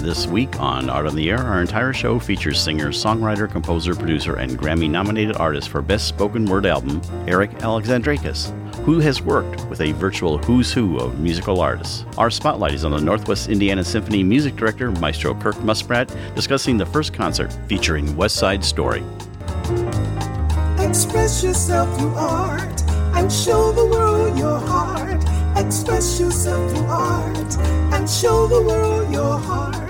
This 0.00 0.26
week 0.26 0.58
on 0.58 0.88
Art 0.88 1.06
on 1.06 1.14
the 1.14 1.28
Air, 1.28 1.40
our 1.40 1.60
entire 1.60 1.92
show 1.92 2.18
features 2.18 2.58
singer, 2.58 2.88
songwriter, 2.88 3.48
composer, 3.48 3.94
producer, 3.94 4.36
and 4.36 4.58
Grammy 4.58 4.88
nominated 4.88 5.36
artist 5.36 5.68
for 5.68 5.82
Best 5.82 6.08
Spoken 6.08 6.46
Word 6.46 6.64
Album, 6.64 7.02
Eric 7.28 7.50
Alexandrakis, 7.58 8.50
who 8.84 8.98
has 9.00 9.20
worked 9.20 9.62
with 9.66 9.82
a 9.82 9.92
virtual 9.92 10.38
who's 10.38 10.72
who 10.72 10.98
of 10.98 11.20
musical 11.20 11.60
artists. 11.60 12.06
Our 12.16 12.30
spotlight 12.30 12.72
is 12.72 12.82
on 12.82 12.92
the 12.92 13.00
Northwest 13.00 13.50
Indiana 13.50 13.84
Symphony 13.84 14.22
music 14.22 14.56
director, 14.56 14.90
Maestro 14.90 15.34
Kirk 15.34 15.56
Muspratt, 15.56 16.08
discussing 16.34 16.78
the 16.78 16.86
first 16.86 17.12
concert 17.12 17.52
featuring 17.68 18.16
West 18.16 18.36
Side 18.36 18.64
Story. 18.64 19.04
Express 20.78 21.44
yourself 21.44 21.94
through 21.98 22.14
art 22.14 22.82
and 23.16 23.30
show 23.30 23.70
the 23.72 23.84
world 23.84 24.38
your 24.38 24.58
heart. 24.60 25.22
Express 25.62 26.18
yourself 26.18 26.72
through 26.72 26.86
art 26.86 27.58
and 27.92 28.08
show 28.08 28.46
the 28.46 28.62
world 28.62 29.12
your 29.12 29.38
heart. 29.38 29.89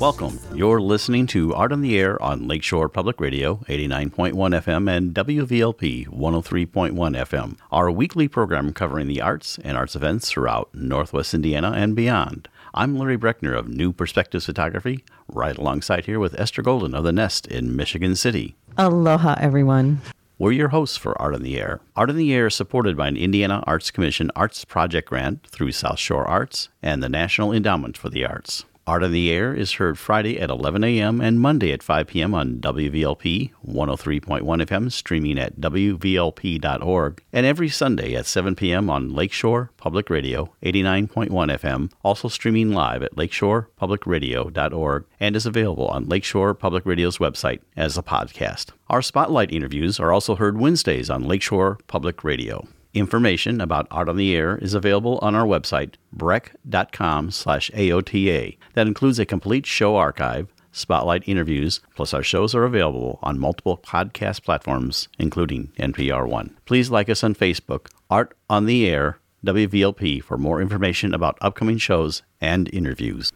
Welcome. 0.00 0.38
You're 0.52 0.80
listening 0.82 1.26
to 1.28 1.54
Art 1.54 1.72
on 1.72 1.80
the 1.80 1.98
Air 1.98 2.20
on 2.20 2.46
Lakeshore 2.46 2.88
Public 2.88 3.20
Radio, 3.20 3.64
89.1 3.68 4.32
FM, 4.34 4.90
and 4.90 5.14
WVLP 5.14 6.08
103.1 6.08 6.92
FM, 6.92 7.56
our 7.72 7.90
weekly 7.90 8.28
program 8.28 8.72
covering 8.72 9.06
the 9.06 9.22
arts 9.22 9.58
and 9.64 9.78
arts 9.78 9.96
events 9.96 10.28
throughout 10.28 10.68
Northwest 10.74 11.32
Indiana 11.32 11.72
and 11.74 11.94
beyond. 11.96 12.48
I'm 12.74 12.98
Larry 12.98 13.16
Brechner 13.16 13.56
of 13.56 13.68
New 13.68 13.92
Perspectives 13.92 14.46
Photography, 14.46 15.04
right 15.28 15.56
alongside 15.56 16.04
here 16.04 16.18
with 16.18 16.38
Esther 16.38 16.60
Golden 16.60 16.94
of 16.94 17.04
The 17.04 17.12
Nest 17.12 17.46
in 17.46 17.74
Michigan 17.74 18.16
City. 18.16 18.56
Aloha, 18.76 19.36
everyone. 19.40 20.02
We're 20.38 20.52
your 20.52 20.70
hosts 20.70 20.96
for 20.96 21.20
Art 21.22 21.34
on 21.34 21.42
the 21.42 21.58
Air. 21.58 21.80
Art 21.96 22.10
on 22.10 22.16
the 22.16 22.34
Air 22.34 22.48
is 22.48 22.54
supported 22.56 22.96
by 22.96 23.08
an 23.08 23.16
Indiana 23.16 23.62
Arts 23.66 23.92
Commission 23.92 24.30
Arts 24.34 24.64
Project 24.64 25.08
Grant 25.08 25.46
through 25.46 25.72
South 25.72 26.00
Shore 26.00 26.26
Arts 26.26 26.68
and 26.82 27.02
the 27.02 27.08
National 27.08 27.52
Endowment 27.52 27.96
for 27.96 28.10
the 28.10 28.26
Arts. 28.26 28.64
Art 28.86 29.02
on 29.02 29.12
the 29.12 29.30
Air 29.30 29.54
is 29.54 29.72
heard 29.72 29.98
Friday 29.98 30.38
at 30.38 30.50
11 30.50 30.84
a.m. 30.84 31.18
and 31.20 31.40
Monday 31.40 31.72
at 31.72 31.82
5 31.82 32.06
p.m. 32.06 32.34
on 32.34 32.58
WVLP 32.58 33.50
103.1 33.66 34.42
FM, 34.42 34.92
streaming 34.92 35.38
at 35.38 35.58
WVLP.org, 35.58 37.22
and 37.32 37.46
every 37.46 37.70
Sunday 37.70 38.14
at 38.14 38.26
7 38.26 38.54
p.m. 38.54 38.90
on 38.90 39.14
Lakeshore 39.14 39.70
Public 39.78 40.10
Radio 40.10 40.52
89.1 40.62 41.30
FM, 41.30 41.90
also 42.02 42.28
streaming 42.28 42.74
live 42.74 43.02
at 43.02 43.16
lakeshorepublicradio.org 43.16 45.06
and 45.18 45.34
is 45.34 45.46
available 45.46 45.86
on 45.88 46.06
Lakeshore 46.06 46.52
Public 46.52 46.84
Radio's 46.84 47.16
website 47.16 47.60
as 47.76 47.96
a 47.96 48.02
podcast. 48.02 48.72
Our 48.90 49.00
spotlight 49.00 49.50
interviews 49.50 49.98
are 49.98 50.12
also 50.12 50.34
heard 50.34 50.60
Wednesdays 50.60 51.08
on 51.08 51.24
Lakeshore 51.24 51.78
Public 51.86 52.22
Radio. 52.22 52.68
Information 52.94 53.60
about 53.60 53.88
Art 53.90 54.08
on 54.08 54.16
the 54.16 54.36
Air 54.36 54.56
is 54.58 54.72
available 54.72 55.18
on 55.20 55.34
our 55.34 55.44
website, 55.44 55.94
brech.com 56.16 57.32
slash 57.32 57.68
AOTA. 57.74 58.56
That 58.74 58.86
includes 58.86 59.18
a 59.18 59.26
complete 59.26 59.66
show 59.66 59.96
archive, 59.96 60.54
spotlight 60.70 61.26
interviews, 61.26 61.80
plus 61.96 62.14
our 62.14 62.22
shows 62.22 62.54
are 62.54 62.62
available 62.62 63.18
on 63.20 63.40
multiple 63.40 63.78
podcast 63.78 64.44
platforms, 64.44 65.08
including 65.18 65.72
NPR 65.76 66.28
One. 66.28 66.56
Please 66.66 66.88
like 66.88 67.08
us 67.08 67.24
on 67.24 67.34
Facebook, 67.34 67.88
Art 68.08 68.36
on 68.48 68.66
the 68.66 68.88
Air, 68.88 69.18
WVLP, 69.44 70.22
for 70.22 70.38
more 70.38 70.62
information 70.62 71.12
about 71.12 71.36
upcoming 71.40 71.78
shows 71.78 72.22
and 72.40 72.72
interviews. 72.72 73.32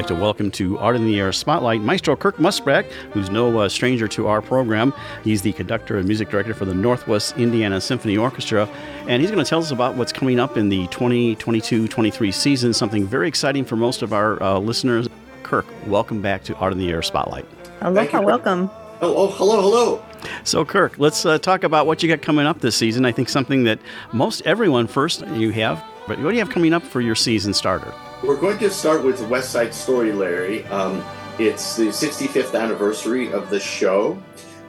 Like 0.00 0.06
to 0.06 0.14
welcome 0.14 0.50
to 0.52 0.78
Art 0.78 0.96
in 0.96 1.04
the 1.04 1.20
Air 1.20 1.30
Spotlight 1.30 1.82
Maestro 1.82 2.16
Kirk 2.16 2.38
Muspratt, 2.38 2.90
who's 3.12 3.28
no 3.28 3.58
uh, 3.58 3.68
stranger 3.68 4.08
to 4.08 4.28
our 4.28 4.40
program. 4.40 4.94
He's 5.22 5.42
the 5.42 5.52
conductor 5.52 5.98
and 5.98 6.08
music 6.08 6.30
director 6.30 6.54
for 6.54 6.64
the 6.64 6.72
Northwest 6.72 7.36
Indiana 7.36 7.82
Symphony 7.82 8.16
Orchestra, 8.16 8.66
and 9.08 9.20
he's 9.20 9.30
going 9.30 9.44
to 9.44 9.46
tell 9.46 9.58
us 9.58 9.72
about 9.72 9.96
what's 9.96 10.10
coming 10.10 10.40
up 10.40 10.56
in 10.56 10.70
the 10.70 10.86
2022-23 10.86 12.32
season, 12.32 12.72
something 12.72 13.06
very 13.06 13.28
exciting 13.28 13.62
for 13.62 13.76
most 13.76 14.00
of 14.00 14.14
our 14.14 14.42
uh, 14.42 14.58
listeners. 14.58 15.06
Kirk, 15.42 15.66
welcome 15.86 16.22
back 16.22 16.44
to 16.44 16.56
Art 16.56 16.72
in 16.72 16.78
the 16.78 16.88
Air 16.88 17.02
Spotlight. 17.02 17.44
Aloha, 17.82 18.20
you. 18.20 18.26
welcome. 18.26 18.70
Oh, 19.02 19.14
oh, 19.14 19.26
hello, 19.32 19.60
hello. 19.60 20.04
So, 20.44 20.64
Kirk, 20.64 20.98
let's 20.98 21.26
uh, 21.26 21.38
talk 21.38 21.62
about 21.62 21.86
what 21.86 22.02
you 22.02 22.08
got 22.08 22.22
coming 22.22 22.46
up 22.46 22.60
this 22.60 22.74
season. 22.74 23.04
I 23.04 23.12
think 23.12 23.28
something 23.28 23.64
that 23.64 23.78
most 24.14 24.40
everyone 24.46 24.86
first 24.86 25.26
you 25.26 25.50
have, 25.50 25.84
but 26.08 26.18
what 26.20 26.30
do 26.30 26.36
you 26.36 26.40
have 26.40 26.48
coming 26.48 26.72
up 26.72 26.82
for 26.82 27.02
your 27.02 27.14
season 27.14 27.52
starter? 27.52 27.92
We're 28.22 28.36
going 28.36 28.58
to 28.58 28.68
start 28.68 29.02
with 29.02 29.26
West 29.28 29.48
Side 29.48 29.72
Story, 29.72 30.12
Larry. 30.12 30.66
Um, 30.66 31.02
it's 31.38 31.74
the 31.74 31.86
65th 31.86 32.54
anniversary 32.54 33.32
of 33.32 33.48
the 33.48 33.58
show. 33.58 34.22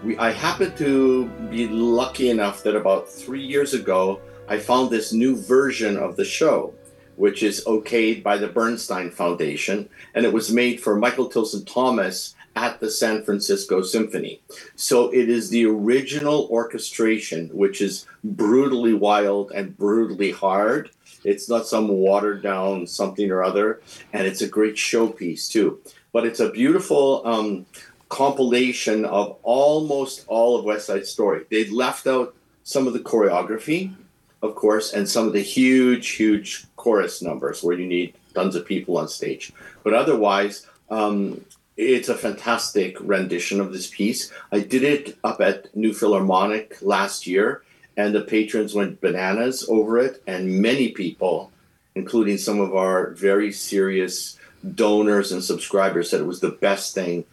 We, 0.06 0.18
I 0.18 0.32
happen 0.32 0.74
to 0.78 1.28
be 1.50 1.68
lucky 1.68 2.30
enough 2.30 2.64
that 2.64 2.78
about 2.78 3.10
three 3.10 3.46
years 3.46 3.74
ago, 3.74 4.22
I 4.48 4.58
found 4.58 4.90
this 4.90 5.12
new 5.12 5.36
version 5.36 5.98
of 5.98 6.16
the 6.16 6.24
show, 6.24 6.74
which 7.18 7.44
is 7.44 7.66
okayed 7.66 8.24
by 8.24 8.38
the 8.38 8.48
Bernstein 8.48 9.12
Foundation, 9.12 9.90
and 10.16 10.26
it 10.26 10.32
was 10.32 10.50
made 10.50 10.80
for 10.80 10.96
Michael 10.96 11.28
Tilson 11.28 11.66
Thomas 11.66 12.36
at 12.56 12.80
the 12.80 12.90
San 12.90 13.22
Francisco 13.22 13.82
Symphony. 13.82 14.42
So 14.76 15.10
it 15.10 15.30
is 15.30 15.50
the 15.50 15.66
original 15.66 16.48
orchestration, 16.50 17.50
which 17.50 17.82
is 17.82 18.06
brutally 18.24 18.94
wild 18.94 19.52
and 19.52 19.78
brutally 19.78 20.32
hard. 20.32 20.90
It's 21.24 21.50
not 21.50 21.68
some 21.68 21.88
watered 21.88 22.42
down 22.42 22.88
something 22.88 23.30
or 23.32 23.44
other, 23.44 23.82
and 24.14 24.26
it's 24.26 24.42
a 24.42 24.48
great 24.48 24.76
showpiece 24.76 25.50
too. 25.50 25.80
But 26.14 26.26
it's 26.26 26.40
a 26.40 26.52
beautiful 26.52 27.22
um, 27.26 27.66
compilation 28.10 29.06
of 29.06 29.38
almost 29.44 30.26
all 30.28 30.58
of 30.58 30.66
West 30.66 30.88
Side 30.88 31.06
Story. 31.06 31.46
They 31.50 31.66
left 31.70 32.08
out 32.08 32.36
some 32.64 32.88
of 32.88 32.94
the 32.94 33.00
choreography, 33.00 33.94
of 34.42 34.56
course, 34.56 34.94
and 34.94 35.08
some 35.08 35.28
of 35.28 35.34
the 35.34 35.42
huge, 35.42 36.10
huge 36.10 36.66
chorus 36.76 37.22
numbers 37.22 37.64
where 37.64 37.78
you 37.78 37.88
need 37.88 38.14
tons 38.34 38.56
of 38.56 38.66
people 38.66 38.98
on 38.98 39.08
stage. 39.08 39.54
But 39.84 39.94
otherwise, 39.94 40.68
um, 40.90 41.46
it's 41.78 42.10
a 42.10 42.18
fantastic 42.18 42.98
rendition 43.00 43.62
of 43.62 43.72
this 43.72 43.88
piece. 43.88 44.32
I 44.52 44.60
did 44.60 44.84
it 44.84 45.18
up 45.24 45.42
at 45.42 45.76
New 45.76 45.94
Philharmonic 45.94 46.78
last 46.82 47.26
year, 47.26 47.64
and 48.02 48.16
the 48.16 48.22
patrons 48.22 48.74
went 48.74 49.00
bananas 49.00 49.66
over 49.70 50.00
it, 50.00 50.24
and 50.26 50.60
many 50.62 50.90
people, 50.90 51.52
including 51.94 52.38
some 52.38 52.60
of 52.60 52.76
our 52.76 53.12
very 53.12 53.52
serious 53.52 54.40
donors 54.76 55.32
and 55.32 55.44
subscribers, 55.44 56.10
said 56.10 56.20
it 56.20 56.26
was 56.26 56.40
the 56.40 56.50
best 56.50 56.96
thing 56.96 57.26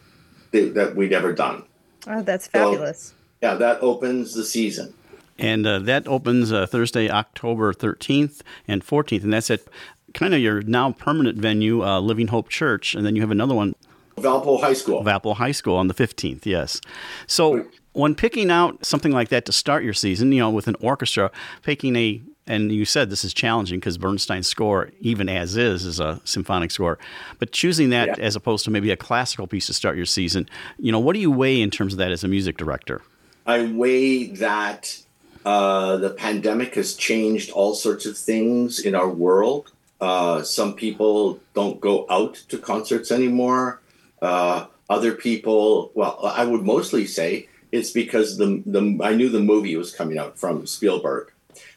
that, 0.51 0.73
that 0.75 0.95
we'd 0.95 1.13
ever 1.13 1.33
done. 1.33 1.63
Oh, 2.07 2.21
that's 2.21 2.45
So- 2.45 2.51
fabulous. 2.51 3.13
Yeah, 3.41 3.55
that 3.55 3.81
opens 3.81 4.33
the 4.33 4.43
season. 4.43 4.93
And 5.37 5.65
uh, 5.65 5.79
that 5.79 6.05
opens 6.09 6.51
uh, 6.51 6.65
Thursday, 6.65 7.09
October 7.09 7.71
13th 7.73 8.41
and 8.67 8.85
14th, 8.85 9.23
and 9.23 9.31
that's 9.31 9.49
at 9.49 9.61
kind 10.13 10.33
of 10.33 10.41
your 10.41 10.61
now 10.61 10.91
permanent 10.91 11.37
venue, 11.37 11.81
uh, 11.81 12.01
Living 12.01 12.27
Hope 12.27 12.49
Church, 12.49 12.93
and 12.93 13.05
then 13.05 13.15
you 13.15 13.21
have 13.21 13.31
another 13.31 13.55
one, 13.55 13.75
Valpo 14.17 14.59
High 14.59 14.73
School. 14.73 15.01
Valpo 15.05 15.35
High 15.37 15.53
School, 15.53 15.77
on 15.77 15.87
the 15.87 15.93
15th. 15.93 16.45
Yes. 16.45 16.81
So 17.27 17.65
when 17.93 18.15
picking 18.15 18.51
out 18.51 18.85
something 18.85 19.11
like 19.11 19.29
that 19.29 19.45
to 19.45 19.51
start 19.51 19.83
your 19.83 19.93
season, 19.93 20.31
you 20.31 20.39
know, 20.39 20.49
with 20.49 20.67
an 20.67 20.75
orchestra, 20.81 21.31
picking 21.63 21.95
a 21.95 22.21
and 22.47 22.71
you 22.71 22.83
said 22.83 23.11
this 23.11 23.23
is 23.23 23.31
challenging 23.31 23.79
because 23.79 23.99
Bernstein's 23.99 24.47
score, 24.47 24.89
even 25.01 25.29
as 25.29 25.55
is, 25.55 25.85
is 25.85 25.99
a 25.99 26.19
symphonic 26.23 26.71
score. 26.71 26.97
But 27.37 27.51
choosing 27.51 27.91
that 27.91 28.07
Yeah. 28.07 28.15
as 28.25 28.35
opposed 28.35 28.65
to 28.65 28.71
maybe 28.71 28.89
a 28.89 28.97
classical 28.97 29.45
piece 29.45 29.67
to 29.67 29.73
start 29.73 29.95
your 29.95 30.07
season, 30.07 30.49
you 30.79 30.91
know, 30.91 30.99
what 30.99 31.13
do 31.13 31.19
you 31.19 31.29
weigh 31.29 31.61
in 31.61 31.69
terms 31.69 31.93
of 31.93 31.99
that 31.99 32.11
as 32.11 32.23
a 32.23 32.27
music 32.27 32.57
director? 32.57 33.03
I 33.45 33.65
weigh 33.65 34.27
that 34.27 34.97
uh, 35.45 35.97
the 35.97 36.09
pandemic 36.09 36.73
has 36.73 36.95
changed 36.95 37.51
all 37.51 37.75
sorts 37.75 38.07
of 38.07 38.17
things 38.17 38.79
in 38.79 38.95
our 38.95 39.09
world. 39.09 39.71
Uh, 40.01 40.41
some 40.41 40.73
people 40.73 41.39
don't 41.53 41.79
go 41.79 42.07
out 42.09 42.33
to 42.49 42.57
concerts 42.57 43.11
anymore. 43.11 43.79
Uh, 44.23 44.65
other 44.89 45.11
people, 45.13 45.91
well, 45.93 46.19
I 46.23 46.45
would 46.45 46.63
mostly 46.63 47.05
say 47.05 47.47
it's 47.71 47.91
because 47.91 48.37
the, 48.37 48.63
the 48.65 48.99
I 49.03 49.15
knew 49.15 49.29
the 49.29 49.39
movie 49.39 49.75
was 49.75 49.93
coming 49.93 50.17
out 50.17 50.37
from 50.37 50.65
Spielberg, 50.65 51.31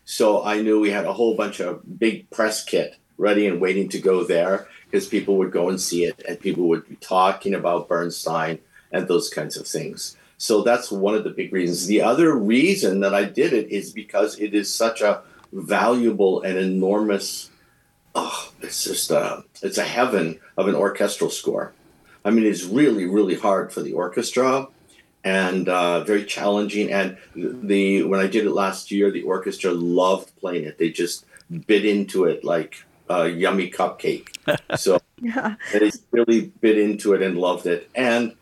so 0.04 0.44
I 0.44 0.62
knew 0.62 0.80
we 0.80 0.90
had 0.90 1.06
a 1.06 1.12
whole 1.12 1.36
bunch 1.36 1.60
of 1.60 1.98
big 1.98 2.30
press 2.30 2.64
kit 2.64 2.96
ready 3.18 3.46
and 3.46 3.60
waiting 3.60 3.88
to 3.90 4.00
go 4.00 4.24
there 4.24 4.66
because 4.90 5.06
people 5.06 5.36
would 5.36 5.52
go 5.52 5.68
and 5.68 5.80
see 5.80 6.04
it 6.04 6.22
and 6.26 6.40
people 6.40 6.68
would 6.68 6.88
be 6.88 6.96
talking 6.96 7.54
about 7.54 7.88
Bernstein 7.88 8.58
and 8.90 9.06
those 9.06 9.28
kinds 9.28 9.56
of 9.56 9.66
things. 9.66 10.16
So 10.38 10.62
that's 10.62 10.90
one 10.90 11.14
of 11.14 11.24
the 11.24 11.30
big 11.30 11.52
reasons. 11.52 11.86
The 11.86 12.02
other 12.02 12.34
reason 12.34 13.00
that 13.00 13.14
I 13.14 13.24
did 13.24 13.52
it 13.52 13.70
is 13.70 13.92
because 13.92 14.38
it 14.40 14.54
is 14.54 14.72
such 14.72 15.00
a 15.00 15.22
valuable 15.52 16.42
and 16.42 16.58
enormous 16.58 17.50
oh, 18.14 18.52
it's 18.60 18.84
just 18.84 19.10
a, 19.10 19.44
it's 19.62 19.78
a 19.78 19.84
heaven 19.84 20.38
of 20.56 20.68
an 20.68 20.74
orchestral 20.74 21.30
score. 21.30 21.72
I 22.24 22.30
mean, 22.30 22.44
it's 22.44 22.64
really, 22.64 23.06
really 23.06 23.34
hard 23.34 23.72
for 23.72 23.80
the 23.82 23.94
orchestra 23.94 24.68
and 25.24 25.68
uh, 25.68 26.04
very 26.04 26.24
challenging. 26.24 26.92
And 26.92 27.16
the 27.34 28.02
when 28.04 28.20
I 28.20 28.26
did 28.26 28.46
it 28.46 28.50
last 28.52 28.90
year, 28.90 29.10
the 29.10 29.22
orchestra 29.22 29.72
loved 29.72 30.34
playing 30.40 30.64
it. 30.64 30.78
They 30.78 30.90
just 30.90 31.24
bit 31.66 31.84
into 31.84 32.24
it 32.24 32.44
like 32.44 32.84
a 33.08 33.28
yummy 33.28 33.70
cupcake. 33.70 34.28
So 34.76 34.98
Yeah. 35.20 35.54
they 35.72 35.90
really 36.10 36.52
bit 36.60 36.78
into 36.78 37.12
it 37.14 37.22
and 37.22 37.38
loved 37.38 37.66
it. 37.66 37.88
And 37.94 38.34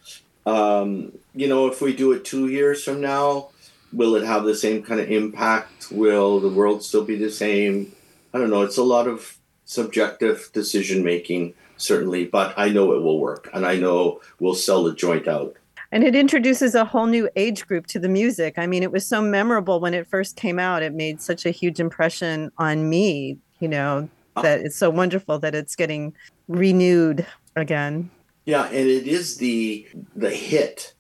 um, 0.46 1.12
you 1.34 1.48
know, 1.48 1.66
if 1.68 1.80
we 1.80 1.94
do 1.94 2.12
it 2.12 2.24
two 2.24 2.48
years 2.48 2.82
from 2.82 3.00
now, 3.00 3.50
will 3.92 4.14
it 4.16 4.24
have 4.24 4.44
the 4.44 4.54
same 4.54 4.82
kind 4.82 5.00
of 5.00 5.10
impact? 5.10 5.90
Will 5.90 6.40
the 6.40 6.48
world 6.48 6.82
still 6.82 7.04
be 7.04 7.16
the 7.16 7.30
same? 7.30 7.92
I 8.32 8.38
don't 8.38 8.50
know. 8.50 8.62
It's 8.62 8.78
a 8.78 8.82
lot 8.82 9.06
of 9.06 9.36
subjective 9.64 10.50
decision 10.52 11.04
making, 11.04 11.54
certainly, 11.76 12.24
but 12.24 12.54
I 12.56 12.70
know 12.70 12.92
it 12.92 13.02
will 13.02 13.20
work, 13.20 13.48
and 13.52 13.66
I 13.66 13.76
know 13.76 14.20
we'll 14.40 14.54
sell 14.54 14.84
the 14.84 14.94
joint 14.94 15.28
out. 15.28 15.56
And 15.92 16.04
it 16.04 16.14
introduces 16.14 16.74
a 16.74 16.84
whole 16.84 17.06
new 17.06 17.28
age 17.34 17.66
group 17.66 17.86
to 17.88 17.98
the 17.98 18.08
music. 18.08 18.54
I 18.58 18.66
mean, 18.66 18.82
it 18.82 18.92
was 18.92 19.06
so 19.06 19.20
memorable 19.20 19.80
when 19.80 19.92
it 19.92 20.06
first 20.06 20.36
came 20.36 20.58
out. 20.58 20.82
It 20.82 20.94
made 20.94 21.20
such 21.20 21.44
a 21.44 21.50
huge 21.50 21.80
impression 21.80 22.52
on 22.58 22.88
me, 22.88 23.38
you 23.58 23.68
know, 23.68 24.08
ah. 24.36 24.42
that 24.42 24.60
it's 24.60 24.76
so 24.76 24.88
wonderful 24.88 25.40
that 25.40 25.54
it's 25.54 25.74
getting 25.74 26.14
renewed 26.46 27.26
again. 27.56 28.08
Yeah, 28.44 28.66
and 28.66 28.88
it 28.88 29.06
is 29.06 29.36
the 29.36 29.86
the 30.16 30.30
hit 30.30 30.94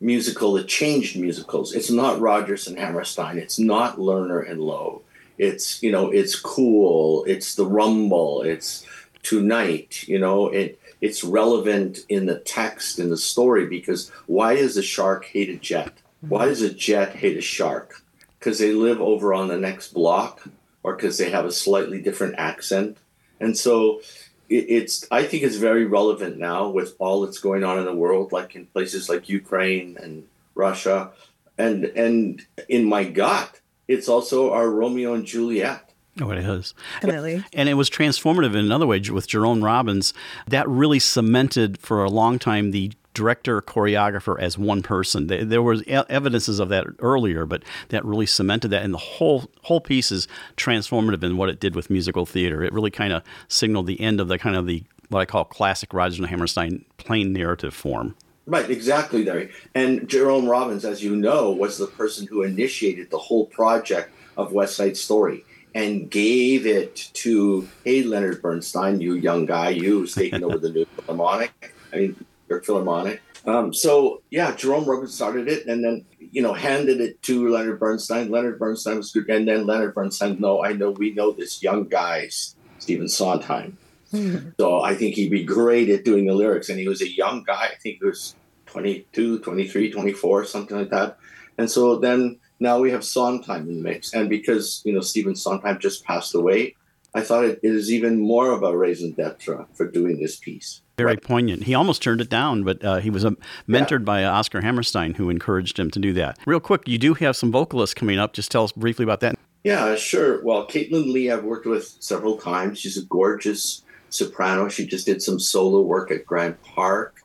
musical 0.00 0.54
that 0.54 0.66
changed 0.66 1.16
musicals. 1.16 1.72
It's 1.72 1.90
not 1.90 2.20
Rodgers 2.20 2.66
and 2.66 2.78
Hammerstein. 2.78 3.38
It's 3.38 3.58
not 3.58 3.96
Lerner 3.96 4.48
and 4.48 4.60
Loewe. 4.60 5.02
It's 5.38 5.82
you 5.82 5.90
know, 5.92 6.10
it's 6.10 6.38
cool. 6.38 7.24
It's 7.24 7.54
the 7.54 7.66
Rumble. 7.66 8.42
It's 8.42 8.84
Tonight. 9.22 10.06
You 10.08 10.18
know, 10.18 10.48
it 10.48 10.80
it's 11.02 11.22
relevant 11.24 11.98
in 12.08 12.24
the 12.26 12.38
text 12.38 12.98
in 12.98 13.10
the 13.10 13.16
story 13.18 13.66
because 13.66 14.10
why 14.26 14.56
does 14.56 14.76
a 14.76 14.82
shark 14.82 15.26
hate 15.26 15.50
a 15.50 15.56
jet? 15.56 15.92
Why 16.20 16.46
does 16.46 16.62
a 16.62 16.72
jet 16.72 17.16
hate 17.16 17.36
a 17.36 17.42
shark? 17.42 18.02
Because 18.38 18.58
they 18.60 18.72
live 18.72 19.00
over 19.00 19.34
on 19.34 19.48
the 19.48 19.58
next 19.58 19.92
block, 19.92 20.48
or 20.82 20.94
because 20.96 21.18
they 21.18 21.30
have 21.30 21.44
a 21.44 21.52
slightly 21.52 22.00
different 22.00 22.36
accent, 22.38 22.96
and 23.40 23.56
so 23.58 24.00
it- 24.48 24.66
it's 24.68 25.06
i 25.10 25.24
think 25.24 25.42
it's 25.42 25.56
very 25.56 25.84
relevant 25.84 26.36
now 26.38 26.68
with 26.68 26.94
all 26.98 27.22
that's 27.22 27.38
going 27.38 27.64
on 27.64 27.78
in 27.78 27.84
the 27.84 27.94
world 27.94 28.32
like 28.32 28.54
in 28.56 28.66
places 28.66 29.08
like 29.08 29.28
ukraine 29.28 29.96
and 30.02 30.24
russia 30.54 31.10
and 31.58 31.84
and 31.84 32.42
in 32.68 32.84
my 32.84 33.04
gut 33.04 33.60
it's 33.88 34.08
also 34.08 34.52
our 34.52 34.68
romeo 34.68 35.14
and 35.14 35.24
juliet 35.26 35.91
Oh, 36.20 36.30
it 36.30 36.38
is. 36.38 36.74
Definitely. 37.00 37.44
And 37.54 37.68
it 37.68 37.74
was 37.74 37.88
transformative 37.88 38.50
in 38.52 38.58
another 38.64 38.86
way 38.86 39.00
with 39.00 39.26
Jerome 39.26 39.64
Robbins. 39.64 40.12
That 40.46 40.68
really 40.68 40.98
cemented 40.98 41.78
for 41.78 42.04
a 42.04 42.10
long 42.10 42.38
time 42.38 42.70
the 42.70 42.92
director 43.14 43.60
choreographer 43.62 44.38
as 44.40 44.58
one 44.58 44.82
person. 44.82 45.26
There, 45.26 45.44
there 45.44 45.62
was 45.62 45.82
e- 45.86 45.92
evidences 46.08 46.58
of 46.60 46.68
that 46.70 46.86
earlier, 46.98 47.46
but 47.46 47.62
that 47.88 48.04
really 48.04 48.26
cemented 48.26 48.68
that. 48.68 48.82
And 48.82 48.92
the 48.92 48.98
whole 48.98 49.50
whole 49.62 49.80
piece 49.80 50.12
is 50.12 50.28
transformative 50.56 51.22
in 51.22 51.36
what 51.36 51.48
it 51.48 51.60
did 51.60 51.74
with 51.74 51.90
musical 51.90 52.26
theater. 52.26 52.62
It 52.62 52.72
really 52.72 52.90
kind 52.90 53.12
of 53.12 53.22
signaled 53.48 53.86
the 53.86 54.00
end 54.00 54.20
of 54.20 54.28
the 54.28 54.38
kind 54.38 54.56
of 54.56 54.66
the 54.66 54.84
what 55.08 55.20
I 55.20 55.24
call 55.26 55.44
classic 55.44 55.92
Rodgers 55.92 56.18
and 56.18 56.28
Hammerstein 56.28 56.84
plain 56.96 57.32
narrative 57.32 57.74
form. 57.74 58.14
right 58.46 58.68
exactly 58.70 59.24
larry 59.24 59.50
and 59.74 60.08
jerome 60.08 60.46
robbins 60.48 60.84
as 60.84 61.02
you 61.04 61.14
know 61.14 61.52
was 61.52 61.78
the 61.78 61.86
person 61.86 62.26
who 62.26 62.42
initiated 62.42 63.08
the 63.10 63.18
whole 63.18 63.46
project 63.46 64.10
of 64.36 64.52
west 64.52 64.74
side 64.76 64.96
story 64.96 65.44
and 65.74 66.10
gave 66.10 66.66
it 66.66 67.10
to 67.14 67.68
hey 67.84 68.02
leonard 68.02 68.40
bernstein 68.42 69.00
you 69.00 69.14
young 69.14 69.46
guy 69.46 69.70
you 69.70 70.00
who's 70.00 70.14
taking 70.14 70.44
over 70.44 70.58
the 70.58 70.70
new 70.70 70.84
philharmonic 70.96 71.74
i 71.92 71.96
mean 71.96 72.24
your 72.48 72.60
philharmonic 72.62 73.20
um, 73.46 73.74
so 73.74 74.22
yeah 74.30 74.54
jerome 74.54 74.84
robbins 74.84 75.14
started 75.14 75.48
it 75.48 75.66
and 75.66 75.84
then 75.84 76.04
you 76.18 76.42
know 76.42 76.52
handed 76.52 77.00
it 77.00 77.20
to 77.22 77.48
leonard 77.48 77.78
bernstein 77.80 78.30
leonard 78.30 78.58
bernstein 78.58 78.96
was 78.96 79.10
good 79.12 79.28
and 79.28 79.48
then 79.48 79.66
leonard 79.66 79.94
bernstein 79.94 80.36
no 80.40 80.64
i 80.64 80.72
know 80.72 80.90
we 80.90 81.12
know 81.14 81.32
this 81.32 81.62
young 81.62 81.88
guy 81.88 82.28
stephen 82.78 83.08
sondheim 83.08 83.76
so 84.58 84.82
I 84.82 84.94
think 84.94 85.14
he'd 85.14 85.30
be 85.30 85.44
great 85.44 85.88
at 85.88 86.04
doing 86.04 86.26
the 86.26 86.34
lyrics. 86.34 86.68
And 86.68 86.78
he 86.78 86.88
was 86.88 87.00
a 87.00 87.10
young 87.10 87.44
guy. 87.44 87.70
I 87.72 87.76
think 87.82 87.98
he 88.00 88.04
was 88.04 88.34
22, 88.66 89.38
23, 89.38 89.90
24, 89.90 90.44
something 90.44 90.76
like 90.76 90.90
that. 90.90 91.16
And 91.58 91.70
so 91.70 91.96
then 91.96 92.38
now 92.62 92.78
we 92.78 92.90
have 92.90 93.04
Sondheim 93.04 93.68
in 93.68 93.76
the 93.76 93.82
mix. 93.82 94.14
And 94.14 94.28
because, 94.28 94.82
you 94.84 94.92
know, 94.92 95.00
Stephen 95.00 95.34
Sondheim 95.34 95.78
just 95.78 96.04
passed 96.04 96.34
away, 96.34 96.74
I 97.14 97.20
thought 97.20 97.44
it 97.44 97.60
is 97.62 97.92
even 97.92 98.18
more 98.18 98.52
of 98.52 98.62
a 98.62 98.76
raison 98.76 99.12
d'etre 99.12 99.66
for 99.74 99.86
doing 99.86 100.18
this 100.18 100.36
piece. 100.36 100.80
Very 100.96 101.16
poignant. 101.16 101.64
He 101.64 101.74
almost 101.74 102.02
turned 102.02 102.20
it 102.20 102.30
down, 102.30 102.64
but 102.64 102.82
uh, 102.82 102.96
he 102.98 103.10
was 103.10 103.24
uh, 103.24 103.32
mentored 103.68 104.04
by 104.04 104.24
Oscar 104.24 104.62
Hammerstein, 104.62 105.14
who 105.14 105.28
encouraged 105.28 105.78
him 105.78 105.90
to 105.90 105.98
do 105.98 106.12
that. 106.14 106.38
Real 106.46 106.60
quick, 106.60 106.88
you 106.88 106.96
do 106.96 107.14
have 107.14 107.36
some 107.36 107.52
vocalists 107.52 107.92
coming 107.92 108.18
up. 108.18 108.32
Just 108.32 108.50
tell 108.50 108.64
us 108.64 108.72
briefly 108.72 109.02
about 109.02 109.20
that. 109.20 109.36
Yeah, 109.64 109.94
sure. 109.94 110.42
Well, 110.42 110.66
Caitlin 110.66 111.12
Lee, 111.12 111.30
I've 111.30 111.44
worked 111.44 111.66
with 111.66 111.96
several 112.00 112.38
times. 112.38 112.78
She's 112.78 112.96
a 112.96 113.04
gorgeous 113.04 113.82
soprano. 114.08 114.68
She 114.68 114.86
just 114.86 115.06
did 115.06 115.22
some 115.22 115.38
solo 115.38 115.82
work 115.82 116.10
at 116.10 116.24
Grant 116.24 116.62
Park. 116.62 117.20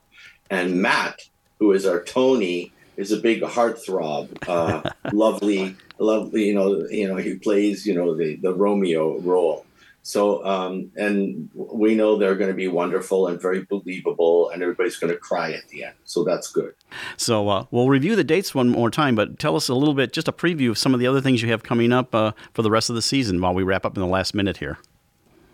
And 0.49 0.81
Matt, 0.81 1.21
who 1.59 1.71
is 1.71 1.85
our 1.85 2.03
Tony, 2.03 2.73
is 2.97 3.11
a 3.11 3.17
big 3.17 3.41
heartthrob, 3.41 4.29
uh, 4.49 4.89
lovely, 5.13 5.75
lovely. 5.99 6.47
You 6.47 6.55
know, 6.55 6.87
you 6.89 7.07
know, 7.07 7.15
he 7.15 7.35
plays, 7.35 7.85
you 7.85 7.93
know, 7.93 8.15
the 8.15 8.35
the 8.35 8.53
Romeo 8.53 9.19
role. 9.19 9.65
So, 10.07 10.45
um, 10.45 10.89
and 10.95 11.49
we 11.53 11.93
know 11.93 12.17
they're 12.17 12.35
going 12.35 12.49
to 12.49 12.55
be 12.55 12.69
wonderful 12.69 13.27
and 13.27 13.41
very 13.41 13.65
believable, 13.65 14.49
and 14.51 14.63
everybody's 14.63 14.95
going 14.95 15.11
to 15.11 15.19
cry 15.19 15.51
at 15.51 15.67
the 15.67 15.83
end. 15.83 15.95
So 16.05 16.23
that's 16.23 16.49
good. 16.49 16.75
So 17.17 17.49
uh, 17.49 17.65
we'll 17.71 17.89
review 17.89 18.15
the 18.15 18.23
dates 18.23 18.55
one 18.55 18.69
more 18.69 18.89
time, 18.89 19.15
but 19.15 19.37
tell 19.37 19.57
us 19.57 19.67
a 19.67 19.73
little 19.73 19.93
bit, 19.93 20.13
just 20.13 20.29
a 20.29 20.31
preview 20.31 20.69
of 20.69 20.77
some 20.77 20.93
of 20.93 21.01
the 21.01 21.07
other 21.07 21.19
things 21.19 21.41
you 21.41 21.49
have 21.49 21.61
coming 21.61 21.91
up 21.91 22.15
uh, 22.15 22.31
for 22.53 22.61
the 22.61 22.71
rest 22.71 22.89
of 22.89 22.95
the 22.95 23.01
season 23.01 23.41
while 23.41 23.53
we 23.53 23.63
wrap 23.63 23.85
up 23.85 23.97
in 23.97 24.01
the 24.01 24.07
last 24.07 24.33
minute 24.33 24.57
here. 24.57 24.77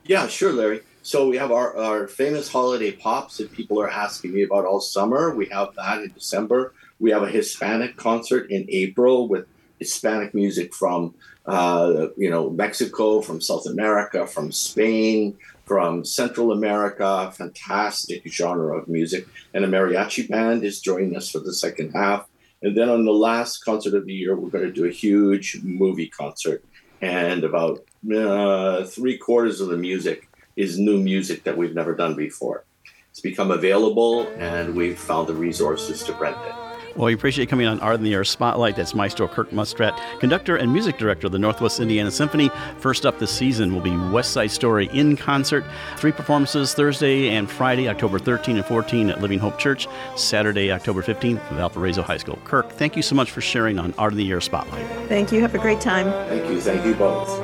Yeah, 0.05 0.27
sure, 0.27 0.53
Larry. 0.53 0.81
So 1.01 1.27
we 1.27 1.37
have 1.37 1.51
our, 1.51 1.75
our 1.75 2.07
famous 2.07 2.47
holiday 2.47 2.91
pops 2.91 3.37
that 3.37 3.51
people 3.51 3.81
are 3.81 3.89
asking 3.89 4.35
me 4.35 4.43
about 4.43 4.65
all 4.65 4.79
summer. 4.79 5.33
We 5.33 5.47
have 5.47 5.73
that 5.77 6.03
in 6.03 6.11
December. 6.11 6.75
We 6.99 7.11
have 7.11 7.23
a 7.23 7.29
Hispanic 7.29 7.97
concert 7.97 8.49
in 8.49 8.65
April 8.69 9.27
with 9.27 9.45
Hispanic 9.79 10.33
music 10.33 10.73
from 10.73 11.13
uh, 11.45 12.07
you 12.17 12.29
know 12.29 12.49
Mexico, 12.49 13.21
from 13.21 13.41
South 13.41 13.65
America, 13.65 14.25
from 14.25 14.51
Spain, 14.51 15.37
from 15.65 16.05
Central 16.05 16.51
America. 16.51 17.31
Fantastic 17.35 18.25
genre 18.27 18.77
of 18.77 18.87
music, 18.87 19.27
and 19.53 19.65
a 19.65 19.67
mariachi 19.67 20.29
band 20.29 20.63
is 20.63 20.79
joining 20.79 21.15
us 21.15 21.29
for 21.29 21.39
the 21.39 21.53
second 21.53 21.91
half. 21.91 22.27
And 22.61 22.77
then 22.77 22.89
on 22.89 23.03
the 23.03 23.11
last 23.11 23.57
concert 23.65 23.93
of 23.93 24.05
the 24.05 24.13
year, 24.13 24.37
we're 24.37 24.49
going 24.49 24.63
to 24.63 24.71
do 24.71 24.85
a 24.85 24.91
huge 24.91 25.59
movie 25.63 26.07
concert, 26.07 26.63
and 27.01 27.43
about 27.43 27.83
uh, 28.15 28.85
three 28.85 29.17
quarters 29.17 29.59
of 29.59 29.67
the 29.67 29.77
music 29.77 30.29
is 30.55 30.79
new 30.79 30.97
music 30.97 31.43
that 31.43 31.57
we've 31.57 31.75
never 31.75 31.93
done 31.95 32.15
before. 32.15 32.63
It's 33.09 33.19
become 33.19 33.51
available, 33.51 34.27
and 34.37 34.75
we've 34.75 34.97
found 34.97 35.27
the 35.27 35.35
resources 35.35 36.03
to 36.03 36.13
rent 36.13 36.37
it. 36.45 36.62
Well, 36.95 37.07
we 37.07 37.13
appreciate 37.15 37.45
you 37.45 37.47
coming 37.47 37.65
on 37.65 37.79
Art 37.79 37.95
in 37.95 38.03
the 38.03 38.13
Air 38.13 38.23
Spotlight. 38.23 38.75
That's 38.75 38.93
Maestro 38.93 39.27
Kirk 39.27 39.49
Muspratt, 39.49 39.99
conductor 40.19 40.57
and 40.57 40.71
music 40.71 40.99
director 40.99 41.25
of 41.25 41.33
the 41.33 41.39
Northwest 41.39 41.79
Indiana 41.79 42.11
Symphony. 42.11 42.51
First 42.77 43.03
up 43.03 43.17
this 43.17 43.31
season 43.31 43.73
will 43.73 43.81
be 43.81 43.97
West 44.11 44.31
Side 44.31 44.51
Story 44.51 44.89
in 44.93 45.17
concert. 45.17 45.65
Three 45.97 46.11
performances 46.11 46.75
Thursday 46.75 47.29
and 47.29 47.49
Friday, 47.49 47.89
October 47.89 48.19
13 48.19 48.57
and 48.57 48.65
14 48.65 49.09
at 49.09 49.21
Living 49.21 49.39
Hope 49.39 49.57
Church, 49.57 49.87
Saturday, 50.15 50.71
October 50.71 51.01
15th 51.01 51.39
at 51.39 51.53
Valparaiso 51.53 52.03
High 52.03 52.17
School. 52.17 52.37
Kirk, 52.45 52.71
thank 52.73 52.95
you 52.95 53.01
so 53.01 53.15
much 53.15 53.31
for 53.31 53.41
sharing 53.41 53.79
on 53.79 53.95
Art 53.97 54.11
in 54.13 54.19
the 54.19 54.29
Air 54.29 54.41
Spotlight. 54.41 54.85
Thank 55.07 55.31
you. 55.31 55.41
Have 55.41 55.55
a 55.55 55.59
great 55.59 55.81
time. 55.81 56.11
Thank 56.29 56.47
you. 56.47 56.61
Thank 56.61 56.85
you 56.85 56.93
both. 56.93 57.42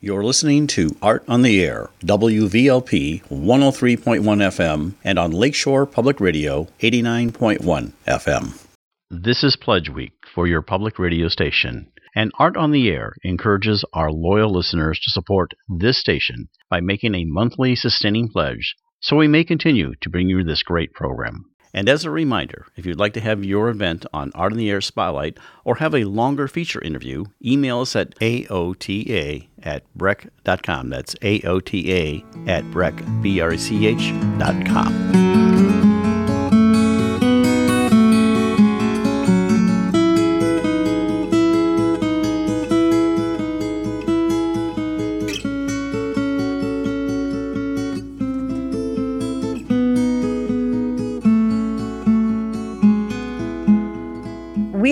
You're 0.00 0.22
listening 0.22 0.68
to 0.68 0.94
Art 1.02 1.24
on 1.26 1.42
the 1.42 1.60
Air, 1.60 1.90
WVLP 2.02 3.24
103.1 3.24 4.20
FM, 4.22 4.94
and 5.02 5.18
on 5.18 5.32
Lakeshore 5.32 5.86
Public 5.86 6.20
Radio 6.20 6.68
89.1 6.80 7.92
FM. 8.06 8.64
This 9.10 9.42
is 9.42 9.56
Pledge 9.56 9.90
Week 9.90 10.12
for 10.32 10.46
your 10.46 10.62
public 10.62 11.00
radio 11.00 11.26
station, 11.26 11.90
and 12.14 12.30
Art 12.38 12.56
on 12.56 12.70
the 12.70 12.88
Air 12.88 13.14
encourages 13.24 13.84
our 13.92 14.12
loyal 14.12 14.54
listeners 14.54 15.00
to 15.00 15.10
support 15.10 15.50
this 15.68 15.98
station 15.98 16.48
by 16.70 16.78
making 16.78 17.16
a 17.16 17.24
monthly 17.24 17.74
sustaining 17.74 18.28
pledge 18.28 18.76
so 19.00 19.16
we 19.16 19.26
may 19.26 19.42
continue 19.42 19.94
to 20.00 20.10
bring 20.10 20.28
you 20.28 20.44
this 20.44 20.62
great 20.62 20.92
program. 20.92 21.44
And 21.74 21.88
as 21.88 22.04
a 22.04 22.10
reminder, 22.10 22.66
if 22.76 22.86
you'd 22.86 22.98
like 22.98 23.12
to 23.14 23.20
have 23.20 23.44
your 23.44 23.68
event 23.68 24.06
on 24.12 24.32
Art 24.34 24.52
in 24.52 24.58
the 24.58 24.70
Air 24.70 24.80
Spotlight 24.80 25.38
or 25.64 25.76
have 25.76 25.94
a 25.94 26.04
longer 26.04 26.48
feature 26.48 26.82
interview, 26.82 27.26
email 27.44 27.80
us 27.80 27.94
at 27.94 28.14
aota 28.20 29.46
at 29.62 29.82
brech.com. 29.96 30.90
That's 30.90 31.14
aota 31.16 32.24
at 32.48 32.64
brech, 32.70 33.22
B-R-E-C-H 33.22 34.12
dot 34.38 34.66
com. 34.66 35.57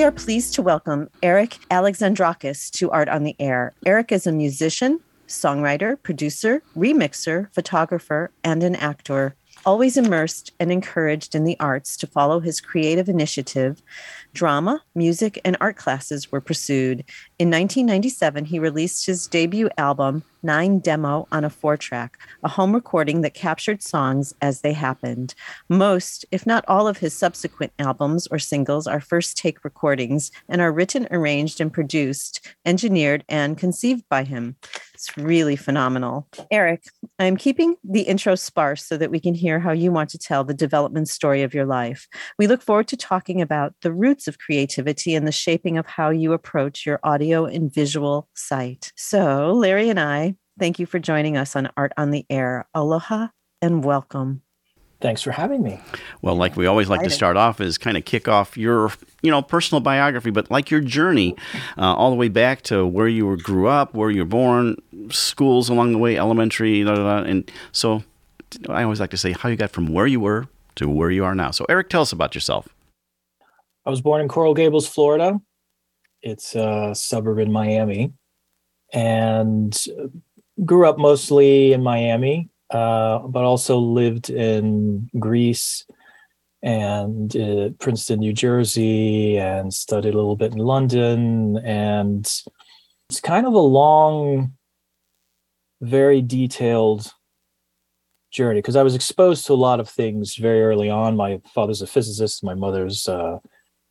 Are 0.07 0.13
pleased 0.13 0.55
to 0.55 0.63
welcome 0.63 1.11
Eric 1.21 1.59
Alexandrakis 1.69 2.71
to 2.71 2.89
Art 2.93 3.09
on 3.09 3.25
the 3.25 3.35
Air. 3.41 3.73
Eric 3.85 4.13
is 4.13 4.25
a 4.25 4.31
musician, 4.31 5.01
songwriter, 5.27 6.01
producer, 6.01 6.63
remixer, 6.77 7.53
photographer, 7.53 8.31
and 8.45 8.63
an 8.63 8.77
actor. 8.77 9.35
Always 9.65 9.97
immersed 9.97 10.53
and 10.61 10.71
encouraged 10.71 11.35
in 11.35 11.43
the 11.43 11.59
arts 11.59 11.97
to 11.97 12.07
follow 12.07 12.39
his 12.39 12.61
creative 12.61 13.09
initiative, 13.09 13.83
drama, 14.33 14.81
music, 14.95 15.41
and 15.45 15.57
art 15.61 15.77
classes 15.77 16.31
were 16.31 16.41
pursued. 16.41 17.03
In 17.39 17.51
1997, 17.51 18.47
he 18.47 18.59
released 18.59 19.05
his 19.05 19.27
debut 19.27 19.69
album, 19.77 20.25
Nine 20.43 20.79
Demo, 20.79 21.29
on 21.31 21.45
a 21.45 21.51
four 21.51 21.77
track, 21.77 22.19
a 22.43 22.49
home 22.49 22.73
recording 22.73 23.21
that 23.21 23.35
captured 23.35 23.83
songs 23.83 24.33
as 24.41 24.63
they 24.63 24.73
happened. 24.73 25.35
Most, 25.69 26.25
if 26.31 26.47
not 26.47 26.65
all, 26.67 26.89
of 26.89 26.97
his 26.97 27.13
subsequent 27.13 27.75
albums 27.79 28.27
or 28.29 28.39
singles 28.39 28.87
are 28.87 29.01
first 29.01 29.37
take 29.37 29.65
recordings 29.65 30.31
and 30.49 30.63
are 30.63 30.73
written, 30.73 31.09
arranged, 31.11 31.61
and 31.61 31.71
produced, 31.71 32.55
engineered, 32.65 33.23
and 33.29 33.59
conceived 33.59 34.09
by 34.09 34.25
him. 34.25 34.57
It's 34.95 35.15
really 35.19 35.57
phenomenal. 35.57 36.27
Eric, 36.51 36.85
I'm 37.19 37.37
keeping 37.37 37.77
the 37.85 38.03
intro 38.03 38.35
sparse 38.35 38.83
so 38.83 38.97
that 38.97 39.11
we 39.11 39.21
can 39.21 39.35
hear 39.35 39.61
how 39.61 39.73
you 39.73 39.93
want 39.93 40.09
to 40.11 40.19
tell 40.19 40.43
the 40.43 40.55
development 40.55 41.11
story 41.11 41.43
of 41.43 41.53
your 41.53 41.67
life. 41.67 42.09
We 42.39 42.47
look 42.47 42.63
forward 42.63 42.89
to 42.89 42.97
talking 42.97 43.43
about 43.43 43.75
the 43.83 43.93
roots 43.93 44.27
of 44.27 44.39
creativity 44.39 45.15
and 45.15 45.27
the 45.27 45.33
shaping 45.33 45.77
of 45.77 45.85
how 45.85 46.09
you 46.09 46.33
approach 46.33 46.87
your 46.87 46.99
audio 47.27 47.45
and 47.45 47.75
visual 47.75 48.29
site. 48.35 48.93
So, 48.95 49.53
Larry 49.53 49.91
and 49.91 49.99
I, 49.99 50.37
thank 50.61 50.79
you 50.79 50.87
for 50.87 51.01
joining 51.01 51.37
us 51.37 51.57
on 51.57 51.69
Art 51.77 51.93
on 51.97 52.13
the 52.13 52.25
Air. 52.31 52.69
Aloha 52.73 53.29
and 53.61 53.83
welcome. 53.83 54.43
Thanks 55.01 55.23
for 55.23 55.33
having 55.33 55.61
me. 55.61 55.81
Well, 56.23 56.37
like 56.37 56.57
we 56.57 56.67
always 56.67 56.89
like 56.89 57.03
to 57.03 57.11
start 57.11 57.37
off 57.37 57.61
is 57.61 57.79
kind 57.79 57.97
of 57.97 58.05
kick 58.05 58.29
off 58.29 58.57
your, 58.57 58.93
you 59.23 59.31
know, 59.33 59.43
personal 59.43 59.81
biography, 59.81 60.31
but 60.31 60.53
like 60.53 60.71
your 60.71 60.81
journey 60.81 61.35
uh, 61.77 61.97
all 61.97 62.11
the 62.11 62.17
way 62.17 62.29
back 62.29 62.63
to 62.63 62.87
where 62.87 63.09
you 63.09 63.27
were, 63.27 63.37
grew 63.37 63.67
up, 63.67 63.93
where 63.93 64.13
you 64.13 64.21
were 64.21 64.29
born, 64.29 64.77
schools 65.11 65.69
along 65.69 65.91
the 65.91 65.99
way, 65.99 66.17
elementary, 66.17 66.85
da, 66.85 66.95
da, 66.95 67.23
da. 67.23 67.29
and 67.29 67.51
so 67.73 68.05
I 68.69 68.85
always 68.85 69.01
like 69.01 69.11
to 69.11 69.19
say 69.19 69.33
how 69.33 69.49
you 69.49 69.57
got 69.57 69.71
from 69.71 69.89
where 69.89 70.07
you 70.07 70.21
were 70.21 70.47
to 70.77 70.89
where 70.89 71.11
you 71.11 71.25
are 71.25 71.35
now. 71.35 71.51
So, 71.51 71.67
Eric, 71.69 71.89
tell 71.89 72.03
us 72.03 72.13
about 72.13 72.37
yourself. 72.37 72.69
I 73.85 73.91
was 73.91 74.01
born 74.01 74.21
in 74.21 74.29
Coral 74.29 74.55
Gables, 74.55 74.87
Florida. 74.87 75.41
It's 76.27 76.57
a 76.57 76.93
suburb 76.93 77.39
in 77.39 77.53
Miami, 77.53 78.13
and 78.93 79.73
grew 80.65 80.89
up 80.89 80.99
mostly 80.99 81.73
in 81.73 81.85
Miami, 81.85 82.49
uh, 82.71 83.19
but 83.21 83.45
also 83.45 83.79
lived 83.79 84.29
in 84.29 85.09
Greece 85.21 85.87
and 86.65 87.37
uh, 87.37 87.69
Princeton, 87.79 88.19
New 88.19 88.33
Jersey, 88.33 89.39
and 89.39 89.73
studied 89.73 90.15
a 90.15 90.17
little 90.17 90.35
bit 90.35 90.51
in 90.51 90.59
London. 90.59 91.59
And 91.59 92.27
it's 93.09 93.21
kind 93.21 93.47
of 93.47 93.53
a 93.53 93.59
long, 93.59 94.55
very 95.81 96.23
detailed 96.23 97.13
journey 98.33 98.59
because 98.59 98.75
I 98.75 98.83
was 98.83 98.97
exposed 98.97 99.47
to 99.47 99.53
a 99.53 99.55
lot 99.55 99.79
of 99.79 99.89
things 99.89 100.35
very 100.35 100.63
early 100.63 100.91
on. 100.91 101.15
My 101.15 101.41
father's 101.55 101.83
a 101.83 101.87
physicist, 101.87 102.43
my 102.43 102.55
mother's 102.55 103.07
uh, 103.09 103.39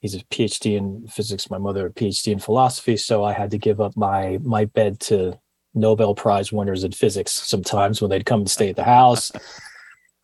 he's 0.06 0.22
a 0.22 0.24
PhD 0.26 0.78
in 0.78 1.08
physics, 1.08 1.50
my 1.50 1.58
mother 1.58 1.88
a 1.88 1.90
PhD 1.90 2.32
in 2.32 2.38
philosophy. 2.38 2.96
So 2.96 3.24
I 3.24 3.34
had 3.34 3.50
to 3.52 3.58
give 3.58 3.82
up 3.82 3.98
my 3.98 4.38
my 4.44 4.66
bed 4.66 5.00
to 5.02 5.40
Nobel 5.74 6.14
Prize 6.14 6.52
winners 6.52 6.84
in 6.84 6.92
physics 6.92 7.32
sometimes 7.32 8.02
when 8.02 8.12
they'd 8.12 8.26
come 8.26 8.42
and 8.42 8.52
stay 8.52 8.70
at 8.70 8.76
the 8.76 8.84
house. 8.84 9.32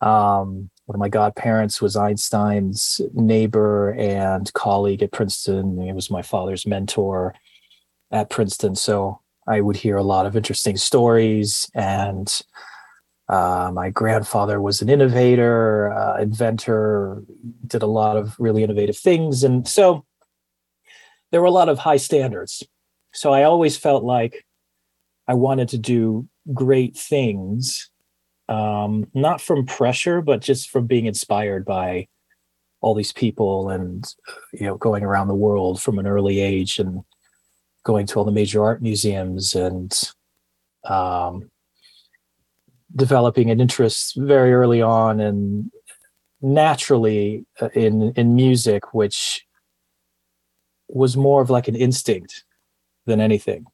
Um, 0.00 0.70
one 0.86 0.94
of 0.94 1.00
my 1.00 1.08
godparents 1.08 1.82
was 1.82 1.96
Einstein's 1.96 3.00
neighbor 3.12 3.90
and 3.94 4.52
colleague 4.52 5.02
at 5.02 5.10
Princeton. 5.10 5.80
He 5.80 5.92
was 5.92 6.10
my 6.10 6.22
father's 6.22 6.64
mentor 6.64 7.34
at 8.12 8.30
Princeton. 8.30 8.76
So 8.76 9.20
I 9.48 9.60
would 9.60 9.76
hear 9.76 9.96
a 9.96 10.04
lot 10.04 10.26
of 10.26 10.36
interesting 10.36 10.76
stories. 10.76 11.68
And 11.74 12.40
uh, 13.32 13.70
my 13.72 13.88
grandfather 13.88 14.60
was 14.60 14.82
an 14.82 14.90
innovator, 14.90 15.90
uh, 15.90 16.20
inventor, 16.20 17.22
did 17.66 17.82
a 17.82 17.86
lot 17.86 18.18
of 18.18 18.36
really 18.38 18.62
innovative 18.62 18.96
things. 18.96 19.42
And 19.42 19.66
so 19.66 20.04
there 21.30 21.40
were 21.40 21.46
a 21.46 21.50
lot 21.50 21.70
of 21.70 21.78
high 21.78 21.96
standards. 21.96 22.62
So 23.14 23.32
I 23.32 23.44
always 23.44 23.74
felt 23.74 24.04
like 24.04 24.44
I 25.26 25.32
wanted 25.32 25.70
to 25.70 25.78
do 25.78 26.28
great 26.52 26.94
things, 26.94 27.90
um, 28.50 29.06
not 29.14 29.40
from 29.40 29.64
pressure, 29.64 30.20
but 30.20 30.42
just 30.42 30.68
from 30.68 30.86
being 30.86 31.06
inspired 31.06 31.64
by 31.64 32.08
all 32.82 32.94
these 32.94 33.12
people 33.12 33.70
and 33.70 34.12
you 34.52 34.66
know 34.66 34.76
going 34.76 35.04
around 35.04 35.28
the 35.28 35.34
world 35.34 35.80
from 35.80 35.98
an 35.98 36.06
early 36.06 36.40
age 36.40 36.78
and 36.78 37.02
going 37.84 38.06
to 38.08 38.18
all 38.18 38.24
the 38.24 38.32
major 38.32 38.62
art 38.62 38.82
museums 38.82 39.54
and 39.54 40.12
um, 40.84 41.48
developing 42.94 43.50
an 43.50 43.60
interest 43.60 44.14
very 44.16 44.52
early 44.52 44.82
on 44.82 45.20
and 45.20 45.70
naturally 46.40 47.46
uh, 47.60 47.68
in 47.74 48.12
in 48.16 48.34
music 48.34 48.92
which 48.92 49.46
was 50.88 51.16
more 51.16 51.40
of 51.40 51.50
like 51.50 51.68
an 51.68 51.76
instinct 51.76 52.44
than 53.06 53.20
anything 53.20 53.64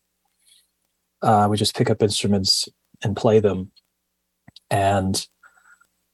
uh, 1.23 1.55
just 1.57 1.77
pick 1.77 1.91
up 1.91 2.03
instruments 2.03 2.69
and 3.03 3.17
play 3.17 3.41
them. 3.41 3.71
And 4.71 5.27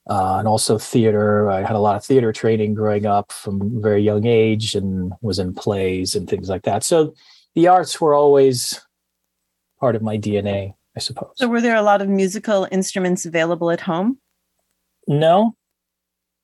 uh, 0.08 0.37
and 0.38 0.46
also 0.46 0.76
theater. 0.76 1.49
I 1.50 1.62
had 1.62 1.76
a 1.76 1.78
lot 1.78 1.96
of 1.96 2.04
theater 2.04 2.30
training 2.30 2.75
growing 2.75 3.06
up 3.06 3.32
from 3.32 3.80
very 3.80 4.02
young 4.02 4.26
age 4.26 4.75
and 4.75 5.14
was 5.23 5.38
in 5.38 5.54
plays 5.54 6.14
and 6.14 6.28
things 6.28 6.50
like 6.50 6.62
that. 6.64 6.84
So 6.84 7.14
the 7.54 7.68
arts 7.68 7.99
were 8.02 8.14
always 8.14 8.84
part 9.80 9.96
of 9.96 10.02
my 10.02 10.18
DNA, 10.18 10.75
I 10.96 11.00
suppose. 11.00 11.32
So, 11.36 11.48
were 11.48 11.60
there 11.60 11.76
a 11.76 11.82
lot 11.82 12.02
of 12.02 12.08
musical 12.08 12.68
instruments 12.70 13.26
available 13.26 13.70
at 13.70 13.80
home? 13.80 14.18
No, 15.06 15.54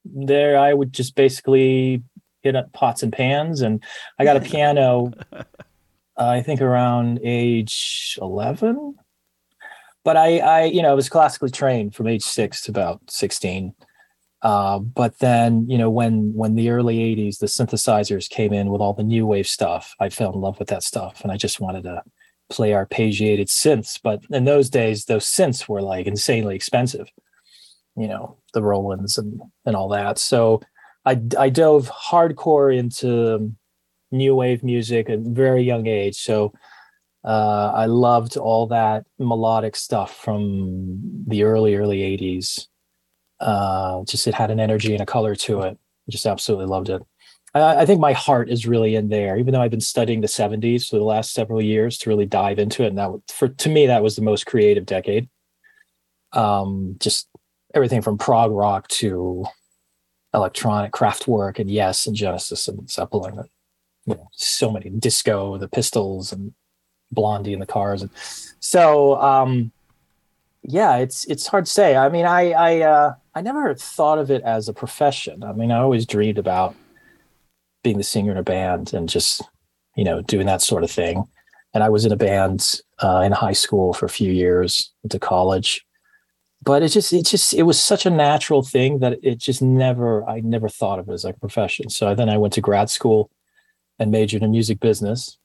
there 0.04 0.58
I 0.58 0.74
would 0.74 0.92
just 0.92 1.14
basically 1.14 2.02
hit 2.42 2.56
up 2.56 2.72
pots 2.72 3.02
and 3.02 3.12
pans, 3.12 3.60
and 3.60 3.82
I 4.18 4.24
got 4.24 4.36
a 4.36 4.40
piano 4.52 5.12
I 6.20 6.42
think 6.42 6.60
around 6.60 7.20
age 7.22 8.18
11. 8.20 8.94
But 10.04 10.16
I, 10.16 10.38
I, 10.38 10.64
you 10.64 10.82
know, 10.82 10.90
I 10.90 10.94
was 10.94 11.08
classically 11.08 11.50
trained 11.50 11.94
from 11.94 12.06
age 12.06 12.22
six 12.22 12.62
to 12.62 12.70
about 12.70 13.00
16. 13.08 13.74
Uh, 14.42 14.78
but 14.78 15.18
then, 15.18 15.68
you 15.68 15.76
know, 15.76 15.90
when 15.90 16.32
when 16.34 16.54
the 16.54 16.70
early 16.70 16.98
80s, 16.98 17.38
the 17.38 17.46
synthesizers 17.46 18.28
came 18.28 18.54
in 18.54 18.70
with 18.70 18.80
all 18.80 18.94
the 18.94 19.02
new 19.02 19.26
wave 19.26 19.46
stuff, 19.46 19.94
I 20.00 20.08
fell 20.08 20.32
in 20.32 20.40
love 20.40 20.58
with 20.58 20.68
that 20.68 20.82
stuff. 20.82 21.20
And 21.22 21.30
I 21.30 21.36
just 21.36 21.60
wanted 21.60 21.84
to 21.84 22.02
play 22.50 22.70
arpeggiated 22.70 23.46
synths. 23.46 23.98
But 24.02 24.22
in 24.30 24.44
those 24.44 24.68
days, 24.68 25.06
those 25.06 25.24
synths 25.24 25.68
were 25.68 25.80
like 25.82 26.06
insanely 26.06 26.54
expensive, 26.54 27.08
you 27.96 28.08
know, 28.08 28.36
the 28.52 28.62
Rolands 28.62 29.16
and, 29.16 29.40
and 29.64 29.76
all 29.76 29.88
that. 29.90 30.18
So 30.18 30.60
I, 31.06 31.20
I 31.38 31.48
dove 31.48 31.90
hardcore 31.90 32.76
into 32.76 33.54
new 34.10 34.34
wave 34.34 34.62
music 34.62 35.08
at 35.08 35.18
a 35.18 35.22
very 35.22 35.62
young 35.62 35.86
age. 35.86 36.16
So 36.16 36.52
uh, 37.24 37.72
I 37.74 37.86
loved 37.86 38.36
all 38.36 38.66
that 38.68 39.04
melodic 39.18 39.76
stuff 39.76 40.16
from 40.16 41.24
the 41.26 41.44
early, 41.44 41.74
early 41.74 41.98
80s. 41.98 42.66
Uh, 43.38 44.04
just 44.04 44.26
it 44.26 44.34
had 44.34 44.50
an 44.50 44.60
energy 44.60 44.92
and 44.92 45.02
a 45.02 45.06
color 45.06 45.34
to 45.34 45.62
it. 45.62 45.78
Just 46.08 46.26
absolutely 46.26 46.66
loved 46.66 46.88
it. 46.88 47.02
I, 47.52 47.84
think 47.84 48.00
my 48.00 48.12
heart 48.12 48.48
is 48.48 48.66
really 48.66 48.94
in 48.94 49.08
there, 49.08 49.36
even 49.36 49.52
though 49.52 49.60
I've 49.60 49.72
been 49.72 49.80
studying 49.80 50.20
the 50.20 50.28
70s 50.28 50.88
for 50.88 50.96
the 50.96 51.04
last 51.04 51.32
several 51.32 51.60
years 51.60 51.98
to 51.98 52.08
really 52.08 52.26
dive 52.26 52.60
into 52.60 52.84
it. 52.84 52.88
And 52.88 52.98
that, 52.98 53.10
for 53.28 53.48
to 53.48 53.68
me, 53.68 53.86
that 53.86 54.02
was 54.02 54.14
the 54.14 54.22
most 54.22 54.46
creative 54.46 54.86
decade. 54.86 55.28
Um, 56.32 56.94
just 57.00 57.28
everything 57.74 58.02
from 58.02 58.18
prog 58.18 58.52
rock 58.52 58.86
to 58.88 59.46
electronic 60.32 60.92
Kraftwerk 60.92 61.58
and 61.58 61.68
Yes 61.68 62.06
and 62.06 62.14
Genesis 62.14 62.68
and 62.68 62.88
Zeppelin 62.88 63.44
you 64.06 64.14
know, 64.14 64.28
so 64.32 64.70
many 64.70 64.90
disco, 64.90 65.56
the 65.58 65.68
Pistols, 65.68 66.32
and 66.32 66.52
Blondie 67.12 67.52
and 67.52 67.62
the 67.62 67.66
Cars, 67.66 68.02
and 68.02 68.10
so 68.60 69.20
um, 69.20 69.72
yeah, 70.62 70.96
it's 70.96 71.24
it's 71.26 71.46
hard 71.46 71.66
to 71.66 71.70
say. 71.70 71.96
I 71.96 72.08
mean, 72.08 72.26
I 72.26 72.52
I 72.52 72.80
uh, 72.80 73.14
I 73.34 73.42
never 73.42 73.74
thought 73.74 74.18
of 74.18 74.30
it 74.30 74.42
as 74.42 74.68
a 74.68 74.72
profession. 74.72 75.42
I 75.42 75.52
mean, 75.52 75.70
I 75.70 75.78
always 75.78 76.06
dreamed 76.06 76.38
about 76.38 76.74
being 77.82 77.98
the 77.98 78.04
singer 78.04 78.32
in 78.32 78.38
a 78.38 78.42
band 78.42 78.92
and 78.92 79.08
just 79.08 79.42
you 79.96 80.04
know 80.04 80.22
doing 80.22 80.46
that 80.46 80.62
sort 80.62 80.84
of 80.84 80.90
thing. 80.90 81.24
And 81.72 81.84
I 81.84 81.88
was 81.88 82.04
in 82.04 82.12
a 82.12 82.16
band 82.16 82.80
uh, 82.98 83.22
in 83.24 83.32
high 83.32 83.52
school 83.52 83.92
for 83.92 84.06
a 84.06 84.10
few 84.10 84.32
years 84.32 84.92
into 85.04 85.18
college, 85.20 85.86
but 86.62 86.82
it 86.82 86.88
just 86.88 87.12
it 87.12 87.26
just 87.26 87.54
it 87.54 87.62
was 87.62 87.80
such 87.80 88.06
a 88.06 88.10
natural 88.10 88.62
thing 88.62 88.98
that 88.98 89.18
it 89.22 89.38
just 89.38 89.62
never 89.62 90.28
I 90.28 90.40
never 90.40 90.68
thought 90.68 90.98
of 90.98 91.08
it 91.08 91.12
as 91.12 91.24
like 91.24 91.36
a 91.36 91.40
profession. 91.40 91.88
So 91.88 92.14
then 92.14 92.28
I 92.28 92.38
went 92.38 92.54
to 92.54 92.60
grad 92.60 92.90
school 92.90 93.30
and 94.00 94.10
majored 94.10 94.42
in 94.42 94.50
music 94.50 94.80
business. 94.80 95.38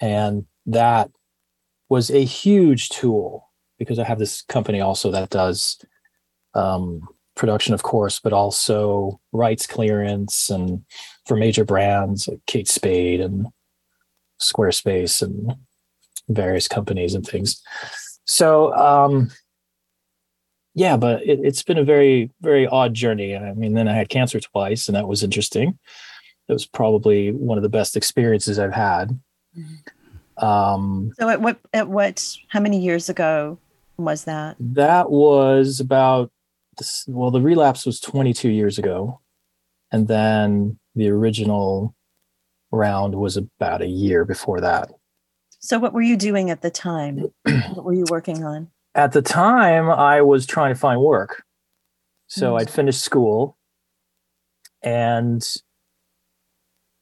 And 0.00 0.46
that 0.64 1.10
was 1.88 2.10
a 2.10 2.24
huge 2.24 2.88
tool 2.88 3.48
because 3.78 3.98
I 3.98 4.04
have 4.04 4.18
this 4.18 4.42
company 4.42 4.80
also 4.80 5.10
that 5.12 5.30
does 5.30 5.78
um, 6.54 7.06
production, 7.34 7.74
of 7.74 7.82
course, 7.82 8.18
but 8.18 8.32
also 8.32 9.20
rights 9.32 9.66
clearance 9.66 10.50
and 10.50 10.84
for 11.26 11.36
major 11.36 11.64
brands 11.64 12.28
like 12.28 12.40
Kate 12.46 12.68
Spade 12.68 13.20
and 13.20 13.48
Squarespace 14.40 15.22
and 15.22 15.54
various 16.28 16.68
companies 16.68 17.14
and 17.14 17.26
things. 17.26 17.62
So, 18.24 18.74
um, 18.74 19.30
yeah, 20.74 20.96
but 20.96 21.22
it, 21.22 21.40
it's 21.42 21.62
been 21.62 21.78
a 21.78 21.84
very, 21.84 22.30
very 22.40 22.66
odd 22.66 22.94
journey. 22.94 23.36
I 23.36 23.52
mean, 23.54 23.74
then 23.74 23.88
I 23.88 23.94
had 23.94 24.08
cancer 24.08 24.40
twice, 24.40 24.88
and 24.88 24.96
that 24.96 25.08
was 25.08 25.22
interesting. 25.22 25.78
It 26.48 26.52
was 26.52 26.66
probably 26.66 27.32
one 27.32 27.58
of 27.58 27.62
the 27.62 27.68
best 27.68 27.96
experiences 27.96 28.58
I've 28.58 28.74
had. 28.74 29.18
Um, 30.36 31.12
So 31.18 31.28
at 31.28 31.40
what 31.40 31.58
at 31.72 31.88
what 31.88 32.36
how 32.48 32.60
many 32.60 32.78
years 32.78 33.08
ago 33.08 33.58
was 33.96 34.24
that? 34.24 34.56
that 34.60 35.10
was 35.10 35.80
about 35.80 36.30
this, 36.76 37.06
well, 37.08 37.30
the 37.30 37.40
relapse 37.40 37.86
was 37.86 38.00
22 38.00 38.50
years 38.50 38.78
ago, 38.78 39.20
and 39.90 40.06
then 40.06 40.78
the 40.96 41.08
original 41.10 41.94
round 42.72 43.14
was 43.14 43.36
about 43.36 43.82
a 43.82 43.86
year 43.86 44.24
before 44.24 44.60
that. 44.60 44.90
So 45.60 45.78
what 45.78 45.92
were 45.92 46.02
you 46.02 46.16
doing 46.16 46.50
at 46.50 46.62
the 46.62 46.70
time? 46.70 47.30
what 47.44 47.84
were 47.84 47.94
you 47.94 48.06
working 48.10 48.42
on? 48.44 48.68
at 48.94 49.12
the 49.12 49.20
time 49.20 49.90
i 49.90 50.22
was 50.22 50.46
trying 50.46 50.72
to 50.72 50.80
find 50.80 50.98
work 51.02 51.44
so 52.28 52.52
Mm. 52.54 52.60
i'd 52.60 52.70
finished 52.70 53.02
school 53.02 53.58
and 54.82 55.46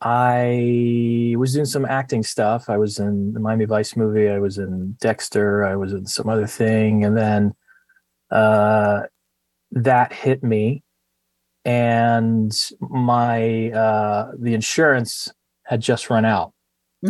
i 0.01 1.35
was 1.39 1.53
doing 1.55 1.65
some 1.65 1.85
acting 1.85 2.23
stuff 2.23 2.69
i 2.69 2.77
was 2.77 2.99
in 2.99 3.33
the 3.33 3.41
miami 3.41 3.65
vice 3.65 3.97
movie 3.97 4.29
i 4.29 4.39
was 4.39 4.59
in 4.59 4.97
dexter 5.01 5.65
i 5.65 5.77
was 5.77 5.93
in 5.93 6.05
some 6.07 6.29
other 6.29 6.47
thing 6.47 7.05
and 7.05 7.17
then 7.17 7.55
uh, 8.31 9.03
that 9.71 10.13
hit 10.13 10.43
me 10.43 10.83
and 11.65 12.71
my 12.81 13.71
uh, 13.71 14.33
the 14.39 14.55
insurance 14.55 15.33
had 15.65 15.81
just 15.81 16.11
run 16.11 16.25
out 16.25 16.53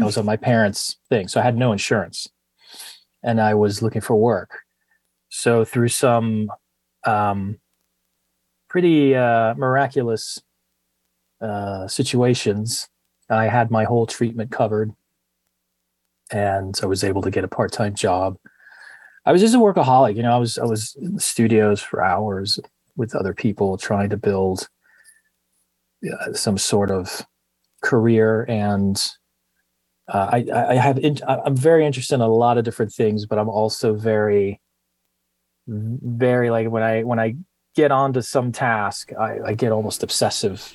i 0.00 0.04
was 0.04 0.16
on 0.16 0.24
my 0.24 0.36
parents 0.36 0.96
thing 1.08 1.28
so 1.28 1.40
i 1.40 1.42
had 1.42 1.56
no 1.56 1.72
insurance 1.72 2.28
and 3.22 3.40
i 3.40 3.54
was 3.54 3.82
looking 3.82 4.00
for 4.00 4.16
work 4.16 4.60
so 5.28 5.64
through 5.64 5.88
some 5.88 6.48
um, 7.04 7.58
pretty 8.68 9.14
uh, 9.14 9.54
miraculous 9.54 10.40
uh, 11.40 11.86
situations, 11.88 12.88
I 13.30 13.48
had 13.48 13.70
my 13.70 13.84
whole 13.84 14.06
treatment 14.06 14.50
covered, 14.50 14.92
and 16.30 16.78
I 16.82 16.86
was 16.86 17.04
able 17.04 17.22
to 17.22 17.30
get 17.30 17.44
a 17.44 17.48
part-time 17.48 17.94
job. 17.94 18.36
I 19.26 19.32
was 19.32 19.40
just 19.40 19.54
a 19.54 19.58
workaholic, 19.58 20.16
you 20.16 20.22
know. 20.22 20.34
I 20.34 20.38
was 20.38 20.58
I 20.58 20.64
was 20.64 20.96
in 21.00 21.14
the 21.14 21.20
studios 21.20 21.80
for 21.80 22.02
hours 22.02 22.58
with 22.96 23.14
other 23.14 23.34
people 23.34 23.76
trying 23.76 24.10
to 24.10 24.16
build 24.16 24.68
uh, 26.04 26.32
some 26.32 26.58
sort 26.58 26.90
of 26.90 27.26
career, 27.82 28.44
and 28.48 29.02
uh, 30.08 30.28
I 30.32 30.46
I 30.52 30.74
have 30.74 30.98
in, 30.98 31.18
I'm 31.26 31.56
very 31.56 31.86
interested 31.86 32.16
in 32.16 32.20
a 32.20 32.28
lot 32.28 32.58
of 32.58 32.64
different 32.64 32.92
things, 32.92 33.26
but 33.26 33.38
I'm 33.38 33.48
also 33.48 33.94
very 33.94 34.60
very 35.66 36.50
like 36.50 36.68
when 36.68 36.82
I 36.82 37.02
when 37.02 37.18
I 37.18 37.36
get 37.74 37.90
onto 37.90 38.22
some 38.22 38.52
task, 38.52 39.12
I, 39.18 39.40
I 39.46 39.54
get 39.54 39.72
almost 39.72 40.02
obsessive, 40.02 40.74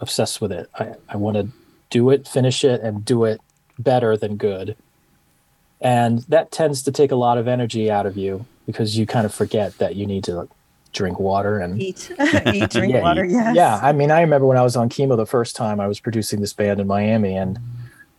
obsessed 0.00 0.40
with 0.40 0.52
it. 0.52 0.70
I, 0.74 0.94
I 1.08 1.16
want 1.16 1.36
to 1.36 1.48
do 1.90 2.10
it, 2.10 2.26
finish 2.26 2.64
it, 2.64 2.80
and 2.80 3.04
do 3.04 3.24
it 3.24 3.40
better 3.78 4.16
than 4.16 4.36
good. 4.36 4.76
And 5.80 6.20
that 6.28 6.50
tends 6.50 6.82
to 6.84 6.92
take 6.92 7.10
a 7.10 7.16
lot 7.16 7.38
of 7.38 7.48
energy 7.48 7.90
out 7.90 8.06
of 8.06 8.16
you 8.16 8.46
because 8.66 8.96
you 8.96 9.06
kind 9.06 9.26
of 9.26 9.34
forget 9.34 9.78
that 9.78 9.96
you 9.96 10.06
need 10.06 10.24
to 10.24 10.48
drink 10.92 11.18
water 11.20 11.58
and 11.58 11.80
Eat, 11.80 12.10
eat, 12.54 12.70
drink 12.70 12.92
Yeah, 12.94 13.00
water. 13.02 13.24
Yes. 13.24 13.54
yeah, 13.56 13.80
I 13.82 13.92
mean, 13.92 14.10
I 14.10 14.20
remember 14.20 14.46
when 14.46 14.56
I 14.56 14.62
was 14.62 14.76
on 14.76 14.88
chemo 14.88 15.16
the 15.16 15.26
first 15.26 15.54
time, 15.56 15.80
I 15.80 15.86
was 15.86 16.00
producing 16.00 16.40
this 16.40 16.52
band 16.52 16.80
in 16.80 16.86
Miami, 16.86 17.36
and 17.36 17.58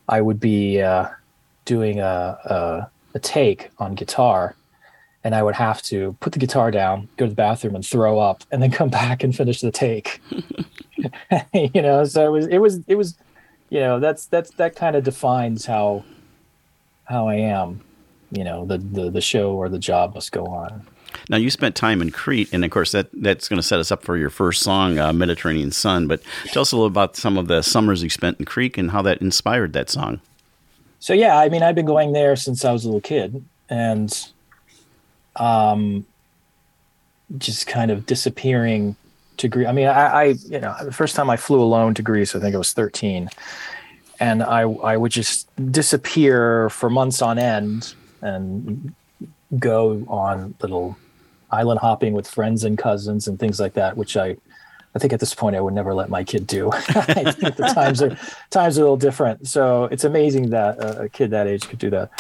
I 0.10 0.22
would 0.22 0.40
be 0.40 0.82
uh, 0.82 1.08
doing 1.66 2.00
a, 2.00 2.38
a 2.46 2.92
a 3.14 3.20
take 3.20 3.70
on 3.78 3.94
guitar, 3.96 4.56
and 5.24 5.36
I 5.36 5.44
would 5.44 5.56
have 5.56 5.82
to 5.84 6.16
put 6.22 6.32
the 6.34 6.40
guitar 6.40 6.72
down, 6.72 7.10
go 7.18 7.26
to 7.26 7.30
the 7.30 7.36
bathroom, 7.36 7.76
and 7.76 7.86
throw 7.86 8.20
up, 8.20 8.44
and 8.52 8.62
then 8.64 8.72
come 8.72 8.90
back 9.02 9.24
and 9.24 9.36
finish 9.36 9.60
the 9.62 9.72
take. 9.72 10.22
you 11.54 11.82
know, 11.82 12.06
so 12.06 12.26
it 12.28 12.30
was 12.32 12.48
it 12.48 12.58
was 12.60 12.80
it 12.88 12.96
was, 12.96 13.18
you 13.70 13.80
know, 13.80 14.00
that's 14.00 14.26
that's 14.28 14.52
that 14.52 14.76
kind 14.76 14.96
of 14.96 15.04
defines 15.04 15.66
how 15.66 16.04
how 17.06 17.28
I 17.28 17.36
am. 17.36 17.82
You 18.32 18.46
know, 18.46 18.66
the 18.66 18.78
the 18.78 19.10
the 19.10 19.22
show 19.22 19.52
or 19.54 19.68
the 19.68 19.80
job 19.80 20.16
must 20.16 20.32
go 20.32 20.46
on. 20.46 20.88
Now 21.30 21.38
you 21.38 21.50
spent 21.50 21.76
time 21.76 22.02
in 22.02 22.12
Crete, 22.12 22.50
and 22.52 22.66
of 22.66 22.72
course 22.72 22.92
that 22.92 23.08
that's 23.14 23.48
going 23.48 23.58
to 23.60 23.64
set 23.64 23.80
us 23.80 23.92
up 23.92 24.04
for 24.04 24.18
your 24.18 24.30
first 24.30 24.62
song, 24.64 24.98
uh, 25.00 25.14
"Mediterranean 25.14 25.72
Sun." 25.72 26.08
But 26.08 26.22
tell 26.48 26.62
us 26.62 26.72
a 26.72 26.76
little 26.76 26.88
about 26.88 27.16
some 27.16 27.38
of 27.38 27.48
the 27.48 27.62
summers 27.62 28.04
you 28.04 28.10
spent 28.10 28.40
in 28.40 28.46
Crete 28.46 28.78
and 28.78 28.92
how 28.92 29.02
that 29.04 29.22
inspired 29.22 29.74
that 29.74 29.90
song. 29.90 30.20
so 31.00 31.14
yeah 31.14 31.38
i 31.40 31.50
mean 31.50 31.64
i've 31.64 31.74
been 31.74 31.86
going 31.86 32.14
there 32.14 32.36
since 32.36 32.64
i 32.64 32.72
was 32.72 32.86
a 32.86 32.88
little 32.88 33.02
kid 33.02 33.44
and 33.70 34.30
um 35.38 36.06
just 37.40 37.66
kind 37.66 37.90
of 37.90 38.06
disappearing 38.06 38.96
to 39.38 39.48
greece 39.48 39.68
i 39.68 39.72
mean 39.72 39.88
I, 39.88 40.06
I 40.06 40.24
you 40.46 40.60
know 40.60 40.76
the 40.84 40.92
first 40.92 41.16
time 41.16 41.30
i 41.30 41.38
flew 41.38 41.60
alone 41.62 41.94
to 41.96 42.02
greece 42.04 42.36
i 42.36 42.40
think 42.40 42.54
i 42.54 42.58
was 42.58 42.74
13 42.74 43.30
and 44.20 44.44
i 44.44 44.62
i 44.62 44.96
would 44.96 45.12
just 45.12 45.48
disappear 45.72 46.70
for 46.70 46.90
months 46.90 47.22
on 47.22 47.40
end 47.40 47.96
and 48.22 48.94
go 49.58 50.04
on 50.08 50.54
little 50.62 50.98
island 51.52 51.80
hopping 51.80 52.14
with 52.14 52.28
friends 52.28 52.64
and 52.64 52.78
cousins 52.78 53.28
and 53.28 53.40
things 53.40 53.60
like 53.60 53.74
that 53.74 53.98
which 53.98 54.16
i 54.18 54.36
I 54.94 55.00
think 55.00 55.14
at 55.14 55.20
this 55.20 55.34
point 55.34 55.56
I 55.56 55.62
would 55.62 55.74
never 55.74 55.94
let 55.94 56.10
my 56.10 56.24
kid 56.24 56.46
do. 56.46 56.70
I 56.74 57.32
think 57.32 57.56
the 57.56 57.72
times 57.74 58.02
are 58.02 58.18
times 58.50 58.78
are 58.78 58.82
a 58.82 58.84
little 58.84 58.98
different. 58.98 59.48
So 59.48 59.86
it's 59.86 60.04
amazing 60.04 60.50
that 60.50 60.78
a, 60.80 61.08
kid 61.08 61.32
that 61.32 61.48
age 61.48 61.68
could 61.70 61.80
do 61.80 61.90
that. 61.92 62.12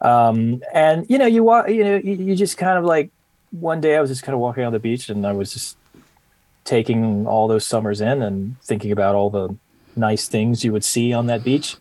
Um, 0.00 0.62
and 0.74 1.06
you 1.08 1.16
know, 1.16 1.26
you 1.26 1.42
walk, 1.42 1.68
you 1.68 1.84
know, 1.84 1.96
you, 1.96 2.14
you 2.14 2.36
just 2.36 2.58
kind 2.58 2.76
of 2.76 2.84
like 2.84 3.10
one 3.50 3.80
day 3.80 3.96
I 3.96 4.00
was 4.00 4.10
just 4.10 4.22
kind 4.22 4.34
of 4.34 4.40
walking 4.40 4.64
on 4.64 4.72
the 4.72 4.78
beach 4.78 5.08
and 5.08 5.26
I 5.26 5.32
was 5.32 5.52
just 5.52 5.76
taking 6.64 7.26
all 7.26 7.48
those 7.48 7.66
summers 7.66 8.00
in 8.00 8.22
and 8.22 8.60
thinking 8.60 8.92
about 8.92 9.14
all 9.14 9.30
the 9.30 9.56
nice 9.96 10.28
things 10.28 10.64
you 10.64 10.72
would 10.72 10.84
see 10.84 11.12
on 11.12 11.26
that 11.26 11.42
beach, 11.44 11.76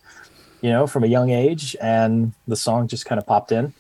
you 0.62 0.69
know, 0.69 0.88
from 0.88 1.04
a 1.04 1.08
young 1.08 1.30
age. 1.30 1.75
And 1.82 2.34
the 2.47 2.56
song 2.56 2.88
just 2.88 3.06
kind 3.06 3.19
of 3.19 3.27
popped 3.27 3.51
in. 3.51 3.73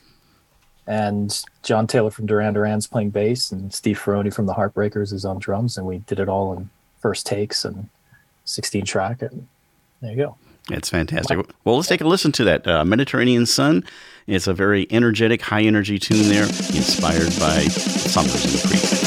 And 0.87 1.43
John 1.63 1.87
Taylor 1.87 2.11
from 2.11 2.25
Duran 2.25 2.53
Duran's 2.53 2.87
playing 2.87 3.11
bass, 3.11 3.51
and 3.51 3.73
Steve 3.73 3.99
Ferrone 3.99 4.33
from 4.33 4.47
the 4.47 4.53
Heartbreakers 4.53 5.13
is 5.13 5.25
on 5.25 5.39
drums, 5.39 5.77
and 5.77 5.85
we 5.85 5.99
did 5.99 6.19
it 6.19 6.27
all 6.27 6.53
in 6.53 6.69
first 6.99 7.25
takes 7.25 7.63
and 7.63 7.89
16 8.45 8.85
track, 8.85 9.21
and 9.21 9.47
there 10.01 10.11
you 10.11 10.17
go. 10.17 10.37
It's 10.69 10.89
fantastic. 10.89 11.39
Well, 11.63 11.75
let's 11.75 11.87
take 11.87 12.01
a 12.01 12.07
listen 12.07 12.31
to 12.33 12.43
that 12.45 12.67
uh, 12.67 12.85
Mediterranean 12.85 13.45
Sun. 13.45 13.83
It's 14.27 14.47
a 14.47 14.53
very 14.53 14.87
energetic, 14.91 15.41
high 15.41 15.63
energy 15.63 15.97
tune 15.97 16.29
there, 16.29 16.43
inspired 16.45 17.33
by 17.39 17.63
summers 17.67 18.45
in 18.45 18.51
the 18.51 18.97
isle 18.97 19.00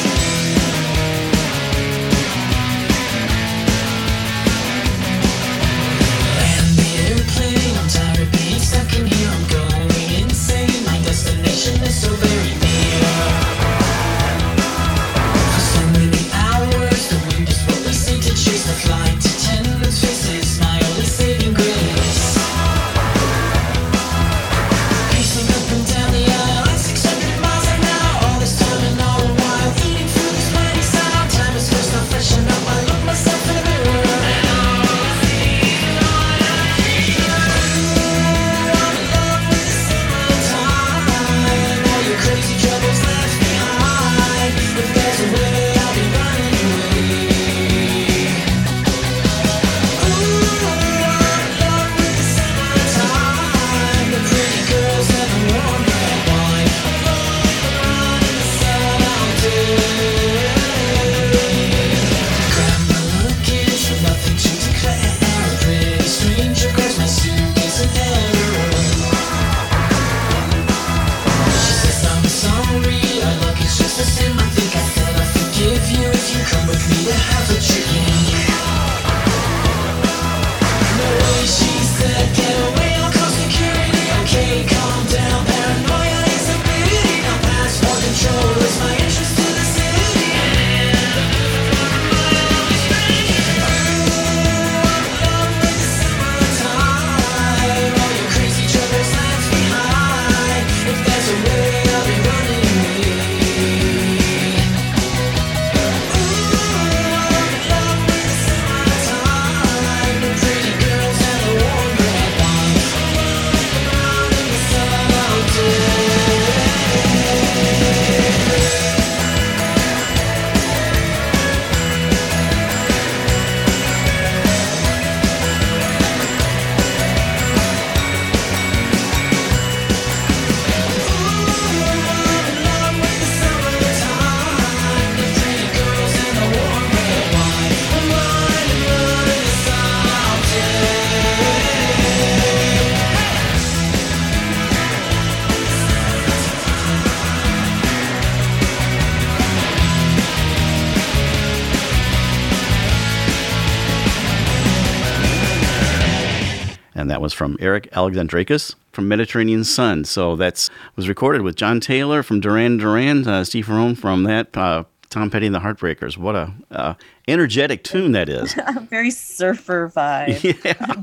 was 157.25 157.33
from 157.33 157.57
Eric 157.59 157.91
Alexandrakis 157.91 158.77
from 158.93 159.09
Mediterranean 159.09 159.65
Sun. 159.65 160.05
So 160.05 160.37
that's 160.37 160.71
was 160.95 161.09
recorded 161.09 161.43
with 161.43 161.57
John 161.57 161.81
Taylor 161.81 162.23
from 162.23 162.39
Duran 162.39 162.77
Duran, 162.77 163.27
uh, 163.27 163.43
Steve 163.45 163.67
Ferrone 163.67 163.99
from 163.99 164.23
that, 164.25 164.57
uh, 164.57 164.85
Tom 165.11 165.31
Petty 165.31 165.47
and 165.47 165.55
the 165.55 165.61
Heartbreakers. 165.61 166.17
What 166.17 166.37
a 166.37 166.53
uh, 166.71 166.95
energetic 167.27 167.83
tune 167.83 168.13
that 168.13 168.29
is. 168.29 168.55
Very 168.91 169.11
surfer 169.11 169.89
vibe. 169.89 170.43
yeah. 170.65 171.03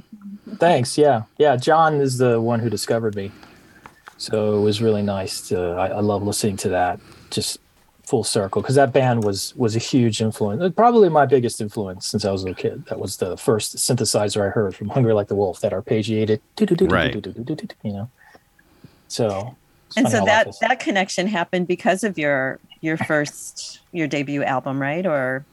Thanks. 0.58 0.98
Yeah. 0.98 1.24
Yeah. 1.38 1.56
John 1.58 1.96
is 2.00 2.18
the 2.18 2.40
one 2.40 2.60
who 2.60 2.70
discovered 2.70 3.16
me. 3.16 3.32
So 4.18 4.58
it 4.58 4.62
was 4.62 4.82
really 4.82 5.02
nice 5.02 5.48
to, 5.50 5.60
I, 5.60 5.88
I 5.88 6.00
love 6.00 6.24
listening 6.24 6.58
to 6.58 6.70
that 6.70 7.00
just 7.32 7.60
full 8.12 8.24
circle 8.26 8.62
because 8.62 8.76
that 8.76 8.92
band 8.92 9.24
was 9.24 9.56
was 9.56 9.74
a 9.76 9.80
huge 9.80 10.22
influence. 10.22 10.62
Uh, 10.62 10.70
Probably 10.70 11.08
my 11.08 11.26
biggest 11.26 11.62
influence 11.62 12.06
since 12.06 12.26
I 12.26 12.32
was 12.32 12.42
a 12.44 12.48
little 12.48 12.62
kid. 12.62 12.86
That 12.88 13.00
was 13.00 13.18
the 13.18 13.38
first 13.38 13.78
synthesizer 13.78 14.46
I 14.46 14.50
heard 14.50 14.76
from 14.76 14.90
Hungry 14.90 15.14
Like 15.14 15.30
the 15.30 15.36
Wolf 15.36 15.62
that 15.62 15.72
arpeggiated, 15.72 16.42
Right. 16.92 17.16
you 17.84 17.94
know. 17.94 18.10
So, 19.08 19.56
and 19.96 20.10
so 20.10 20.26
that 20.26 20.54
that 20.60 20.80
connection 20.82 21.26
happened 21.28 21.68
because 21.68 22.04
of 22.04 22.18
your 22.18 22.60
your 22.82 22.98
first 22.98 23.80
your 23.94 24.08
debut 24.08 24.44
album, 24.44 24.82
right? 24.82 25.06
Or 25.06 25.46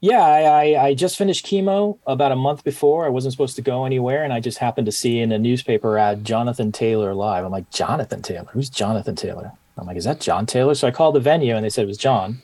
Yeah, 0.00 0.22
I, 0.24 0.40
I, 0.42 0.84
I 0.86 0.94
just 0.94 1.16
finished 1.16 1.46
chemo 1.46 1.98
about 2.06 2.30
a 2.30 2.36
month 2.36 2.62
before. 2.62 3.06
I 3.06 3.08
wasn't 3.08 3.32
supposed 3.32 3.56
to 3.56 3.62
go 3.62 3.84
anywhere, 3.84 4.22
and 4.22 4.32
I 4.32 4.38
just 4.38 4.58
happened 4.58 4.86
to 4.86 4.92
see 4.92 5.18
in 5.18 5.32
a 5.32 5.38
newspaper 5.38 5.98
ad 5.98 6.24
Jonathan 6.24 6.70
Taylor 6.70 7.12
live. 7.12 7.44
I'm 7.44 7.50
like, 7.52 7.70
Jonathan 7.70 8.22
Taylor? 8.22 8.48
Who's 8.52 8.70
Jonathan 8.70 9.16
Taylor? 9.16 9.50
I'm 9.78 9.86
like, 9.86 9.96
is 9.96 10.04
that 10.04 10.20
John 10.20 10.46
Taylor? 10.46 10.74
So 10.74 10.86
I 10.86 10.90
called 10.90 11.14
the 11.14 11.20
venue, 11.20 11.56
and 11.56 11.64
they 11.64 11.70
said 11.70 11.84
it 11.84 11.88
was 11.88 11.98
John. 11.98 12.42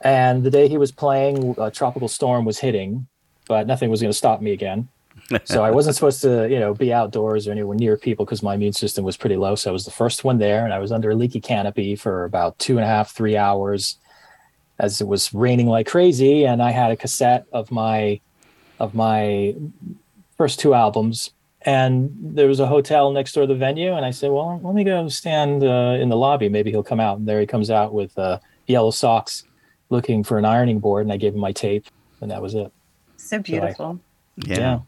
And 0.00 0.44
the 0.44 0.50
day 0.50 0.68
he 0.68 0.76
was 0.76 0.92
playing, 0.92 1.54
a 1.58 1.70
tropical 1.70 2.08
storm 2.08 2.44
was 2.44 2.58
hitting, 2.58 3.06
but 3.48 3.66
nothing 3.66 3.90
was 3.90 4.00
going 4.00 4.12
to 4.12 4.16
stop 4.16 4.42
me 4.42 4.52
again. 4.52 4.88
so 5.44 5.64
I 5.64 5.70
wasn't 5.70 5.94
supposed 5.94 6.20
to, 6.22 6.48
you 6.50 6.58
know, 6.58 6.74
be 6.74 6.92
outdoors 6.92 7.48
or 7.48 7.52
anywhere 7.52 7.76
near 7.76 7.96
people 7.96 8.26
because 8.26 8.42
my 8.42 8.54
immune 8.54 8.74
system 8.74 9.04
was 9.04 9.16
pretty 9.16 9.36
low. 9.36 9.54
So 9.54 9.70
I 9.70 9.72
was 9.72 9.84
the 9.84 9.90
first 9.90 10.24
one 10.24 10.38
there, 10.38 10.64
and 10.64 10.74
I 10.74 10.78
was 10.78 10.92
under 10.92 11.10
a 11.10 11.14
leaky 11.14 11.40
canopy 11.40 11.96
for 11.96 12.24
about 12.24 12.58
two 12.58 12.76
and 12.76 12.84
a 12.84 12.88
half, 12.88 13.12
three 13.12 13.36
hours 13.36 13.98
as 14.78 15.00
it 15.00 15.06
was 15.06 15.32
raining 15.32 15.66
like 15.66 15.86
crazy 15.86 16.44
and 16.44 16.62
i 16.62 16.70
had 16.70 16.90
a 16.90 16.96
cassette 16.96 17.46
of 17.52 17.70
my 17.70 18.20
of 18.80 18.94
my 18.94 19.54
first 20.36 20.58
two 20.58 20.74
albums 20.74 21.30
and 21.64 22.10
there 22.20 22.46
was 22.46 22.60
a 22.60 22.66
hotel 22.66 23.10
next 23.10 23.32
door 23.32 23.44
to 23.44 23.46
the 23.46 23.58
venue 23.58 23.94
and 23.94 24.04
i 24.04 24.10
said 24.10 24.30
well 24.30 24.60
let 24.62 24.74
me 24.74 24.84
go 24.84 25.08
stand 25.08 25.62
uh, 25.64 25.96
in 26.00 26.08
the 26.08 26.16
lobby 26.16 26.48
maybe 26.48 26.70
he'll 26.70 26.82
come 26.82 27.00
out 27.00 27.18
and 27.18 27.26
there 27.28 27.40
he 27.40 27.46
comes 27.46 27.70
out 27.70 27.94
with 27.94 28.16
uh, 28.18 28.38
yellow 28.66 28.90
socks 28.90 29.44
looking 29.90 30.22
for 30.24 30.38
an 30.38 30.44
ironing 30.44 30.78
board 30.78 31.04
and 31.04 31.12
i 31.12 31.16
gave 31.16 31.34
him 31.34 31.40
my 31.40 31.52
tape 31.52 31.86
and 32.20 32.30
that 32.30 32.40
was 32.42 32.54
it 32.54 32.72
so 33.16 33.38
beautiful. 33.38 34.00
Yeah. 34.36 34.58
Yeah. 34.58 34.80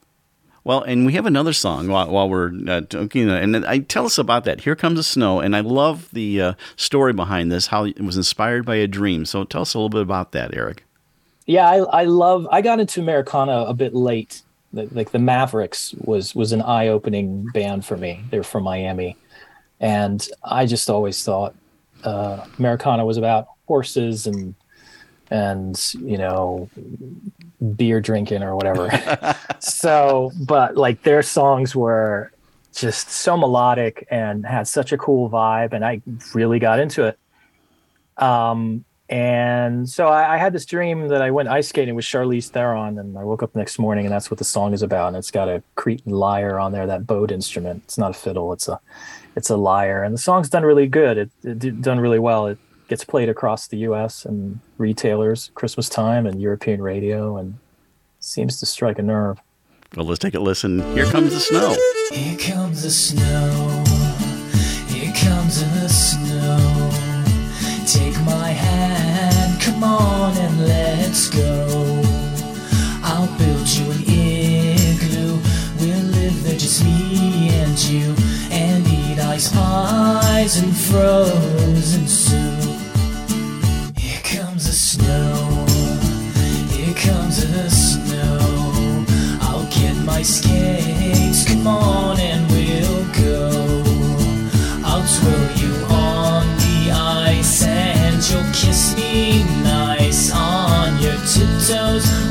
Well, 0.64 0.82
and 0.82 1.06
we 1.06 1.12
have 1.12 1.26
another 1.26 1.52
song 1.52 1.88
while, 1.88 2.10
while 2.10 2.28
we're 2.28 2.50
uh, 2.66 2.80
talking, 2.82 3.30
and 3.30 3.64
I 3.64 3.78
tell 3.78 4.04
us 4.04 4.18
about 4.18 4.44
that. 4.44 4.62
Here 4.62 4.74
comes 4.74 4.96
the 4.96 5.04
snow, 5.04 5.38
and 5.38 5.54
I 5.54 5.60
love 5.60 6.08
the 6.12 6.42
uh, 6.42 6.52
story 6.74 7.12
behind 7.12 7.52
this. 7.52 7.68
How 7.68 7.84
it 7.84 8.00
was 8.00 8.16
inspired 8.16 8.66
by 8.66 8.74
a 8.76 8.88
dream. 8.88 9.24
So 9.26 9.44
tell 9.44 9.62
us 9.62 9.74
a 9.74 9.78
little 9.78 9.90
bit 9.90 10.02
about 10.02 10.32
that, 10.32 10.54
Eric. 10.54 10.84
yeah 11.46 11.68
i, 11.68 11.76
I 11.76 12.04
love 12.04 12.46
i 12.50 12.60
got 12.60 12.80
into 12.80 13.00
americana 13.00 13.64
a 13.68 13.74
bit 13.74 13.94
late 13.94 14.42
like, 14.72 14.88
like 14.92 15.10
the 15.10 15.18
mavericks 15.18 15.94
was 15.98 16.34
was 16.34 16.52
an 16.52 16.62
eye-opening 16.62 17.46
band 17.52 17.84
for 17.84 17.96
me. 17.96 18.24
They're 18.30 18.42
from 18.42 18.64
miami. 18.64 19.16
And 19.78 20.26
i 20.42 20.64
just 20.64 20.88
always 20.88 21.22
thought 21.22 21.54
uh, 22.02 22.46
americana 22.58 23.04
was 23.04 23.18
about 23.18 23.48
horses 23.66 24.26
and 24.26 24.54
and 25.30 25.94
you 25.94 26.16
know 26.16 26.70
beer 27.76 28.00
drinking 28.00 28.42
or 28.42 28.54
whatever. 28.54 28.88
So 29.58 30.30
but 30.46 30.76
like 30.76 31.02
their 31.02 31.22
songs 31.22 31.74
were 31.74 32.30
just 32.74 33.10
so 33.10 33.36
melodic 33.36 34.06
and 34.10 34.46
had 34.46 34.68
such 34.68 34.92
a 34.92 34.98
cool 34.98 35.28
vibe 35.30 35.72
and 35.72 35.84
i 35.84 36.00
really 36.34 36.58
got 36.58 36.78
into 36.78 37.04
it. 37.04 37.18
Um 38.22 38.84
and 39.08 39.88
so 39.88 40.08
I, 40.08 40.34
I 40.34 40.36
had 40.36 40.52
this 40.52 40.66
dream 40.66 41.08
that 41.08 41.22
I 41.22 41.30
went 41.30 41.48
ice 41.48 41.68
skating 41.68 41.94
with 41.94 42.04
Charlize 42.04 42.48
Theron, 42.48 42.98
and 42.98 43.16
I 43.16 43.24
woke 43.24 43.42
up 43.42 43.52
the 43.52 43.58
next 43.58 43.78
morning, 43.78 44.04
and 44.06 44.12
that's 44.12 44.30
what 44.30 44.38
the 44.38 44.44
song 44.44 44.72
is 44.72 44.82
about. 44.82 45.08
And 45.08 45.16
it's 45.16 45.30
got 45.30 45.48
a 45.48 45.62
Cretan 45.76 46.12
lyre 46.12 46.58
on 46.58 46.72
there, 46.72 46.86
that 46.86 47.06
bowed 47.06 47.30
instrument. 47.30 47.82
It's 47.84 47.98
not 47.98 48.10
a 48.10 48.14
fiddle; 48.14 48.52
it's 48.52 48.68
a, 48.68 48.80
it's 49.36 49.50
a 49.50 49.56
lyre. 49.56 50.02
And 50.02 50.12
the 50.14 50.18
song's 50.18 50.48
done 50.50 50.64
really 50.64 50.86
good. 50.88 51.18
It, 51.18 51.30
it 51.44 51.58
did- 51.58 51.82
done 51.82 52.00
really 52.00 52.18
well. 52.18 52.46
It 52.46 52.58
gets 52.88 53.04
played 53.04 53.28
across 53.28 53.68
the 53.68 53.78
U.S. 53.78 54.24
and 54.24 54.60
retailers 54.78 55.50
Christmas 55.54 55.88
time 55.88 56.26
and 56.26 56.40
European 56.40 56.82
radio, 56.82 57.36
and 57.36 57.58
seems 58.20 58.58
to 58.60 58.66
strike 58.66 58.98
a 58.98 59.02
nerve. 59.02 59.40
Well, 59.96 60.06
let's 60.06 60.18
take 60.18 60.34
a 60.34 60.40
listen. 60.40 60.80
Here 60.94 61.06
comes 61.06 61.32
the 61.32 61.40
snow. 61.40 61.76
Here 62.10 62.36
comes 62.38 62.82
the 62.82 62.90
snow. 62.90 63.84
Here 64.88 65.12
comes 65.14 65.60
the 65.80 65.88
snow. 65.88 66.90
Take 67.86 68.16
my 68.24 68.48
hand, 68.48 68.95
come 69.66 69.82
on 69.82 70.36
and 70.36 70.66
let's 70.66 71.28
go. 71.28 72.00
I'll 73.02 73.26
build 73.36 73.68
you 73.68 73.90
an 73.90 74.02
igloo. 74.06 75.40
We'll 75.80 76.06
live 76.18 76.44
there, 76.44 76.56
just 76.56 76.84
me 76.84 77.50
and 77.50 77.76
you, 77.84 78.14
and 78.50 78.86
eat 78.86 79.18
ice 79.18 79.48
pies 79.52 80.62
and 80.62 80.72
frozen 80.88 82.06
soup. 82.06 82.78
Here 83.98 84.22
comes 84.22 84.66
the 84.66 84.76
snow. 84.90 85.34
Here 86.70 86.94
comes 86.94 87.36
the 87.42 87.68
snow. 87.68 89.04
I'll 89.40 89.66
get 89.66 89.96
my 90.04 90.22
skates. 90.22 91.44
Come 91.44 91.66
on 91.66 92.20
and 92.20 92.48
we'll 92.52 93.04
go. 93.24 93.50
I'll 94.84 95.06
twirl 95.16 95.50
you 95.62 95.74
on 95.90 96.46
the 96.64 96.92
ice 96.92 97.64
and 97.64 98.16
you'll 98.30 98.52
kiss 98.52 98.94
me 98.96 99.25
your 101.68 102.25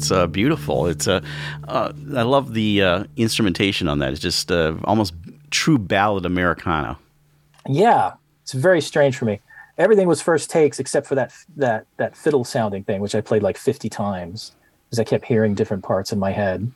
that's 0.00 0.10
uh, 0.10 0.26
beautiful. 0.26 0.86
It's 0.86 1.08
uh, 1.08 1.20
uh, 1.68 1.92
I 2.16 2.22
love 2.22 2.54
the 2.54 2.82
uh, 2.82 3.04
instrumentation 3.16 3.88
on 3.88 3.98
that. 4.00 4.12
It's 4.12 4.20
just 4.20 4.50
uh, 4.50 4.76
almost 4.84 5.14
true 5.50 5.78
ballad 5.78 6.26
Americana. 6.26 6.98
Yeah, 7.68 8.14
it's 8.42 8.52
very 8.52 8.80
strange 8.80 9.16
for 9.16 9.24
me. 9.24 9.40
Everything 9.78 10.08
was 10.08 10.20
first 10.20 10.50
takes 10.50 10.78
except 10.78 11.06
for 11.06 11.14
that 11.14 11.32
that 11.56 11.86
that 11.96 12.16
fiddle 12.16 12.44
sounding 12.44 12.84
thing, 12.84 13.00
which 13.00 13.14
I 13.14 13.20
played 13.20 13.42
like 13.42 13.58
fifty 13.58 13.88
times 13.88 14.52
because 14.88 14.98
I 14.98 15.04
kept 15.04 15.24
hearing 15.24 15.54
different 15.54 15.84
parts 15.84 16.12
in 16.12 16.18
my 16.18 16.32
head. 16.32 16.70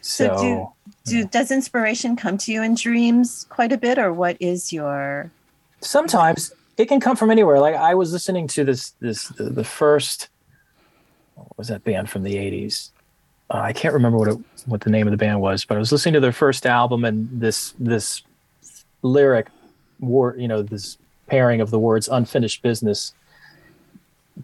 So, 0.00 0.36
So, 0.36 0.74
do, 1.04 1.22
do 1.24 1.28
does 1.28 1.50
inspiration 1.50 2.16
come 2.16 2.38
to 2.38 2.52
you 2.52 2.62
in 2.62 2.74
dreams 2.74 3.46
quite 3.50 3.72
a 3.72 3.76
bit, 3.76 3.98
or 3.98 4.12
what 4.12 4.36
is 4.40 4.72
your? 4.72 5.30
sometimes 5.80 6.52
it 6.76 6.86
can 6.86 7.00
come 7.00 7.16
from 7.16 7.30
anywhere. 7.30 7.60
Like 7.60 7.74
I 7.74 7.94
was 7.94 8.12
listening 8.12 8.48
to 8.48 8.64
this 8.64 8.90
this 9.00 9.28
the, 9.28 9.44
the 9.44 9.64
first 9.64 10.28
what 11.36 11.58
was 11.58 11.68
that 11.68 11.84
band 11.84 12.10
from 12.10 12.22
the 12.22 12.36
eighties? 12.36 12.92
Uh, 13.48 13.58
I 13.58 13.72
can't 13.72 13.94
remember 13.94 14.18
what 14.18 14.28
it, 14.28 14.38
what 14.66 14.80
the 14.80 14.90
name 14.90 15.06
of 15.06 15.12
the 15.12 15.16
band 15.16 15.40
was, 15.40 15.64
but 15.64 15.76
I 15.76 15.78
was 15.78 15.92
listening 15.92 16.14
to 16.14 16.20
their 16.20 16.32
first 16.32 16.66
album 16.66 17.04
and 17.04 17.28
this 17.32 17.74
this 17.78 18.22
lyric 19.02 19.46
war, 20.00 20.34
you 20.36 20.48
know, 20.48 20.62
this 20.62 20.98
pairing 21.28 21.60
of 21.60 21.70
the 21.70 21.78
words 21.78 22.08
"unfinished 22.08 22.62
business" 22.62 23.14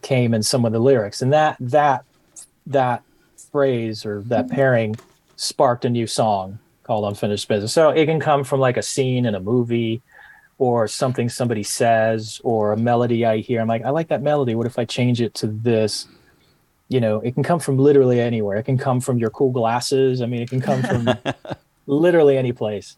came 0.02 0.34
in 0.34 0.42
some 0.42 0.64
of 0.64 0.72
the 0.72 0.78
lyrics, 0.78 1.22
and 1.22 1.32
that 1.32 1.56
that 1.58 2.04
that 2.66 3.02
phrase 3.50 4.06
or 4.06 4.22
that 4.22 4.48
pairing 4.48 4.96
sparked 5.36 5.84
a 5.84 5.90
new 5.90 6.06
song 6.06 6.58
called 6.84 7.04
"Unfinished 7.04 7.48
Business." 7.48 7.72
So 7.72 7.90
it 7.90 8.06
can 8.06 8.20
come 8.20 8.44
from 8.44 8.60
like 8.60 8.76
a 8.76 8.82
scene 8.82 9.26
in 9.26 9.34
a 9.34 9.40
movie 9.40 10.00
or 10.58 10.86
something 10.86 11.28
somebody 11.28 11.64
says 11.64 12.40
or 12.44 12.72
a 12.72 12.76
melody 12.76 13.24
I 13.26 13.38
hear. 13.38 13.60
I'm 13.60 13.66
like, 13.66 13.84
I 13.84 13.90
like 13.90 14.08
that 14.08 14.22
melody. 14.22 14.54
What 14.54 14.66
if 14.66 14.78
I 14.78 14.84
change 14.84 15.20
it 15.20 15.34
to 15.34 15.48
this? 15.48 16.06
You 16.92 17.00
know, 17.00 17.20
it 17.20 17.32
can 17.32 17.42
come 17.42 17.58
from 17.58 17.78
literally 17.78 18.20
anywhere. 18.20 18.58
It 18.58 18.64
can 18.64 18.76
come 18.76 19.00
from 19.00 19.16
your 19.16 19.30
cool 19.30 19.50
glasses. 19.50 20.20
I 20.20 20.26
mean, 20.26 20.42
it 20.42 20.50
can 20.50 20.60
come 20.60 20.82
from 20.82 21.08
literally 21.86 22.36
any 22.36 22.52
place. 22.52 22.96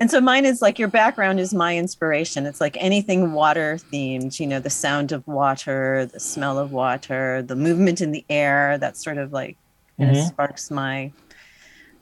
And 0.00 0.10
so 0.10 0.22
mine 0.22 0.46
is 0.46 0.62
like 0.62 0.78
your 0.78 0.88
background 0.88 1.38
is 1.38 1.52
my 1.52 1.76
inspiration. 1.76 2.46
It's 2.46 2.62
like 2.62 2.78
anything 2.80 3.32
water 3.34 3.76
themed. 3.92 4.40
You 4.40 4.46
know, 4.46 4.58
the 4.58 4.70
sound 4.70 5.12
of 5.12 5.28
water, 5.28 6.08
the 6.10 6.18
smell 6.18 6.58
of 6.58 6.72
water, 6.72 7.42
the 7.42 7.56
movement 7.56 8.00
in 8.00 8.10
the 8.10 8.24
air. 8.30 8.78
That 8.78 8.96
sort 8.96 9.18
of 9.18 9.34
like 9.34 9.58
kinda 9.98 10.14
Mhm. 10.14 10.28
sparks 10.28 10.70
my 10.70 11.12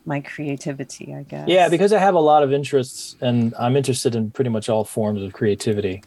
my 0.07 0.20
creativity. 0.20 1.12
I 1.12 1.24
guess. 1.24 1.48
Yeah, 1.48 1.68
because 1.68 1.92
I 1.92 1.98
have 1.98 2.14
a 2.14 2.20
lot 2.20 2.44
of 2.44 2.52
interests 2.52 3.16
and 3.20 3.52
I'm 3.59 3.76
interested 3.76 4.14
in 4.14 4.31
pretty 4.31 4.50
much 4.50 4.68
all 4.68 4.85
forms 4.85 5.20
of 5.20 5.33
creativity. 5.33 6.04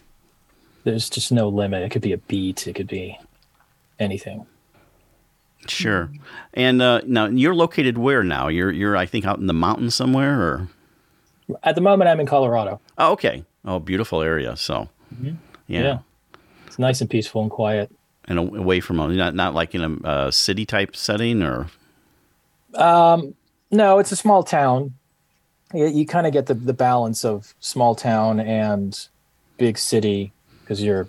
There's 0.86 1.10
just 1.10 1.34
no 1.34 1.50
limit. 1.50 1.84
It 1.84 1.90
could 1.90 2.02
be 2.02 2.14
a 2.14 2.18
beat, 2.18 2.66
it 2.66 2.76
could 2.76 2.88
be 2.88 3.20
anything. 4.00 4.48
Sure. 5.68 6.10
And 6.54 6.82
uh, 6.82 7.02
now 7.06 7.28
you're 7.28 7.56
located 7.56 7.98
where 7.98 8.24
now? 8.24 8.48
You're 8.48 8.72
you're 8.72 8.98
I 8.98 9.06
think 9.06 9.26
out 9.26 9.40
in 9.40 9.48
the 9.48 9.54
mountains 9.54 9.96
somewhere, 9.96 10.40
or 10.42 10.68
At 11.64 11.76
the 11.76 11.82
moment, 11.82 12.10
I'm 12.10 12.20
in 12.20 12.26
Colorado. 12.26 12.80
oh, 12.98 13.12
okay. 13.14 13.46
Oh, 13.64 13.80
beautiful 13.80 14.22
area. 14.22 14.56
So 14.58 14.90
yeah. 15.22 15.32
Yeah. 15.68 16.00
It's 16.68 16.80
nice 16.80 17.00
and 17.02 17.10
peaceful 17.10 17.42
and 17.42 17.52
quiet. 17.52 17.92
and 18.26 18.40
away 18.40 18.80
from 18.80 19.00
a- 19.00 19.08
not 19.10 19.36
not 19.36 19.54
like 19.54 19.76
in 19.76 19.84
a, 19.84 20.08
uh 20.08 20.32
city 20.32 20.66
type 20.66 20.96
setting 20.96 21.44
or 21.44 21.68
Um, 22.74 23.36
no, 23.72 24.00
it's 24.00 24.12
a 24.12 24.16
small 24.16 24.44
town. 24.44 24.94
You, 25.74 25.88
you 25.88 26.06
kind 26.06 26.28
of 26.28 26.34
get 26.34 26.46
the, 26.48 26.54
the 26.54 26.74
balance 26.74 27.24
of 27.26 27.54
small 27.60 27.96
town 27.96 28.40
and 28.40 28.98
big 29.58 29.78
city 29.78 30.32
because 30.62 30.82
you're 30.82 31.08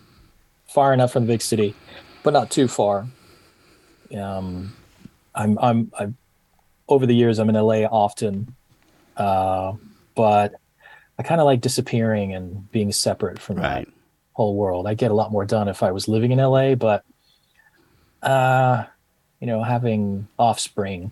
far 0.69 0.93
enough 0.93 1.13
from 1.13 1.25
the 1.27 1.33
big 1.33 1.43
city, 1.43 1.75
but 2.23 2.33
not 2.33 2.51
too 2.51 2.69
far. 2.69 3.07
Um, 4.17 4.75
I'm 5.35 5.59
I'm 5.59 5.93
I'm 5.99 6.17
over 6.89 7.07
the 7.07 7.15
years 7.15 7.39
I'm 7.39 7.49
in 7.49 7.55
LA 7.55 7.85
often, 7.85 8.55
uh, 9.17 9.73
but 10.15 10.55
I 11.19 11.23
kind 11.23 11.41
of 11.41 11.45
like 11.45 11.61
disappearing 11.61 12.35
and 12.35 12.71
being 12.73 12.93
separate 12.93 13.39
from 13.39 13.57
right. 13.57 13.87
that 13.87 13.95
whole 14.33 14.57
world. 14.57 14.87
I 14.87 14.95
get 14.95 15.11
a 15.11 15.15
lot 15.15 15.33
more 15.33 15.45
done 15.45 15.69
if 15.69 15.83
I 15.83 15.93
was 15.93 16.09
living 16.09 16.33
in 16.33 16.39
LA, 16.39 16.75
but 16.75 17.05
uh, 18.23 18.85
you 19.41 19.47
know, 19.47 19.63
having 19.63 20.29
offspring 20.39 21.11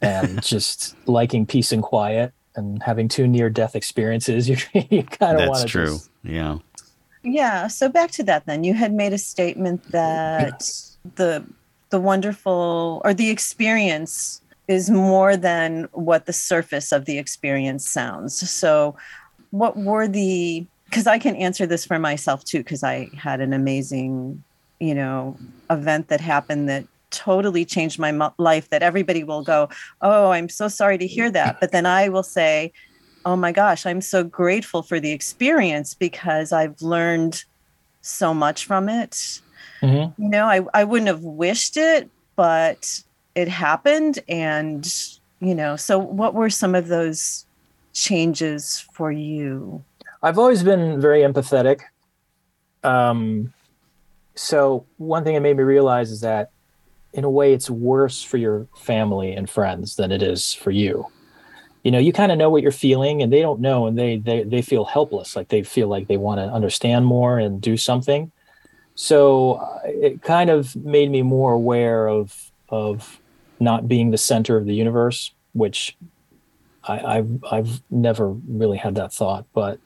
and 0.00 0.42
just 0.42 0.96
liking 1.06 1.46
peace 1.46 1.72
and 1.72 1.82
quiet 1.82 2.32
and 2.56 2.82
having 2.82 3.08
two 3.08 3.26
near 3.26 3.50
death 3.50 3.76
experiences, 3.76 4.48
you, 4.48 4.56
you 4.90 5.02
kind 5.02 5.40
of 5.40 5.48
want 5.48 5.60
to. 5.60 5.62
That's 5.62 5.62
to 5.62 5.68
true. 5.68 5.98
Yeah. 6.24 6.58
Yeah. 7.22 7.66
So 7.68 7.88
back 7.88 8.10
to 8.12 8.22
that 8.24 8.46
then. 8.46 8.64
You 8.64 8.74
had 8.74 8.92
made 8.92 9.12
a 9.12 9.18
statement 9.18 9.90
that 9.92 10.62
the 11.16 11.44
the 11.90 12.00
wonderful 12.00 13.00
or 13.04 13.14
the 13.14 13.30
experience 13.30 14.40
is 14.68 14.90
more 14.90 15.36
than 15.36 15.88
what 15.92 16.26
the 16.26 16.32
surface 16.32 16.92
of 16.92 17.04
the 17.04 17.18
experience 17.18 17.88
sounds. 17.88 18.50
So 18.50 18.96
what 19.50 19.76
were 19.76 20.06
the 20.06 20.66
because 20.86 21.06
I 21.06 21.18
can 21.18 21.36
answer 21.36 21.66
this 21.66 21.84
for 21.84 21.98
myself 21.98 22.44
too, 22.44 22.58
because 22.58 22.82
I 22.82 23.08
had 23.16 23.40
an 23.40 23.52
amazing, 23.52 24.42
you 24.80 24.94
know, 24.94 25.36
event 25.70 26.08
that 26.08 26.20
happened 26.20 26.68
that 26.68 26.84
totally 27.10 27.64
changed 27.64 27.98
my 27.98 28.10
mo- 28.10 28.34
life 28.38 28.70
that 28.70 28.82
everybody 28.82 29.22
will 29.22 29.42
go, 29.42 29.68
Oh, 30.00 30.30
I'm 30.30 30.48
so 30.48 30.68
sorry 30.68 30.98
to 30.98 31.06
hear 31.06 31.30
that. 31.30 31.58
But 31.60 31.72
then 31.72 31.86
I 31.86 32.08
will 32.08 32.24
say, 32.24 32.72
oh 33.24 33.36
my 33.36 33.52
gosh, 33.52 33.86
I'm 33.86 34.00
so 34.00 34.24
grateful 34.24 34.82
for 34.82 34.98
the 34.98 35.12
experience 35.12 35.94
because 35.94 36.52
I've 36.52 36.80
learned 36.80 37.44
so 38.00 38.32
much 38.32 38.64
from 38.64 38.88
it. 38.88 39.40
Mhm. 39.82 40.14
You 40.18 40.28
know, 40.28 40.44
I, 40.46 40.62
I 40.74 40.84
wouldn't 40.84 41.08
have 41.08 41.22
wished 41.22 41.76
it, 41.76 42.08
but 42.36 43.02
it 43.34 43.48
happened. 43.48 44.18
And, 44.28 44.92
you 45.40 45.54
know, 45.54 45.76
so 45.76 45.98
what 45.98 46.34
were 46.34 46.50
some 46.50 46.74
of 46.74 46.88
those 46.88 47.46
changes 47.92 48.86
for 48.92 49.10
you? 49.10 49.82
I've 50.22 50.38
always 50.38 50.62
been 50.62 51.00
very 51.00 51.20
empathetic. 51.20 51.80
Um, 52.84 53.52
so 54.34 54.86
one 54.98 55.24
thing 55.24 55.34
it 55.34 55.40
made 55.40 55.56
me 55.56 55.62
realize 55.62 56.10
is 56.10 56.20
that 56.20 56.50
in 57.12 57.24
a 57.24 57.30
way 57.30 57.52
it's 57.52 57.68
worse 57.68 58.22
for 58.22 58.36
your 58.36 58.66
family 58.76 59.32
and 59.32 59.48
friends 59.50 59.96
than 59.96 60.12
it 60.12 60.22
is 60.22 60.52
for 60.54 60.70
you. 60.70 61.06
You 61.82 61.90
know, 61.90 61.98
you 61.98 62.12
kind 62.12 62.30
of 62.30 62.38
know 62.38 62.50
what 62.50 62.62
you're 62.62 62.72
feeling 62.72 63.22
and 63.22 63.32
they 63.32 63.40
don't 63.40 63.60
know 63.60 63.86
and 63.86 63.98
they 63.98 64.18
they 64.18 64.42
they 64.42 64.62
feel 64.62 64.84
helpless, 64.84 65.34
like 65.34 65.48
they 65.48 65.62
feel 65.62 65.88
like 65.88 66.08
they 66.08 66.18
want 66.18 66.38
to 66.38 66.44
understand 66.44 67.06
more 67.06 67.38
and 67.38 67.60
do 67.60 67.76
something. 67.76 68.30
So 69.00 69.52
uh, 69.52 69.80
it 69.84 70.20
kind 70.20 70.50
of 70.50 70.76
made 70.76 71.10
me 71.10 71.22
more 71.22 71.52
aware 71.52 72.06
of 72.06 72.52
of 72.68 73.18
not 73.58 73.88
being 73.88 74.10
the 74.10 74.18
center 74.18 74.58
of 74.58 74.66
the 74.66 74.74
universe, 74.74 75.32
which 75.54 75.96
I, 76.84 77.16
I've 77.16 77.44
I've 77.50 77.82
never 77.88 78.28
really 78.28 78.76
had 78.76 78.96
that 78.96 79.10
thought, 79.10 79.46
but 79.54 79.78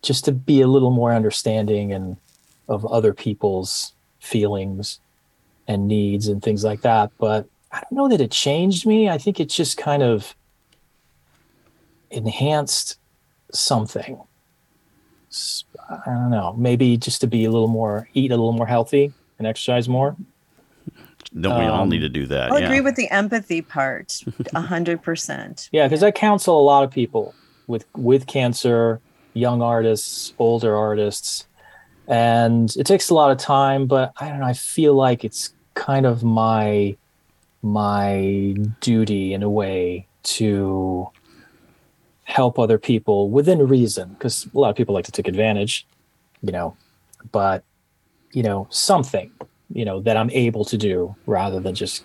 just 0.00 0.24
to 0.24 0.32
be 0.32 0.62
a 0.62 0.66
little 0.66 0.90
more 0.90 1.12
understanding 1.12 1.92
and 1.92 2.16
of 2.66 2.86
other 2.86 3.12
people's 3.12 3.92
feelings 4.18 4.98
and 5.68 5.86
needs 5.86 6.26
and 6.26 6.42
things 6.42 6.64
like 6.64 6.80
that. 6.80 7.10
But 7.18 7.46
I 7.70 7.80
don't 7.80 7.92
know 7.92 8.08
that 8.08 8.22
it 8.22 8.30
changed 8.30 8.86
me. 8.86 9.10
I 9.10 9.18
think 9.18 9.40
it 9.40 9.50
just 9.50 9.76
kind 9.76 10.02
of 10.02 10.34
enhanced 12.10 12.98
something. 13.52 14.22
S- 15.90 16.00
I 16.06 16.10
don't 16.10 16.30
know. 16.30 16.54
Maybe 16.56 16.96
just 16.96 17.20
to 17.22 17.26
be 17.26 17.44
a 17.44 17.50
little 17.50 17.68
more, 17.68 18.08
eat 18.14 18.30
a 18.30 18.36
little 18.36 18.52
more 18.52 18.66
healthy 18.66 19.12
and 19.38 19.46
exercise 19.46 19.88
more. 19.88 20.16
Don't 21.40 21.58
we 21.58 21.64
all 21.66 21.82
Um, 21.82 21.88
need 21.88 22.00
to 22.00 22.08
do 22.08 22.26
that? 22.26 22.52
I'll 22.52 22.60
yeah. 22.60 22.66
agree 22.66 22.80
with 22.80 22.94
the 22.94 23.10
empathy 23.10 23.60
part 23.60 24.20
a 24.54 24.60
hundred 24.60 25.02
percent. 25.02 25.68
Yeah, 25.72 25.86
because 25.88 26.02
I 26.02 26.10
counsel 26.12 26.60
a 26.60 26.62
lot 26.62 26.84
of 26.84 26.90
people 26.90 27.34
with 27.66 27.86
with 27.96 28.26
cancer, 28.26 29.00
young 29.32 29.60
artists, 29.62 30.32
older 30.38 30.76
artists, 30.76 31.46
and 32.06 32.72
it 32.76 32.84
takes 32.86 33.10
a 33.10 33.14
lot 33.14 33.30
of 33.32 33.38
time. 33.38 33.86
But 33.86 34.12
I 34.20 34.28
don't 34.28 34.38
know. 34.40 34.46
I 34.46 34.52
feel 34.52 34.94
like 34.94 35.24
it's 35.24 35.52
kind 35.74 36.06
of 36.06 36.22
my 36.22 36.96
my 37.62 38.54
duty 38.80 39.32
in 39.34 39.42
a 39.42 39.50
way 39.50 40.06
to 40.22 41.08
help 42.24 42.58
other 42.58 42.78
people 42.78 43.30
within 43.30 43.66
reason 43.66 44.10
because 44.14 44.46
a 44.54 44.58
lot 44.58 44.70
of 44.70 44.76
people 44.76 44.94
like 44.94 45.04
to 45.04 45.12
take 45.12 45.28
advantage 45.28 45.86
you 46.42 46.52
know 46.52 46.76
but 47.32 47.64
you 48.32 48.42
know 48.42 48.66
something 48.70 49.30
you 49.72 49.84
know 49.84 50.00
that 50.00 50.16
i'm 50.16 50.30
able 50.30 50.64
to 50.64 50.76
do 50.76 51.14
rather 51.26 51.60
than 51.60 51.74
just 51.74 52.04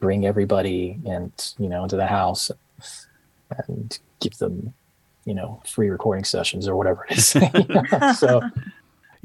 bring 0.00 0.26
everybody 0.26 0.98
and 1.06 1.54
you 1.58 1.68
know 1.68 1.82
into 1.82 1.96
the 1.96 2.06
house 2.06 2.50
and 3.68 3.98
give 4.20 4.36
them 4.38 4.72
you 5.24 5.34
know 5.34 5.62
free 5.66 5.88
recording 5.88 6.24
sessions 6.24 6.68
or 6.68 6.76
whatever 6.76 7.06
it 7.08 7.18
is. 7.18 7.36
So 8.18 8.42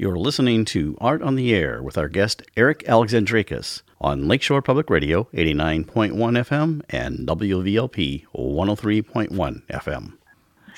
You're 0.00 0.16
listening 0.16 0.64
to 0.64 0.96
Art 0.98 1.20
on 1.20 1.36
the 1.36 1.54
Air 1.54 1.82
with 1.82 1.98
our 1.98 2.08
guest 2.08 2.42
Eric 2.56 2.84
Alexandrakis 2.84 3.82
on 4.00 4.26
Lakeshore 4.26 4.62
Public 4.62 4.88
Radio 4.88 5.24
89.1 5.34 6.14
FM 6.14 6.80
and 6.88 7.28
WVLP 7.28 8.24
103.1 8.34 9.62
FM. 9.66 10.12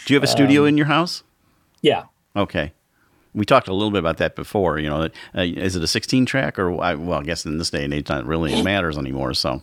Do 0.05 0.13
you 0.13 0.17
have 0.17 0.25
a 0.25 0.27
studio 0.27 0.65
in 0.65 0.77
your 0.77 0.87
house? 0.87 1.23
yeah 1.83 2.07
Okay. 2.35 2.73
We 3.33 3.45
talked 3.45 3.69
a 3.69 3.73
little 3.73 3.93
bit 3.93 4.01
about 4.01 4.17
that 4.17 4.35
before. 4.35 4.81
You 4.81 4.91
know, 4.91 5.03
uh, 5.37 5.43
is 5.43 5.77
it 5.77 5.85
a 5.85 5.87
16 5.87 6.27
track 6.27 6.59
or 6.59 6.83
I, 6.83 6.97
well, 6.97 7.21
I 7.21 7.23
guess 7.23 7.47
in 7.47 7.59
this 7.59 7.71
day 7.71 7.85
and 7.85 7.95
age, 7.95 8.09
not 8.09 8.27
really 8.27 8.53
it 8.53 8.65
matters 8.65 8.99
anymore. 8.99 9.35
So 9.35 9.63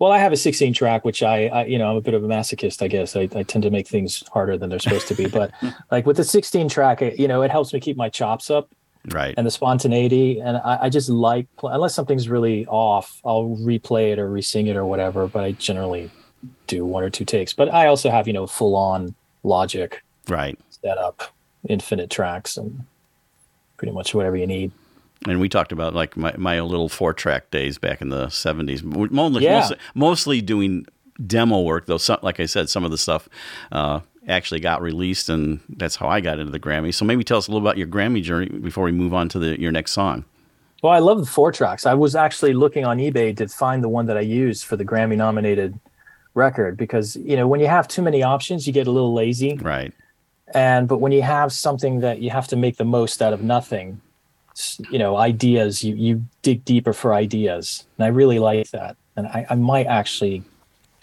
Well, 0.00 0.10
I 0.10 0.18
have 0.18 0.32
a 0.32 0.36
16 0.36 0.74
track, 0.74 1.04
which 1.04 1.22
I, 1.22 1.46
I, 1.46 1.64
you 1.66 1.78
know, 1.78 1.92
I'm 1.92 1.96
a 1.96 2.00
bit 2.00 2.14
of 2.14 2.24
a 2.24 2.26
masochist, 2.26 2.82
I 2.82 2.88
guess. 2.88 3.14
I, 3.14 3.28
I 3.36 3.44
tend 3.44 3.62
to 3.62 3.70
make 3.70 3.86
things 3.86 4.24
harder 4.32 4.58
than 4.58 4.68
they're 4.68 4.80
supposed 4.80 5.06
to 5.06 5.14
be. 5.14 5.28
But 5.28 5.52
like 5.92 6.06
with 6.06 6.16
the 6.16 6.24
16 6.24 6.68
track, 6.68 7.02
it, 7.02 7.20
you 7.20 7.28
know, 7.28 7.42
it 7.42 7.52
helps 7.52 7.72
me 7.72 7.78
keep 7.78 7.96
my 7.96 8.08
chops 8.08 8.50
up 8.50 8.68
right, 9.10 9.34
and 9.36 9.46
the 9.46 9.50
spontaneity. 9.50 10.40
And 10.40 10.56
I, 10.58 10.78
I 10.82 10.88
just 10.88 11.08
like, 11.08 11.46
unless 11.62 11.94
something's 11.94 12.28
really 12.28 12.66
off, 12.66 13.20
I'll 13.24 13.56
replay 13.60 14.12
it 14.12 14.18
or 14.18 14.28
re-sing 14.28 14.66
it 14.66 14.76
or 14.76 14.84
whatever. 14.86 15.26
But 15.26 15.44
I 15.44 15.52
generally 15.52 16.10
do 16.66 16.84
one 16.84 17.02
or 17.02 17.10
two 17.10 17.24
takes. 17.24 17.52
But 17.52 17.72
I 17.72 17.86
also 17.86 18.10
have, 18.10 18.26
you 18.26 18.32
know, 18.32 18.46
full 18.46 18.76
on 18.76 19.14
logic 19.42 20.02
right. 20.28 20.58
set 20.82 20.98
up, 20.98 21.22
infinite 21.68 22.10
tracks, 22.10 22.56
and 22.56 22.84
pretty 23.76 23.92
much 23.92 24.14
whatever 24.14 24.36
you 24.36 24.46
need. 24.46 24.72
And 25.26 25.40
we 25.40 25.48
talked 25.48 25.72
about 25.72 25.94
like 25.94 26.16
my, 26.16 26.34
my 26.36 26.60
little 26.60 26.88
four 26.88 27.12
track 27.12 27.50
days 27.50 27.78
back 27.78 28.00
in 28.00 28.10
the 28.10 28.26
70s, 28.26 28.82
mostly, 28.84 29.44
Yeah. 29.44 29.60
mostly, 29.60 29.76
mostly 29.94 30.40
doing 30.40 30.86
demo 31.26 31.62
work, 31.62 31.86
though, 31.86 31.96
some, 31.96 32.18
like 32.22 32.38
I 32.38 32.46
said, 32.46 32.68
some 32.68 32.84
of 32.84 32.90
the 32.90 32.98
stuff 32.98 33.28
uh, 33.72 34.00
actually 34.26 34.60
got 34.60 34.82
released, 34.82 35.28
and 35.28 35.60
that's 35.68 35.96
how 35.96 36.08
I 36.08 36.20
got 36.20 36.38
into 36.38 36.52
the 36.52 36.60
Grammy. 36.60 36.92
So 36.92 37.04
maybe 37.04 37.24
tell 37.24 37.38
us 37.38 37.48
a 37.48 37.50
little 37.50 37.66
about 37.66 37.78
your 37.78 37.86
Grammy 37.86 38.22
journey 38.22 38.48
before 38.48 38.84
we 38.84 38.92
move 38.92 39.14
on 39.14 39.28
to 39.30 39.38
the, 39.38 39.60
your 39.60 39.72
next 39.72 39.92
song. 39.92 40.24
Well, 40.82 40.92
I 40.92 40.98
love 40.98 41.20
the 41.20 41.26
four 41.26 41.52
tracks. 41.52 41.86
I 41.86 41.94
was 41.94 42.14
actually 42.14 42.52
looking 42.52 42.84
on 42.84 42.98
eBay 42.98 43.36
to 43.38 43.48
find 43.48 43.82
the 43.82 43.88
one 43.88 44.06
that 44.06 44.16
I 44.16 44.20
used 44.20 44.64
for 44.64 44.76
the 44.76 44.84
Grammy 44.84 45.16
nominated 45.16 45.78
record 46.34 46.76
because, 46.76 47.16
you 47.16 47.36
know, 47.36 47.48
when 47.48 47.60
you 47.60 47.66
have 47.66 47.88
too 47.88 48.02
many 48.02 48.22
options, 48.22 48.66
you 48.66 48.72
get 48.72 48.86
a 48.86 48.90
little 48.90 49.14
lazy. 49.14 49.56
Right. 49.56 49.92
And 50.54 50.86
but 50.86 50.98
when 50.98 51.12
you 51.12 51.22
have 51.22 51.52
something 51.52 52.00
that 52.00 52.20
you 52.20 52.30
have 52.30 52.46
to 52.48 52.56
make 52.56 52.76
the 52.76 52.84
most 52.84 53.20
out 53.20 53.32
of 53.32 53.42
nothing, 53.42 54.00
you 54.90 54.98
know, 54.98 55.16
ideas, 55.16 55.82
you 55.82 55.94
you 55.96 56.24
dig 56.42 56.64
deeper 56.64 56.92
for 56.92 57.14
ideas. 57.14 57.84
And 57.98 58.04
I 58.04 58.08
really 58.08 58.38
like 58.38 58.70
that. 58.70 58.96
And 59.16 59.26
I, 59.26 59.46
I 59.50 59.54
might 59.54 59.86
actually 59.86 60.44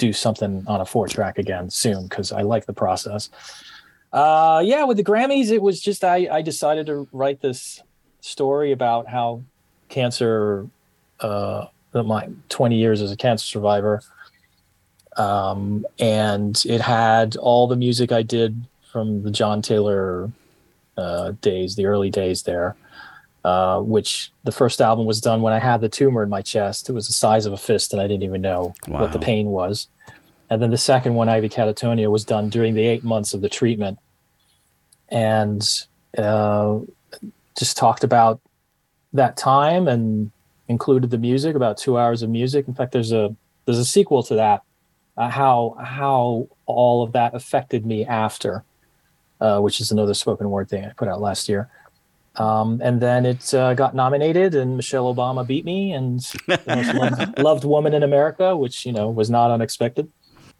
do 0.04 0.12
something 0.12 0.64
on 0.68 0.82
a 0.82 0.86
four 0.86 1.08
track 1.08 1.38
again 1.38 1.70
soon 1.70 2.04
because 2.08 2.32
I 2.32 2.42
like 2.42 2.66
the 2.66 2.74
process. 2.74 3.30
Uh 4.12 4.62
yeah, 4.64 4.84
with 4.84 4.98
the 4.98 5.04
Grammys, 5.04 5.50
it 5.50 5.62
was 5.62 5.80
just 5.80 6.04
I, 6.04 6.28
I 6.32 6.42
decided 6.42 6.86
to 6.88 7.08
write 7.12 7.42
this 7.42 7.82
story 8.20 8.72
about 8.72 9.08
how 9.08 9.42
cancer 9.90 10.68
uh 11.20 11.66
my 11.94 12.28
20 12.50 12.76
years 12.76 13.02
as 13.02 13.12
a 13.12 13.16
cancer 13.16 13.46
survivor 13.46 14.02
um 15.18 15.86
and 16.00 16.64
it 16.66 16.82
had 16.82 17.36
all 17.36 17.68
the 17.68 17.76
music 17.76 18.12
i 18.12 18.24
did 18.24 18.66
from 18.92 19.22
the 19.22 19.30
john 19.30 19.62
taylor 19.62 20.32
uh 20.98 21.34
days 21.42 21.76
the 21.76 21.86
early 21.86 22.10
days 22.10 22.42
there 22.44 22.76
uh 23.44 23.80
which 23.82 24.32
the 24.44 24.52
first 24.52 24.82
album 24.82 25.06
was 25.06 25.20
done 25.20 25.42
when 25.42 25.54
i 25.54 25.60
had 25.60 25.82
the 25.82 25.90
tumor 25.90 26.24
in 26.24 26.30
my 26.30 26.42
chest. 26.42 26.90
It 26.90 26.94
was 26.94 27.08
the 27.08 27.14
size 27.14 27.46
of 27.46 27.54
a 27.54 27.58
fist 27.58 27.94
and 27.94 28.02
i 28.02 28.08
didn't 28.08 28.24
even 28.24 28.42
know 28.42 28.74
what 28.88 29.12
the 29.12 29.20
pain 29.20 29.48
was. 29.48 29.88
And 30.50 30.62
then 30.62 30.72
the 30.72 30.78
second 30.78 31.16
one 31.16 31.30
ivy 31.30 31.50
catatonia 31.50 32.10
was 32.12 32.24
done 32.24 32.50
during 32.50 32.74
the 32.74 32.86
eight 32.86 33.04
months 33.04 33.34
of 33.34 33.42
the 33.42 33.50
treatment. 33.50 34.00
And 35.10 35.68
uh 36.18 36.80
just 37.58 37.78
talked 37.78 38.04
about 38.04 38.42
that 39.14 39.38
time 39.38 39.88
and 39.88 40.32
included 40.68 41.12
the 41.12 41.20
music 41.20 41.56
about 41.56 41.78
two 41.78 41.98
hours 42.00 42.24
of 42.24 42.30
music. 42.30 42.68
In 42.68 42.74
fact 42.74 42.92
there's 42.92 43.12
a 43.12 43.36
there's 43.66 43.80
a 43.80 43.86
sequel 43.86 44.24
to 44.24 44.36
that 44.36 44.62
uh, 45.18 45.30
how 45.30 45.76
how 45.80 46.48
all 46.66 47.04
of 47.04 47.12
that 47.14 47.34
affected 47.34 47.86
me 47.86 48.06
after 48.06 48.64
uh, 49.42 49.60
which 49.60 49.80
is 49.80 49.92
another 49.92 50.14
spoken 50.14 50.50
word 50.50 50.70
thing 50.70 50.86
i 50.86 50.90
put 50.94 51.08
out 51.08 51.22
last 51.22 51.48
year 51.50 51.70
um, 52.36 52.82
and 52.84 53.02
then 53.02 53.26
it 53.26 53.54
uh, 53.54 53.74
got 53.74 53.94
nominated 53.96 54.56
and 54.56 54.76
michelle 54.76 55.14
obama 55.14 55.46
beat 55.46 55.66
me 55.66 55.92
and 55.94 56.20
the 56.48 56.62
most 56.68 56.94
loved, 56.94 57.22
loved 57.38 57.64
woman 57.64 57.94
in 57.94 58.04
america 58.04 58.56
which 58.58 58.86
you 58.86 58.92
know 58.92 59.10
was 59.10 59.30
not 59.30 59.52
unexpected 59.52 60.12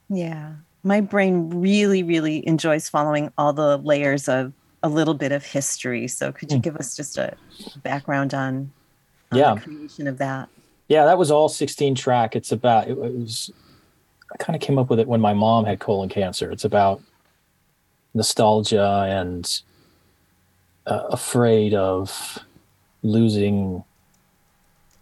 Yeah. 0.10 0.54
My 0.86 1.00
brain 1.00 1.50
really, 1.50 2.04
really 2.04 2.46
enjoys 2.46 2.90
following 2.90 3.32
all 3.38 3.54
the 3.54 3.78
layers 3.78 4.28
of 4.28 4.52
a 4.84 4.90
little 4.90 5.14
bit 5.14 5.32
of 5.32 5.46
history. 5.46 6.10
So 6.10 6.34
could 6.34 6.52
you 6.52 6.58
Mm. 6.60 6.62
give 6.64 6.76
us 6.76 6.94
just 6.94 7.18
a 7.18 7.38
background 7.78 8.34
on, 8.34 8.74
on 9.32 9.40
Yeah. 9.40 9.56
the 9.56 9.62
creation 9.62 10.08
of 10.08 10.18
that? 10.18 10.50
yeah 10.90 11.06
that 11.06 11.18
was 11.18 11.32
all 11.32 11.48
16 11.48 11.96
track 11.96 12.36
it's 12.36 12.52
about 12.52 12.90
it, 12.90 12.98
was 12.98 13.50
i 14.34 14.36
kind 14.44 14.56
of 14.58 14.62
came 14.62 14.78
up 14.78 14.90
with 14.90 15.00
it 15.00 15.08
when 15.08 15.22
my 15.22 15.34
mom 15.34 15.64
had 15.64 15.80
colon 15.80 16.10
cancer 16.10 16.52
it's 16.52 16.66
about 16.66 17.02
nostalgia 18.14 19.06
and 19.08 19.62
uh, 20.86 21.04
afraid 21.10 21.74
of 21.74 22.40
losing 23.02 23.84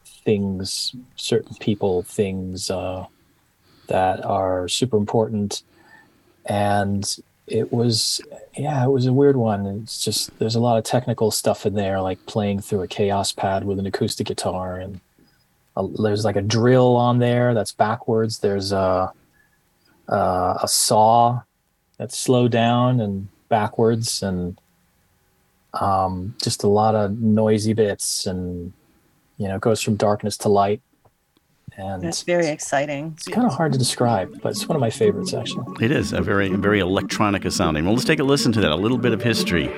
things 0.03 0.95
certain 1.15 1.55
people 1.55 2.03
things 2.03 2.69
uh, 2.69 3.05
that 3.87 4.23
are 4.23 4.67
super 4.67 4.97
important 4.97 5.63
and 6.45 7.17
it 7.47 7.73
was 7.73 8.21
yeah 8.55 8.83
it 8.83 8.89
was 8.89 9.07
a 9.07 9.13
weird 9.13 9.35
one 9.35 9.65
it's 9.65 10.03
just 10.03 10.37
there's 10.39 10.55
a 10.55 10.59
lot 10.59 10.77
of 10.77 10.83
technical 10.83 11.31
stuff 11.31 11.65
in 11.65 11.73
there 11.73 11.99
like 11.99 12.23
playing 12.25 12.59
through 12.59 12.81
a 12.81 12.87
Kaoss 12.87 13.35
Pad 13.35 13.63
with 13.63 13.79
an 13.79 13.85
acoustic 13.85 14.27
guitar 14.27 14.77
and 14.77 15.01
a, 15.75 15.87
there's 15.87 16.25
like 16.25 16.35
a 16.35 16.41
drill 16.41 16.95
on 16.95 17.19
there 17.19 17.53
that's 17.53 17.71
backwards. 17.71 18.39
There's 18.39 18.71
a 18.71 19.11
a, 20.07 20.57
a 20.63 20.67
saw 20.67 21.41
that's 21.97 22.17
slowed 22.17 22.51
down 22.51 22.99
and 22.99 23.27
backwards, 23.49 24.23
and 24.23 24.59
um, 25.73 26.35
just 26.41 26.63
a 26.63 26.67
lot 26.67 26.95
of 26.95 27.19
noisy 27.19 27.73
bits, 27.73 28.25
and 28.25 28.73
you 29.37 29.47
know, 29.47 29.55
it 29.55 29.61
goes 29.61 29.81
from 29.81 29.95
darkness 29.95 30.37
to 30.37 30.49
light, 30.49 30.81
and 31.77 32.03
It's 32.03 32.23
very 32.23 32.47
exciting. 32.47 33.13
it's 33.17 33.27
kind 33.27 33.47
of 33.47 33.53
hard 33.53 33.71
to 33.73 33.79
describe, 33.79 34.41
but 34.41 34.49
it's 34.49 34.67
one 34.67 34.75
of 34.75 34.81
my 34.81 34.89
favorites 34.89 35.33
actually. 35.33 35.65
It 35.83 35.91
is 35.91 36.13
a 36.13 36.21
very, 36.21 36.49
very 36.49 36.79
electronica 36.81 37.51
sounding. 37.51 37.85
Well, 37.85 37.93
let's 37.93 38.05
take 38.05 38.19
a 38.19 38.23
listen 38.23 38.51
to 38.53 38.61
that. 38.61 38.71
A 38.71 38.75
little 38.75 38.97
bit 38.97 39.13
of 39.13 39.21
history. 39.23 39.69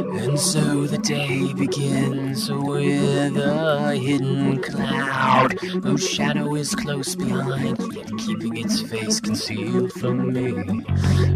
And 0.00 0.40
so 0.40 0.86
the 0.86 0.96
day 0.96 1.52
begins 1.52 2.50
with 2.50 3.36
a 3.36 3.96
hidden 3.96 4.62
cloud, 4.62 5.52
whose 5.60 6.08
shadow 6.08 6.54
is 6.54 6.74
close 6.74 7.14
behind, 7.14 7.78
yet 7.94 8.10
keeping 8.18 8.56
its 8.56 8.80
face 8.80 9.20
concealed 9.20 9.92
from 9.92 10.32
me. 10.32 10.54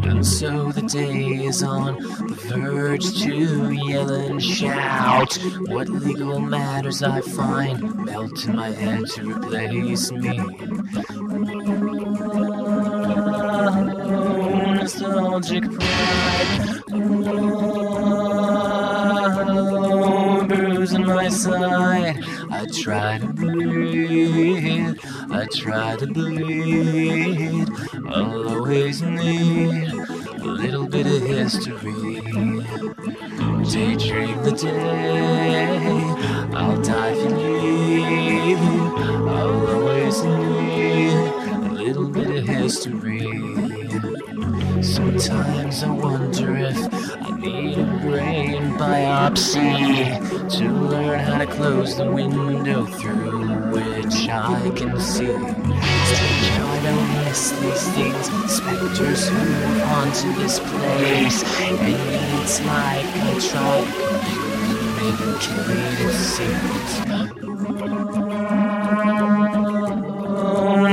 And 0.09 0.27
so 0.27 0.73
the 0.73 0.83
day 0.83 1.45
is 1.45 1.63
on 1.63 2.03
the 2.03 2.37
verge 2.49 3.23
to 3.23 3.73
yell 3.73 4.11
and 4.11 4.43
shout. 4.43 5.39
What 5.69 5.89
legal 5.91 6.41
matters 6.41 7.03
I 7.03 7.21
find 7.21 7.95
melt 8.07 8.47
in 8.47 8.57
my 8.57 8.71
head 8.71 9.07
to 9.11 9.35
replace 9.35 10.11
me. 10.11 10.39
Nostalgic 14.75 15.65
pride. 15.71 16.84
I 21.37 22.65
try 22.73 23.19
to 23.19 23.27
breathe. 23.27 24.97
I 25.33 25.47
try 25.47 25.97
to 25.97 26.07
bleed. 26.07 27.69
I'll 28.09 28.49
always 28.51 29.03
need 29.03 29.93
a 29.93 30.45
little 30.45 30.87
bit 30.87 31.07
of 31.09 31.23
history. 31.23 32.21
Daydream 33.69 34.43
the 34.45 34.53
day. 34.53 35.77
I'll 36.55 36.81
die 36.81 37.15
for 37.15 37.37
you. 37.37 38.57
I'll 39.29 39.67
always 39.75 40.23
need 40.23 41.15
a 41.15 41.73
little 41.73 42.09
bit 42.11 42.31
of 42.31 42.47
history. 42.47 43.23
Sometimes 44.83 45.83
I 45.83 45.91
wonder 45.91 46.57
if 46.59 47.24
need 47.45 47.79
a 47.79 47.85
brain 48.01 48.73
biopsy 48.79 49.69
to 50.59 50.65
learn 50.71 51.19
how 51.21 51.39
to 51.39 51.47
close 51.47 51.97
the 51.97 52.11
window 52.11 52.85
through 52.87 53.71
which 53.71 54.29
I 54.29 54.71
can 54.75 54.99
see. 54.99 55.31
I 55.31 56.81
don't 56.83 57.09
miss 57.25 57.51
these 57.51 57.89
things. 57.91 58.31
Specters 58.51 59.29
who 59.29 59.37
haunted 59.85 60.35
this 60.37 60.59
place, 60.59 61.43
and 61.61 61.79
it's 62.43 62.61
like 62.65 63.07
I 63.07 63.39
try 63.41 63.85
to 63.85 65.35
communicate 65.41 66.15
Oh, 70.37 70.87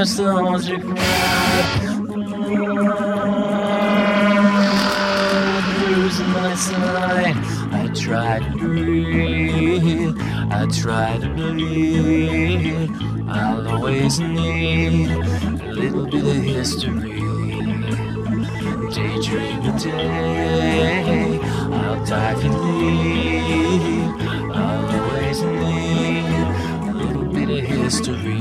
try 8.11 8.39
to 8.39 8.57
breathe. 8.57 10.17
I 10.51 10.67
try 10.67 11.17
to 11.19 11.29
believe. 11.29 12.91
I'll 13.29 13.65
always 13.69 14.19
need 14.19 15.11
a 15.11 15.71
little 15.71 16.05
bit 16.07 16.25
of 16.25 16.43
history. 16.43 17.21
Daydream 18.91 19.61
a 19.63 19.79
day. 19.79 21.39
I'll 21.71 22.05
dive 22.05 22.43
in 22.43 22.51
deep. 22.51 24.27
I'll 24.57 24.89
always 24.99 25.41
need 25.43 26.49
a 26.89 26.93
little 26.93 27.27
bit 27.31 27.49
of 27.49 27.65
history. 27.65 28.40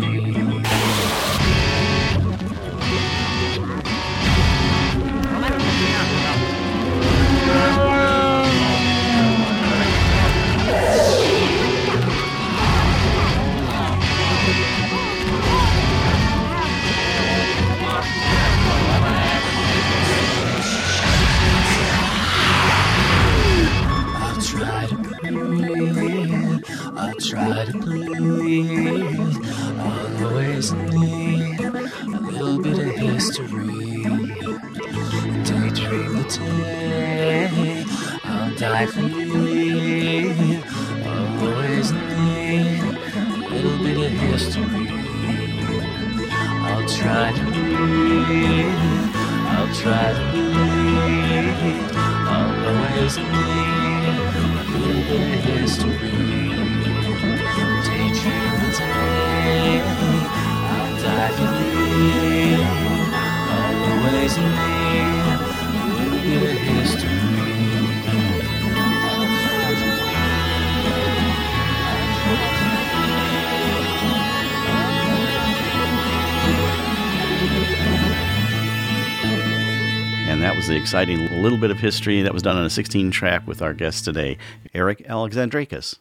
Little 81.41 81.59
bit 81.59 81.70
of 81.70 81.78
history 81.78 82.20
that 82.22 82.34
was 82.34 82.43
done 82.43 82.57
on 82.57 82.64
a 82.64 82.70
16 82.70 83.11
track 83.11 83.47
with 83.47 83.62
our 83.62 83.72
guest 83.72 84.05
today, 84.05 84.36
Eric 84.74 84.99
Alexandrakis. 85.07 85.97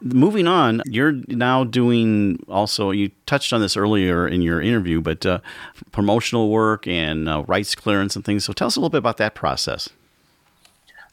Moving 0.00 0.46
on, 0.46 0.82
you're 0.86 1.14
now 1.26 1.64
doing 1.64 2.38
also, 2.48 2.92
you 2.92 3.10
touched 3.26 3.52
on 3.52 3.60
this 3.60 3.76
earlier 3.76 4.28
in 4.28 4.40
your 4.40 4.60
interview, 4.60 5.00
but 5.00 5.26
uh, 5.26 5.40
promotional 5.90 6.50
work 6.50 6.86
and 6.86 7.28
uh, 7.28 7.42
rights 7.48 7.74
clearance 7.74 8.14
and 8.14 8.24
things. 8.24 8.44
So 8.44 8.52
tell 8.52 8.68
us 8.68 8.76
a 8.76 8.80
little 8.80 8.90
bit 8.90 8.98
about 8.98 9.16
that 9.16 9.34
process. 9.34 9.88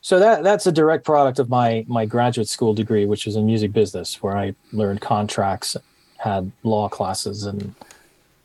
So 0.02 0.20
that 0.20 0.44
that's 0.44 0.68
a 0.68 0.72
direct 0.72 1.04
product 1.04 1.40
of 1.40 1.50
my 1.50 1.84
my 1.88 2.06
graduate 2.06 2.48
school 2.48 2.76
degree, 2.76 3.08
which 3.08 3.26
is 3.26 3.36
in 3.36 3.48
music 3.48 3.74
business, 3.74 4.22
where 4.22 4.38
I 4.38 4.54
learned 4.72 5.02
contracts, 5.02 5.76
had 6.18 6.52
law 6.62 6.88
classes 6.88 7.46
and 7.46 7.74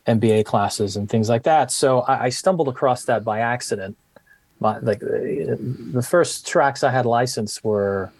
MBA 0.06 0.46
classes 0.46 0.96
and 0.96 1.06
things 1.06 1.28
like 1.28 1.42
that. 1.42 1.70
So 1.70 2.00
I, 2.00 2.24
I 2.24 2.28
stumbled 2.30 2.68
across 2.68 3.04
that 3.04 3.24
by 3.24 3.40
accident. 3.40 3.98
My, 4.61 4.78
like 4.78 5.00
the 5.00 6.06
first 6.06 6.46
tracks 6.46 6.84
I 6.84 6.90
had 6.90 7.06
licensed 7.06 7.64
were 7.64 8.12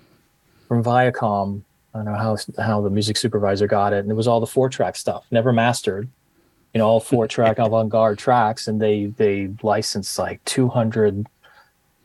from 0.68 0.82
Viacom. 0.82 1.62
I 1.95 1.99
don't 1.99 2.07
know 2.07 2.14
how 2.14 2.36
how 2.62 2.80
the 2.80 2.91
music 2.91 3.16
supervisor 3.16 3.66
got 3.66 3.93
it, 3.93 3.99
and 3.99 4.11
it 4.11 4.14
was 4.14 4.26
all 4.26 4.41
the 4.41 4.47
four 4.47 4.68
track 4.68 4.97
stuff, 4.97 5.26
never 5.30 5.53
mastered. 5.53 6.09
You 6.72 6.78
know, 6.78 6.86
all 6.86 7.01
four 7.01 7.26
track 7.26 7.59
avant 7.66 7.91
garde 7.91 8.18
tracks, 8.18 8.66
and 8.68 8.80
they 8.80 9.07
they 9.07 9.51
licensed 9.62 10.18
like 10.18 10.43
two 10.45 10.68
hundred 10.68 11.26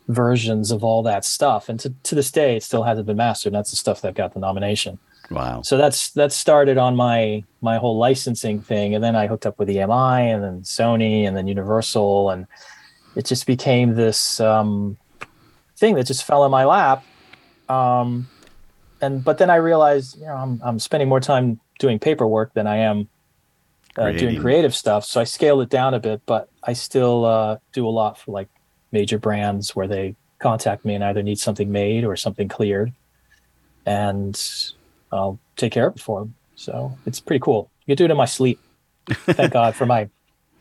versions 0.08 0.72
of 0.72 0.84
all 0.84 1.02
that 1.04 1.26
stuff. 1.26 1.70
And 1.70 1.80
to, 1.80 1.94
to 2.04 2.16
this 2.16 2.32
day, 2.32 2.56
it 2.56 2.64
still 2.64 2.84
hasn't 2.84 3.08
been 3.08 3.18
mastered. 3.18 3.54
And 3.54 3.58
that's 3.58 3.72
the 3.72 3.76
stuff 3.76 4.02
that 4.02 4.14
got 4.14 4.34
the 4.34 4.40
nomination. 4.40 5.00
Wow. 5.32 5.62
So 5.64 5.78
that's 5.78 6.12
that 6.12 6.32
started 6.32 6.78
on 6.78 6.96
my 6.96 7.44
my 7.62 7.78
whole 7.78 7.98
licensing 7.98 8.62
thing, 8.62 8.94
and 8.94 9.04
then 9.04 9.16
I 9.16 9.28
hooked 9.28 9.46
up 9.46 9.58
with 9.58 9.70
EMI, 9.70 10.34
and 10.34 10.44
then 10.44 10.62
Sony, 10.62 11.28
and 11.28 11.36
then 11.36 11.48
Universal, 11.48 12.30
and 12.30 12.46
it 13.16 13.26
just 13.26 13.46
became 13.48 13.96
this 13.96 14.40
um, 14.40 14.98
thing 15.78 15.96
that 15.96 16.06
just 16.06 16.24
fell 16.24 16.46
in 16.46 16.52
my 16.52 16.66
lap. 16.66 17.04
Um, 17.70 18.28
and 19.02 19.24
but 19.24 19.38
then 19.38 19.50
I 19.50 19.56
realized, 19.56 20.18
you 20.18 20.26
know, 20.26 20.36
I'm 20.36 20.62
I'm 20.64 20.80
spending 20.80 21.10
more 21.10 21.20
time 21.20 21.60
doing 21.80 22.00
paperwork 22.00 22.54
than 22.54 22.68
I 22.68 22.78
am 22.78 23.10
uh, 23.98 24.12
doing 24.12 24.40
creative 24.42 24.76
stuff. 24.76 25.06
So 25.06 25.22
I 25.22 25.24
scaled 25.24 25.62
it 25.62 25.70
down 25.70 25.94
a 25.94 26.00
bit, 26.00 26.22
but 26.26 26.50
I 26.64 26.74
still 26.74 27.26
uh, 27.26 27.58
do 27.74 27.88
a 27.88 27.90
lot 27.90 28.18
for 28.18 28.32
like 28.32 28.50
major 28.92 29.18
brands 29.18 29.76
where 29.76 29.88
they 29.88 30.16
contact 30.40 30.86
me 30.86 30.96
and 30.96 31.04
either 31.04 31.24
need 31.24 31.40
something 31.40 31.72
made 31.72 32.04
or 32.04 32.16
something 32.16 32.48
cleared, 32.48 32.94
and 33.86 34.42
I'll 35.12 35.40
take 35.56 35.72
care 35.72 35.88
of 35.88 35.96
it 35.96 36.02
for 36.02 36.20
them. 36.20 36.36
So 36.56 36.98
it's 37.06 37.20
pretty 37.20 37.42
cool. 37.42 37.70
You 37.86 37.96
can 37.96 37.98
do 37.98 38.06
it 38.06 38.12
in 38.12 38.18
my 38.18 38.26
sleep. 38.26 38.60
Thank 39.08 39.54
God 39.54 39.76
for 39.76 39.86
my 39.86 40.10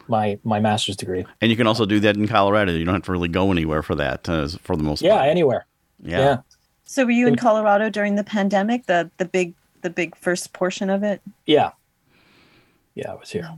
my 0.08 0.38
my 0.44 0.60
master's 0.60 0.96
degree. 0.96 1.24
And 1.40 1.50
you 1.50 1.56
can 1.56 1.66
also 1.66 1.86
do 1.86 2.00
that 2.00 2.16
in 2.16 2.26
Colorado. 2.28 2.72
You 2.72 2.84
don't 2.84 2.94
have 2.94 3.04
to 3.04 3.12
really 3.12 3.28
go 3.28 3.50
anywhere 3.50 3.82
for 3.82 3.94
that, 3.94 4.28
uh, 4.28 4.48
for 4.62 4.76
the 4.76 4.82
most 4.82 5.02
Yeah, 5.02 5.16
part. 5.16 5.28
anywhere. 5.28 5.66
Yeah. 6.02 6.18
yeah. 6.18 6.36
So 6.84 7.04
were 7.04 7.10
you 7.10 7.26
in 7.26 7.36
Colorado 7.36 7.88
during 7.90 8.16
the 8.16 8.24
pandemic? 8.24 8.86
The 8.86 9.10
the 9.18 9.24
big 9.24 9.54
the 9.82 9.90
big 9.90 10.16
first 10.16 10.52
portion 10.52 10.90
of 10.90 11.02
it? 11.02 11.20
Yeah. 11.46 11.70
Yeah, 12.94 13.12
I 13.12 13.14
was 13.14 13.30
here. 13.30 13.50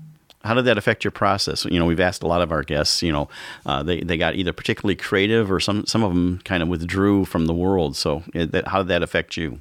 How 0.44 0.54
did 0.54 0.64
that 0.66 0.78
affect 0.78 1.02
your 1.02 1.10
process? 1.10 1.64
You 1.64 1.78
know, 1.78 1.86
we've 1.86 2.00
asked 2.00 2.22
a 2.22 2.26
lot 2.28 2.40
of 2.40 2.52
our 2.52 2.62
guests. 2.62 3.02
You 3.02 3.12
know, 3.12 3.28
uh, 3.66 3.82
they 3.82 4.00
they 4.00 4.16
got 4.16 4.36
either 4.36 4.52
particularly 4.52 4.94
creative 4.94 5.50
or 5.50 5.58
some 5.60 5.84
some 5.86 6.04
of 6.04 6.14
them 6.14 6.40
kind 6.44 6.62
of 6.62 6.68
withdrew 6.68 7.24
from 7.24 7.46
the 7.46 7.54
world. 7.54 7.96
So, 7.96 8.22
it, 8.32 8.52
that, 8.52 8.68
how 8.68 8.78
did 8.78 8.88
that 8.88 9.02
affect 9.02 9.36
you? 9.36 9.60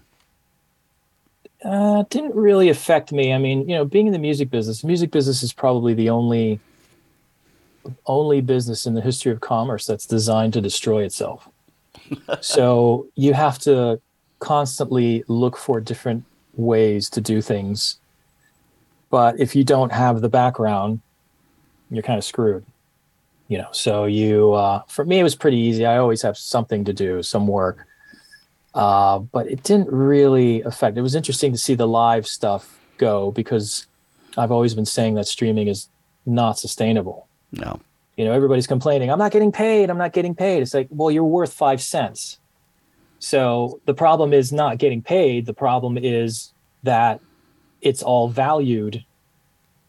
Uh, 1.63 2.01
it 2.01 2.09
didn't 2.11 2.35
really 2.35 2.69
affect 2.69 3.11
me. 3.11 3.33
I 3.33 3.39
mean, 3.39 3.67
you 3.67 3.75
know, 3.75 3.85
being 3.85 4.05
in 4.05 4.13
the 4.13 4.19
music 4.19 4.51
business, 4.51 4.83
music 4.83 5.09
business 5.09 5.41
is 5.41 5.51
probably 5.51 5.95
the 5.95 6.11
only 6.11 6.59
only 8.05 8.41
business 8.41 8.85
in 8.85 8.93
the 8.93 9.01
history 9.01 9.31
of 9.31 9.41
commerce 9.41 9.85
that's 9.85 10.05
designed 10.05 10.53
to 10.53 10.61
destroy 10.61 11.03
itself. 11.03 11.47
so 12.41 13.07
you 13.15 13.33
have 13.33 13.59
to 13.59 13.99
constantly 14.39 15.23
look 15.27 15.57
for 15.57 15.79
different 15.79 16.23
ways 16.55 17.09
to 17.09 17.21
do 17.21 17.41
things. 17.41 17.99
But 19.09 19.39
if 19.39 19.55
you 19.55 19.63
don't 19.63 19.91
have 19.91 20.21
the 20.21 20.29
background, 20.29 21.01
you're 21.89 22.03
kind 22.03 22.17
of 22.17 22.23
screwed. 22.23 22.65
You 23.47 23.59
know, 23.59 23.69
so 23.71 24.05
you 24.05 24.53
uh, 24.53 24.81
for 24.87 25.05
me 25.05 25.19
it 25.19 25.23
was 25.23 25.35
pretty 25.35 25.57
easy. 25.57 25.85
I 25.85 25.97
always 25.97 26.21
have 26.23 26.37
something 26.37 26.83
to 26.85 26.93
do, 26.93 27.21
some 27.21 27.47
work. 27.47 27.85
Uh, 28.73 29.19
but 29.19 29.47
it 29.49 29.63
didn't 29.63 29.89
really 29.89 30.61
affect. 30.63 30.97
It 30.97 31.01
was 31.01 31.15
interesting 31.15 31.51
to 31.53 31.57
see 31.57 31.75
the 31.75 31.87
live 31.87 32.27
stuff 32.27 32.79
go 32.97 33.31
because 33.31 33.87
I've 34.37 34.51
always 34.51 34.73
been 34.73 34.85
saying 34.85 35.15
that 35.15 35.27
streaming 35.27 35.67
is 35.67 35.89
not 36.25 36.59
sustainable. 36.59 37.27
No. 37.59 37.79
You 38.15 38.25
know, 38.25 38.31
everybody's 38.31 38.67
complaining, 38.67 39.11
I'm 39.11 39.19
not 39.19 39.31
getting 39.31 39.51
paid, 39.51 39.89
I'm 39.89 39.97
not 39.97 40.13
getting 40.13 40.35
paid. 40.35 40.61
It's 40.61 40.73
like, 40.73 40.87
well, 40.89 41.11
you're 41.11 41.23
worth 41.23 41.53
five 41.53 41.81
cents. 41.81 42.39
So 43.19 43.81
the 43.85 43.93
problem 43.93 44.33
is 44.33 44.51
not 44.53 44.77
getting 44.77 45.01
paid. 45.01 45.45
The 45.45 45.53
problem 45.53 45.97
is 45.97 46.53
that 46.83 47.19
it's 47.81 48.03
all 48.03 48.29
valued 48.29 49.03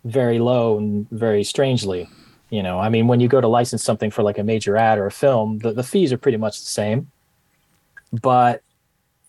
very 0.05 0.39
low 0.39 0.79
and 0.79 1.09
very 1.11 1.45
strangely. 1.45 2.09
You 2.51 2.63
know, 2.63 2.79
I 2.79 2.89
mean, 2.89 3.09
when 3.09 3.21
you 3.21 3.29
go 3.29 3.41
to 3.41 3.49
license 3.49 3.83
something 3.83 4.11
for 4.11 4.23
like 4.23 4.39
a 4.39 4.45
major 4.45 4.77
ad 4.77 4.99
or 4.99 5.07
a 5.07 5.11
film, 5.11 5.59
the, 5.59 5.73
the 5.73 5.83
fees 5.83 6.13
are 6.13 6.19
pretty 6.19 6.39
much 6.39 6.61
the 6.61 6.67
same. 6.67 7.11
But, 8.13 8.63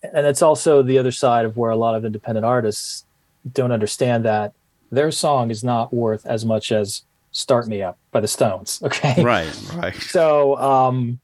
and 0.02 0.26
it's 0.26 0.42
also 0.42 0.82
the 0.82 0.98
other 0.98 1.10
side 1.10 1.44
of 1.44 1.56
where 1.56 1.70
a 1.70 1.76
lot 1.76 1.94
of 1.94 2.04
independent 2.04 2.46
artists 2.46 3.04
don't 3.52 3.72
understand 3.72 4.24
that 4.24 4.52
their 4.90 5.10
song 5.10 5.50
is 5.50 5.64
not 5.64 5.92
worth 5.92 6.24
as 6.26 6.44
much 6.44 6.70
as 6.72 7.02
Start 7.32 7.68
Me 7.68 7.82
Up 7.82 7.98
by 8.10 8.20
the 8.20 8.28
Stones. 8.28 8.80
Okay. 8.88 9.22
Right. 9.22 9.62
Right. 9.74 9.94
So 9.94 10.56
um, 10.56 11.20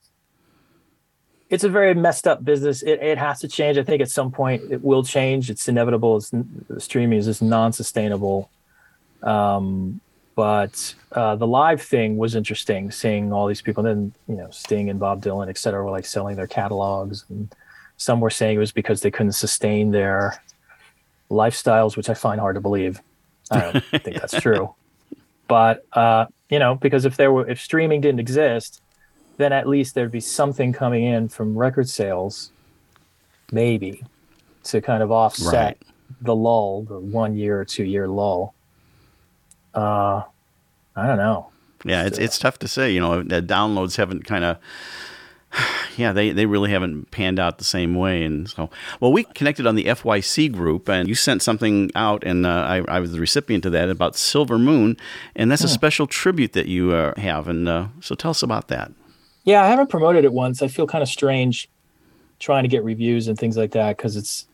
it's 1.49 1.63
a 1.63 1.69
very 1.69 1.93
messed 1.93 2.27
up 2.27 2.43
business. 2.43 2.83
It, 2.83 3.01
it 3.01 3.17
has 3.17 3.39
to 3.41 3.47
change. 3.47 3.77
I 3.77 3.83
think 3.83 4.01
at 4.01 4.09
some 4.09 4.31
point 4.31 4.63
it 4.71 4.83
will 4.83 5.03
change. 5.03 5.49
It's 5.49 5.67
inevitable. 5.67 6.17
It's, 6.17 6.31
streaming 6.77 7.19
is 7.19 7.25
just 7.25 7.41
non-sustainable. 7.41 8.49
Um, 9.23 10.01
but 10.35 10.93
uh, 11.13 11.35
the 11.37 11.47
live 11.47 11.81
thing 11.81 12.17
was 12.17 12.35
interesting, 12.35 12.91
seeing 12.91 13.31
all 13.31 13.47
these 13.47 13.61
people. 13.61 13.85
And 13.85 14.13
then 14.27 14.35
you 14.35 14.41
know, 14.41 14.49
Sting 14.51 14.89
and 14.89 14.99
Bob 14.99 15.23
Dylan, 15.23 15.49
et 15.49 15.57
cetera, 15.57 15.83
were 15.83 15.91
like 15.91 16.05
selling 16.05 16.35
their 16.35 16.47
catalogs, 16.47 17.25
and 17.29 17.53
some 17.97 18.19
were 18.19 18.29
saying 18.29 18.57
it 18.57 18.59
was 18.59 18.73
because 18.73 19.01
they 19.01 19.11
couldn't 19.11 19.31
sustain 19.31 19.91
their 19.91 20.41
lifestyles, 21.31 21.95
which 21.95 22.09
I 22.09 22.13
find 22.13 22.39
hard 22.39 22.55
to 22.55 22.61
believe. 22.61 23.01
I 23.49 23.61
don't 23.61 23.83
think 24.03 24.17
that's 24.19 24.39
true. 24.41 24.75
But 25.47 25.85
uh, 25.93 26.25
you 26.49 26.59
know, 26.59 26.75
because 26.75 27.05
if 27.05 27.17
there 27.17 27.31
were 27.31 27.47
if 27.47 27.59
streaming 27.61 28.01
didn't 28.01 28.19
exist, 28.19 28.81
then 29.37 29.51
at 29.53 29.67
least 29.67 29.95
there'd 29.95 30.11
be 30.11 30.19
something 30.19 30.73
coming 30.73 31.03
in 31.03 31.27
from 31.29 31.57
record 31.57 31.89
sales, 31.89 32.51
maybe, 33.51 34.03
to 34.63 34.81
kind 34.81 35.03
of 35.03 35.11
offset 35.11 35.53
Right. 35.53 35.77
the 36.21 36.35
lull, 36.35 36.83
the 36.83 36.99
one 36.99 37.35
year 37.35 37.59
or 37.59 37.65
two 37.65 37.83
year 37.83 38.07
lull. 38.07 38.53
Uh, 39.73 40.23
I 40.95 41.07
don't 41.07 41.17
know. 41.17 41.49
Yeah, 41.83 42.05
it's 42.05 42.17
it's 42.17 42.39
tough 42.39 42.57
to 42.59 42.67
say. 42.67 42.91
You 42.91 42.99
know, 43.01 43.21
the 43.21 43.41
downloads 43.41 43.97
haven't 43.97 44.25
kind 44.25 44.43
of. 44.45 44.57
Yeah, 45.97 46.11
they, 46.13 46.31
they 46.31 46.45
really 46.45 46.71
haven't 46.71 47.11
panned 47.11 47.39
out 47.39 47.57
the 47.57 47.63
same 47.63 47.95
way, 47.95 48.23
and 48.23 48.49
so 48.49 48.69
well, 48.99 49.11
we 49.11 49.23
connected 49.23 49.65
on 49.65 49.75
the 49.75 49.85
FYC 49.85 50.51
group, 50.51 50.89
and 50.89 51.07
you 51.07 51.15
sent 51.15 51.41
something 51.41 51.91
out, 51.95 52.23
and 52.23 52.45
uh, 52.45 52.49
I, 52.49 52.83
I 52.87 52.99
was 52.99 53.11
the 53.11 53.19
recipient 53.19 53.65
of 53.65 53.71
that 53.71 53.89
about 53.89 54.15
Silver 54.15 54.57
Moon, 54.57 54.97
and 55.35 55.51
that's 55.51 55.63
a 55.63 55.67
special 55.67 56.07
tribute 56.07 56.53
that 56.53 56.67
you 56.67 56.91
uh, 56.91 57.19
have, 57.19 57.47
and 57.47 57.67
uh, 57.67 57.87
so 58.01 58.15
tell 58.15 58.31
us 58.31 58.43
about 58.43 58.67
that. 58.67 58.91
Yeah, 59.45 59.63
I 59.63 59.67
haven't 59.67 59.89
promoted 59.89 60.25
it 60.25 60.33
once. 60.33 60.61
I 60.61 60.67
feel 60.67 60.87
kind 60.87 61.03
of 61.03 61.07
strange 61.07 61.69
trying 62.39 62.63
to 62.63 62.67
get 62.67 62.83
reviews 62.83 63.27
and 63.27 63.37
things 63.37 63.55
like 63.55 63.71
that 63.71 63.95
because 63.95 64.15
it's, 64.15 64.47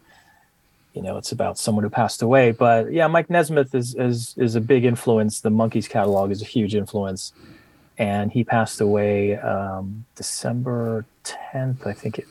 you 0.94 1.02
know, 1.02 1.18
it's 1.18 1.32
about 1.32 1.58
someone 1.58 1.84
who 1.84 1.90
passed 1.90 2.22
away. 2.22 2.52
But 2.52 2.92
yeah, 2.92 3.08
Mike 3.08 3.30
Nesmith 3.30 3.74
is 3.74 3.96
is 3.96 4.36
is 4.38 4.56
a 4.56 4.62
big 4.62 4.84
influence. 4.84 5.42
The 5.42 5.50
Monkees 5.50 5.90
catalog 5.90 6.32
is 6.32 6.42
a 6.42 6.46
huge 6.46 6.76
influence, 6.76 7.34
and 8.02 8.32
he 8.32 8.44
passed 8.44 8.82
away 8.82 9.38
um, 9.38 10.06
December 10.16 11.06
tenth, 11.24 11.86
I 11.86 11.94
think 11.94 12.18
it 12.18 12.26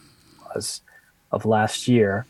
was, 0.53 0.83
of 1.31 1.47
last 1.47 1.87
year. 1.87 2.27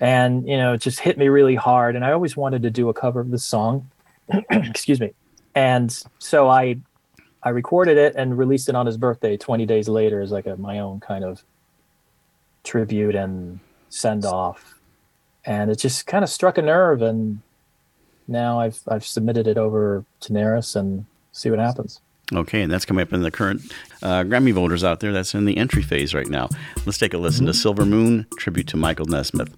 And 0.00 0.48
you 0.48 0.56
know, 0.56 0.72
it 0.72 0.80
just 0.80 0.98
hit 0.98 1.16
me 1.16 1.28
really 1.28 1.54
hard. 1.54 1.94
And 1.94 2.04
I 2.04 2.10
always 2.10 2.36
wanted 2.36 2.62
to 2.62 2.70
do 2.70 2.88
a 2.88 2.92
cover 2.92 3.20
of 3.20 3.30
this 3.30 3.44
song. 3.44 3.88
Excuse 4.50 4.98
me. 4.98 5.12
And 5.54 5.96
so 6.18 6.48
I 6.48 6.78
I 7.44 7.50
recorded 7.50 7.96
it 7.96 8.16
and 8.16 8.36
released 8.36 8.68
it 8.68 8.74
on 8.74 8.86
his 8.86 8.96
birthday 8.96 9.36
20 9.36 9.66
days 9.66 9.88
later 9.88 10.20
as 10.20 10.32
like 10.32 10.46
a, 10.46 10.56
my 10.56 10.80
own 10.80 10.98
kind 10.98 11.24
of 11.24 11.44
tribute 12.64 13.14
and 13.14 13.60
send 13.88 14.24
off. 14.24 14.74
And 15.44 15.70
it 15.70 15.76
just 15.76 16.08
kind 16.08 16.24
of 16.24 16.28
struck 16.28 16.58
a 16.58 16.62
nerve 16.62 17.02
and 17.02 17.40
now 18.26 18.58
I've 18.58 18.80
I've 18.88 19.06
submitted 19.06 19.46
it 19.46 19.58
over 19.58 20.04
to 20.22 20.32
NARAS 20.32 20.74
and 20.74 21.06
see 21.30 21.50
what 21.50 21.60
happens. 21.60 22.00
Okay, 22.32 22.62
and 22.62 22.70
that's 22.72 22.84
coming 22.84 23.02
up 23.02 23.12
in 23.12 23.22
the 23.22 23.30
current 23.30 23.60
uh, 24.02 24.22
Grammy 24.22 24.52
voters 24.52 24.84
out 24.84 25.00
there. 25.00 25.12
That's 25.12 25.34
in 25.34 25.46
the 25.46 25.56
entry 25.56 25.82
phase 25.82 26.14
right 26.14 26.28
now. 26.28 26.48
Let's 26.86 26.96
take 26.96 27.12
a 27.12 27.18
listen 27.18 27.46
to 27.46 27.54
Silver 27.54 27.84
Moon, 27.84 28.26
tribute 28.36 28.68
to 28.68 28.76
Michael 28.76 29.06
Nesmith. 29.06 29.52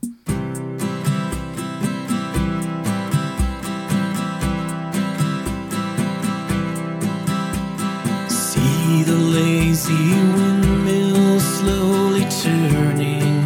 See 8.31 9.03
the 9.03 9.17
lazy 9.17 9.93
windmill 9.93 11.41
slowly 11.41 12.25
turning, 12.41 13.45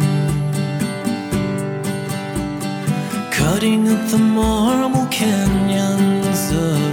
cutting 3.31 3.89
up 3.89 4.09
the 4.09 4.17
marble 4.19 5.05
canyons 5.07 6.51
of 6.53 6.86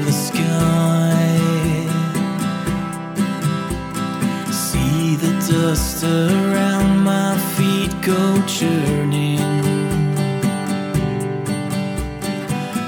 dust 5.69 6.05
around 6.05 6.99
my 6.99 7.39
feet 7.55 7.93
go 8.03 8.23
churning, 8.47 9.41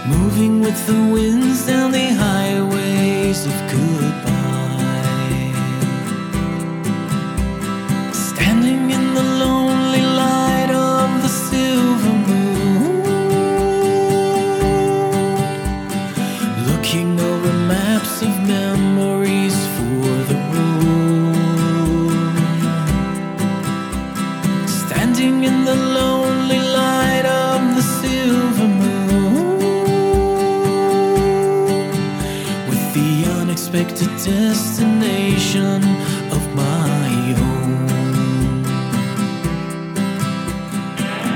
moving 0.07 0.61
with 0.61 0.79
the 0.87 1.01
winds 1.15 1.67
down 1.67 1.91
the 1.91 2.09
highways 2.23 2.66
unexpected 33.87 34.09
destination 34.25 35.83
of 36.33 36.55
my 36.55 37.35
own. 37.39 38.65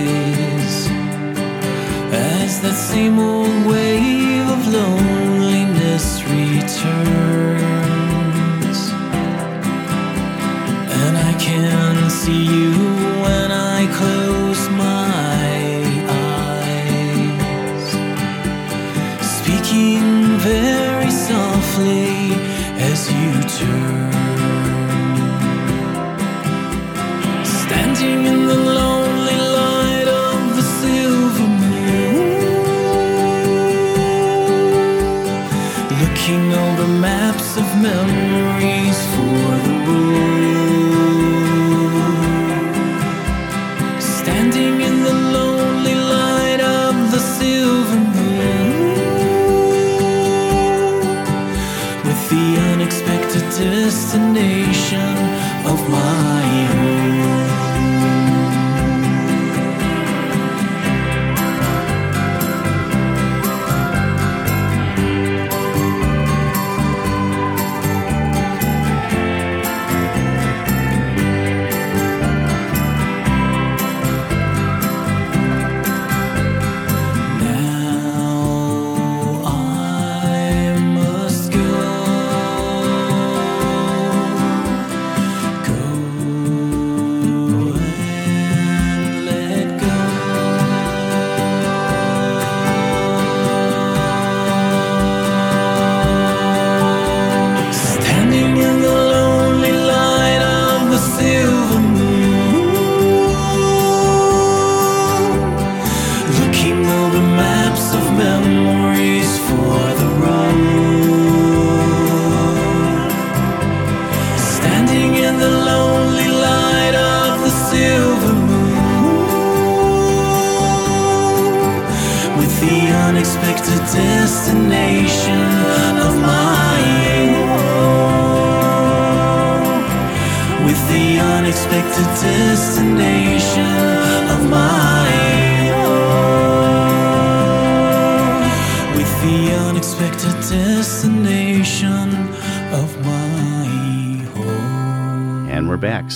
as 2.12 2.61
that 2.61 2.74
same 2.74 3.18
old 3.18 3.66
wave 3.66 4.20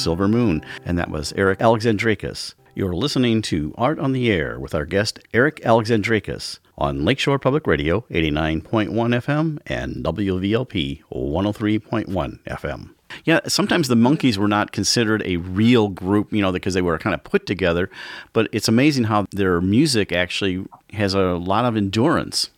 Silver 0.05 0.29
Moon, 0.29 0.63
and 0.85 0.99
that 0.99 1.11
was 1.11 1.33
Eric 1.33 1.61
Alexandrakis. 1.61 2.53
You're 2.75 2.95
listening 2.95 3.41
to 3.43 3.73
Art 3.79 3.99
on 3.99 4.13
the 4.13 4.31
Air 4.31 4.61
with 4.61 4.75
our 4.75 4.85
guest 4.85 5.19
Eric 5.33 5.63
Alexandrakis 5.65 6.59
on 6.77 7.07
Lakeshore 7.07 7.39
Public 7.39 7.67
Radio 7.67 8.03
89.1 8.11 8.91
FM 8.91 9.61
and 9.65 10.05
WVLP 10.05 11.03
103.1 11.11 12.39
FM. 12.45 12.91
Yeah, 13.25 13.41
sometimes 13.47 13.89
the 13.89 13.95
monkees 13.95 14.37
were 14.37 14.47
not 14.47 14.73
considered 14.73 15.23
a 15.25 15.39
real 15.39 15.89
group, 15.89 16.31
you 16.31 16.43
know, 16.43 16.53
because 16.53 16.75
they 16.75 16.83
were 16.83 16.99
kind 16.99 17.15
of 17.15 17.25
put 17.25 17.47
together, 17.47 17.89
but 18.35 18.51
it's 18.53 18.69
amazing 18.69 19.05
how 19.05 19.25
their 19.31 19.63
music 19.63 20.13
actually 20.13 20.67
has 20.93 21.15
a 21.15 21.23
lot 21.37 21.65
of 21.65 21.79
endurance. 21.79 22.51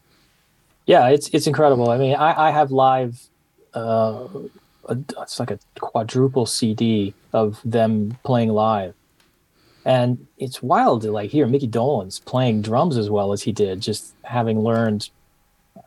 Yeah, 0.86 1.10
it's 1.10 1.28
it's 1.28 1.46
incredible. 1.46 1.90
I 1.90 1.98
mean, 1.98 2.16
I, 2.16 2.48
I 2.48 2.50
have 2.50 2.72
live, 2.72 3.20
uh, 3.72 4.26
a, 4.88 4.98
it's 5.22 5.38
like 5.40 5.50
a 5.50 5.58
quadruple 5.80 6.46
CD 6.46 7.14
of 7.32 7.60
them 7.64 8.18
playing 8.24 8.50
live, 8.50 8.94
and 9.84 10.26
it's 10.38 10.62
wild 10.62 11.02
to 11.02 11.12
like 11.12 11.30
hear 11.30 11.46
Micky 11.46 11.68
Dolenz 11.68 12.24
playing 12.24 12.62
drums 12.62 12.96
as 12.96 13.08
well 13.10 13.32
as 13.32 13.42
he 13.42 13.52
did, 13.52 13.80
just 13.80 14.14
having 14.24 14.60
learned, 14.60 15.10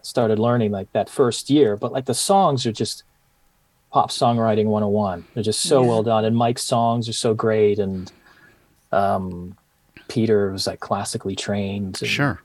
started 0.01 0.39
learning 0.39 0.71
like 0.71 0.91
that 0.93 1.09
first 1.09 1.49
year. 1.49 1.75
But 1.75 1.91
like 1.91 2.05
the 2.05 2.13
songs 2.13 2.65
are 2.65 2.71
just 2.71 3.03
pop 3.91 4.11
songwriting 4.11 4.65
101. 4.65 5.25
They're 5.33 5.43
just 5.43 5.61
so 5.61 5.81
Yeah. 5.81 5.87
well 5.89 6.03
done, 6.03 6.25
and 6.25 6.35
Mike's 6.35 6.63
songs 6.63 7.09
are 7.09 7.13
so 7.13 7.33
great, 7.33 7.79
and 7.79 8.11
um, 8.91 9.55
Peter 10.07 10.51
was 10.51 10.67
like 10.67 10.79
classically 10.79 11.35
trained. 11.35 11.99
And, 12.01 12.09
Sure. 12.09 12.41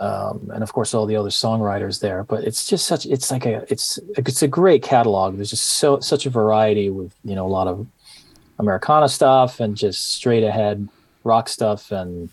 Um, 0.00 0.50
and 0.52 0.62
of 0.62 0.72
course 0.72 0.92
all 0.94 1.06
the 1.06 1.16
other 1.16 1.30
songwriters 1.30 2.00
there. 2.00 2.24
But 2.24 2.44
it's 2.44 2.66
just 2.66 2.86
such 2.86 3.06
it's 3.06 3.30
like 3.30 3.46
a 3.46 3.64
it's 3.70 3.98
it's 4.16 4.42
a 4.42 4.48
great 4.48 4.82
catalog. 4.82 5.36
There's 5.36 5.50
just 5.50 5.64
so 5.64 6.00
such 6.00 6.26
a 6.26 6.30
variety 6.30 6.90
with 6.90 7.12
you 7.24 7.34
know 7.34 7.46
a 7.46 7.48
lot 7.48 7.66
of 7.68 7.86
Americana 8.58 9.08
stuff 9.08 9.60
and 9.60 9.76
just 9.76 10.08
straight 10.14 10.44
ahead 10.44 10.88
rock 11.24 11.48
stuff 11.48 11.90
and 11.90 12.28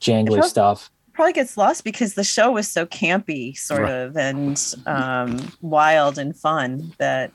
jangly 0.00 0.34
Sure. 0.36 0.42
stuff. 0.44 0.90
probably 1.12 1.32
gets 1.32 1.56
lost 1.56 1.82
because 1.82 2.14
the 2.14 2.22
show 2.22 2.52
was 2.52 2.68
so 2.68 2.86
campy 2.86 3.56
sort 3.58 3.82
Right. 3.82 3.90
of 3.92 4.16
and 4.16 4.74
um 4.86 5.50
wild 5.60 6.16
and 6.18 6.36
fun 6.36 6.92
that 6.98 7.32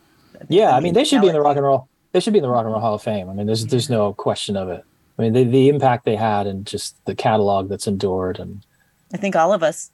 Yeah, 0.50 0.76
I 0.76 0.80
mean 0.80 0.94
they 0.94 1.04
should 1.04 1.22
be 1.22 1.28
in 1.28 1.34
the 1.34 1.42
rock 1.42 1.58
and 1.58 1.66
roll. 1.66 1.90
They 2.14 2.20
should 2.22 2.32
be 2.34 2.40
in 2.40 2.44
the 2.44 2.50
rock 2.50 2.64
and 2.64 2.72
roll 2.72 2.80
Hall 2.82 2.94
of 2.96 3.02
Fame. 3.04 3.30
I 3.30 3.34
mean 3.34 3.46
there's 3.48 3.66
there's 3.66 3.90
no 3.90 4.14
question 4.14 4.56
of 4.56 4.70
it. 4.70 4.84
I 5.20 5.22
mean 5.22 5.34
the 5.34 5.44
the 5.44 5.68
impact 5.70 6.06
they 6.06 6.16
had 6.16 6.48
and 6.48 6.66
just 6.66 6.96
the 7.06 7.14
catalog 7.16 7.68
that's 7.70 7.86
endured 7.88 8.40
and 8.40 8.66
I 9.14 9.18
think 9.18 9.36
all 9.36 9.53
of 9.53 9.61
us 9.64 9.91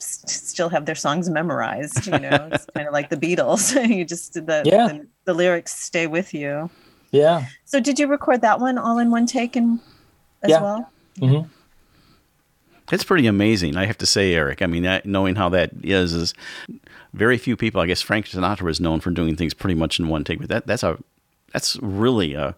s- 0.00 0.22
still 0.26 0.68
have 0.70 0.86
their 0.86 0.94
songs 0.94 1.28
memorized. 1.28 2.06
You 2.06 2.18
know, 2.18 2.48
it's 2.52 2.66
kind 2.74 2.86
of 2.86 2.92
like 2.92 3.10
the 3.10 3.16
Beatles. 3.16 3.74
you 3.96 4.04
just 4.04 4.34
the, 4.34 4.62
Yeah. 4.64 4.88
the 4.88 5.06
the 5.26 5.34
lyrics 5.34 5.74
stay 5.74 6.06
with 6.06 6.32
you. 6.34 6.70
yeah. 7.12 7.46
So, 7.64 7.78
did 7.80 7.98
you 7.98 8.06
record 8.06 8.40
that 8.42 8.58
one 8.60 8.78
all 8.78 8.98
in 8.98 9.10
one 9.10 9.26
take 9.26 9.56
and 9.56 9.80
as 10.42 10.50
Yeah. 10.50 10.62
well? 10.62 10.90
hmm 11.18 11.40
It's 12.92 13.04
pretty 13.04 13.26
amazing, 13.28 13.76
I 13.76 13.84
have 13.86 13.98
to 13.98 14.06
say, 14.06 14.34
Eric. 14.34 14.62
I 14.62 14.66
mean, 14.66 14.82
that, 14.82 15.06
knowing 15.06 15.36
how 15.36 15.48
that 15.50 15.70
is 15.84 16.12
is 16.12 16.34
very 17.12 17.38
few 17.38 17.56
people. 17.56 17.80
I 17.80 17.86
guess 17.86 18.00
Frank 18.00 18.26
Sinatra 18.26 18.68
is 18.70 18.80
known 18.80 19.00
for 19.00 19.10
doing 19.10 19.36
things 19.36 19.54
pretty 19.54 19.74
much 19.76 20.00
in 20.00 20.08
one 20.08 20.24
take, 20.24 20.40
but 20.40 20.48
that 20.48 20.66
that's 20.66 20.82
a 20.82 20.98
that's 21.52 21.76
really 21.82 22.34
a 22.34 22.54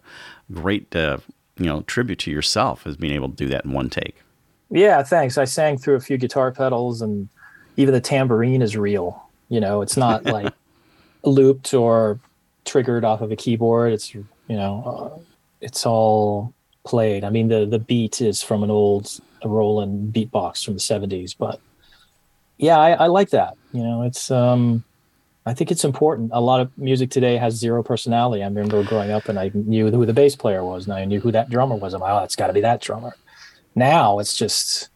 great 0.51 0.95
uh, 0.95 1.17
you 1.59 1.65
know 1.65 1.81
tribute 1.81 2.19
to 2.19 2.31
yourself 2.31 2.87
as 2.87 2.95
being 2.97 3.13
able 3.13 3.29
to 3.29 3.35
do 3.35 3.47
that 3.49 3.65
in 3.65 3.71
one 3.73 3.89
take. 3.89 4.15
Yeah, 4.73 5.03
thanks. 5.03 5.37
I 5.37 5.45
sang 5.45 5.77
through 5.77 5.95
a 5.95 5.99
few 5.99 6.17
guitar 6.17 6.51
pedals, 6.51 7.03
and 7.03 7.29
even 7.77 7.93
the 7.93 8.01
tambourine 8.01 8.63
is 8.63 8.75
real. 8.75 9.29
You 9.49 9.59
know, 9.59 9.83
it's 9.83 9.95
not 9.95 10.25
like 10.37 10.51
looped 11.23 11.73
or 11.75 12.19
triggered 12.65 13.05
off 13.05 13.21
of 13.21 13.31
a 13.31 13.35
keyboard. 13.35 13.93
It's 13.93 14.13
you 14.15 14.25
know, 14.49 14.83
uh, 15.15 15.19
it's 15.61 15.85
all 15.85 16.53
played. 16.85 17.23
I 17.23 17.29
mean, 17.29 17.49
the 17.49 17.67
the 17.67 17.77
beat 17.77 18.19
is 18.19 18.41
from 18.41 18.63
an 18.63 18.71
old 18.71 19.19
Roland 19.45 20.11
beatbox 20.11 20.65
from 20.65 20.73
the 20.73 20.79
'70s, 20.79 21.35
but 21.37 21.61
yeah, 22.57 22.79
I, 22.79 22.91
I 22.93 23.07
like 23.07 23.29
that. 23.29 23.55
You 23.73 23.83
know, 23.83 24.01
it's 24.01 24.31
um, 24.31 24.83
I 25.45 25.53
think 25.53 25.69
it's 25.69 25.85
important. 25.85 26.31
A 26.33 26.41
lot 26.41 26.61
of 26.61 26.75
music 26.79 27.11
today 27.11 27.37
has 27.37 27.53
zero 27.53 27.83
personality. 27.83 28.41
I 28.41 28.47
remember 28.47 28.83
growing 28.83 29.11
up, 29.11 29.29
and 29.29 29.37
I 29.37 29.51
knew 29.53 29.91
who 29.91 30.03
the 30.07 30.13
bass 30.13 30.35
player 30.35 30.63
was, 30.63 30.85
and 30.85 30.93
I 30.93 31.05
knew 31.05 31.19
who 31.19 31.31
that 31.31 31.51
drummer 31.51 31.75
was. 31.75 31.93
I'm 31.93 32.01
like, 32.01 32.11
oh, 32.11 32.23
it's 32.23 32.35
got 32.35 32.47
to 32.47 32.53
be 32.53 32.61
that 32.61 32.81
drummer. 32.81 33.13
Now 33.75 34.19
it's 34.19 34.35
just 34.35 34.89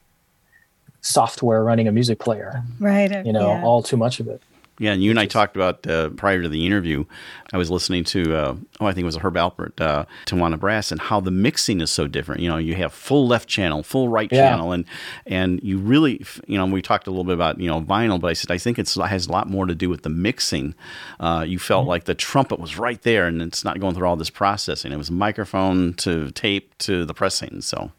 software 1.02 1.64
running 1.64 1.88
a 1.88 1.92
music 1.92 2.20
player. 2.20 2.64
Right. 2.80 3.26
You 3.26 3.34
know, 3.34 3.60
all 3.64 3.82
too 3.82 3.98
much 3.98 4.20
of 4.20 4.28
it. 4.28 4.42
Yeah, 4.80 4.92
and 4.92 5.02
you 5.04 5.10
and 5.10 5.20
I 5.20 5.26
talked 5.26 5.56
about 5.56 5.88
uh, 5.88 6.10
prior 6.10 6.44
to 6.44 6.48
the 6.50 6.64
interview. 6.68 7.06
I 7.52 7.58
was 7.58 7.72
listening 7.72 8.04
to 8.04 8.36
uh, 8.36 8.56
oh, 8.80 8.86
I 8.86 8.94
think 8.94 9.02
it 9.02 9.06
was 9.06 9.16
Herb 9.18 9.34
Alpert, 9.34 9.82
uh, 9.82 10.06
Tijuana 10.28 10.60
Brass, 10.60 10.92
and 10.92 11.02
how 11.02 11.20
the 11.20 11.32
mixing 11.32 11.82
is 11.82 11.90
so 11.90 12.06
different. 12.06 12.42
You 12.42 12.50
know, 12.50 12.58
you 12.58 12.76
have 12.76 12.94
full 12.94 13.28
left 13.28 13.50
channel, 13.50 13.82
full 13.82 14.08
right 14.08 14.32
Yeah. 14.32 14.50
channel, 14.50 14.74
and 14.74 14.86
and 15.26 15.60
you 15.64 15.80
really, 15.80 16.24
you 16.46 16.60
know, 16.60 16.68
we 16.68 16.84
talked 16.84 17.08
a 17.08 17.10
little 17.10 17.24
bit 17.24 17.34
about 17.34 17.60
you 17.60 17.68
know 17.68 17.82
vinyl, 17.82 18.22
but 18.22 18.28
I 18.28 18.34
said 18.34 18.52
I 18.52 18.60
think 18.60 18.78
it's, 18.78 18.96
it 18.96 19.02
has 19.02 19.26
a 19.26 19.32
lot 19.32 19.50
more 19.50 19.66
to 19.66 19.74
do 19.74 19.90
with 19.90 20.04
the 20.04 20.10
mixing. 20.10 20.76
Uh, 21.20 21.44
you 21.48 21.58
felt 21.58 21.82
Mm-hmm. 21.82 21.90
like 21.90 22.04
the 22.04 22.14
trumpet 22.14 22.60
was 22.60 22.78
right 22.78 23.02
there, 23.02 23.26
and 23.26 23.42
it's 23.42 23.64
not 23.64 23.80
going 23.80 23.96
through 23.96 24.08
all 24.08 24.16
this 24.16 24.30
processing. 24.30 24.92
It 24.92 24.98
was 24.98 25.10
microphone 25.10 25.96
to 25.96 26.30
tape 26.30 26.78
to 26.80 27.04
the 27.04 27.16
pressing. 27.16 27.62
So 27.62 27.92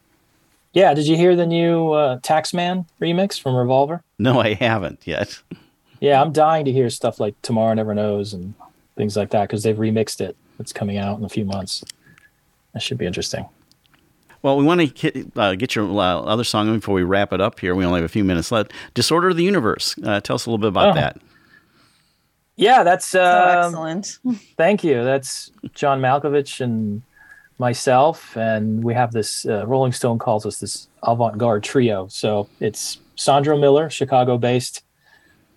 Yeah. 0.73 0.93
Did 0.93 1.07
you 1.07 1.15
hear 1.17 1.35
the 1.35 1.45
new 1.47 1.91
uh, 1.91 2.19
Taxman 2.19 2.85
remix 3.01 3.39
from 3.41 3.55
Revolver? 3.55 4.03
no, 4.17 4.39
I 4.39 4.53
haven't 4.53 4.99
yet. 5.05 5.41
Yeah, 5.99 6.21
I'm 6.21 6.31
dying 6.31 6.65
to 6.65 6.71
hear 6.71 6.89
stuff 6.89 7.19
like 7.19 7.35
Tomorrow 7.41 7.73
Never 7.73 7.93
Knows 7.93 8.33
and 8.33 8.53
things 8.95 9.17
like 9.17 9.31
that 9.31 9.43
because 9.49 9.63
they've 9.63 9.75
remixed 9.75 10.21
it. 10.21 10.37
It's 10.59 10.71
coming 10.73 10.97
out 10.97 11.17
in 11.19 11.25
a 11.25 11.29
few 11.29 11.43
months. 11.45 11.83
That 12.73 12.81
should 12.81 12.97
be 12.97 13.05
interesting. 13.05 13.47
Well, 14.41 14.55
we 14.57 14.63
want 14.63 14.79
to 14.79 14.87
get, 14.87 15.37
uh, 15.37 15.55
get 15.55 15.75
your 15.75 15.85
uh, 15.85 16.19
other 16.21 16.45
song 16.45 16.73
before 16.73 16.95
we 16.95 17.03
wrap 17.03 17.33
it 17.33 17.41
up 17.41 17.59
here. 17.59 17.75
We 17.75 17.83
only 17.83 17.99
have 17.99 18.05
a 18.05 18.11
few 18.13 18.23
minutes 18.23 18.51
left. 18.51 18.71
Disorder 18.93 19.29
of 19.29 19.35
the 19.37 19.43
Universe. 19.43 19.95
Uh, 20.01 20.21
tell 20.21 20.35
us 20.35 20.45
a 20.45 20.49
little 20.49 20.59
bit 20.61 20.69
about 20.69 20.91
Oh. 20.91 20.93
that. 20.93 21.17
Yeah, 22.55 22.83
that's 22.83 23.07
So 23.07 23.21
um, 23.23 23.65
excellent. 23.65 24.19
Thank 24.57 24.83
you. 24.83 25.03
That's 25.03 25.51
John 25.73 25.99
Malkovich 26.01 26.61
and 26.61 27.01
myself, 27.59 28.35
and 28.37 28.83
we 28.83 28.93
have 28.93 29.11
this. 29.11 29.45
Uh, 29.45 29.67
Rolling 29.67 29.91
Stone 29.91 30.17
calls 30.17 30.45
us 30.45 30.59
this 30.59 30.87
avant-garde 31.03 31.63
trio. 31.63 32.07
So 32.07 32.49
it's 32.59 32.99
Sandro 33.15 33.57
Miller, 33.57 33.89
Chicago-based 33.89 34.83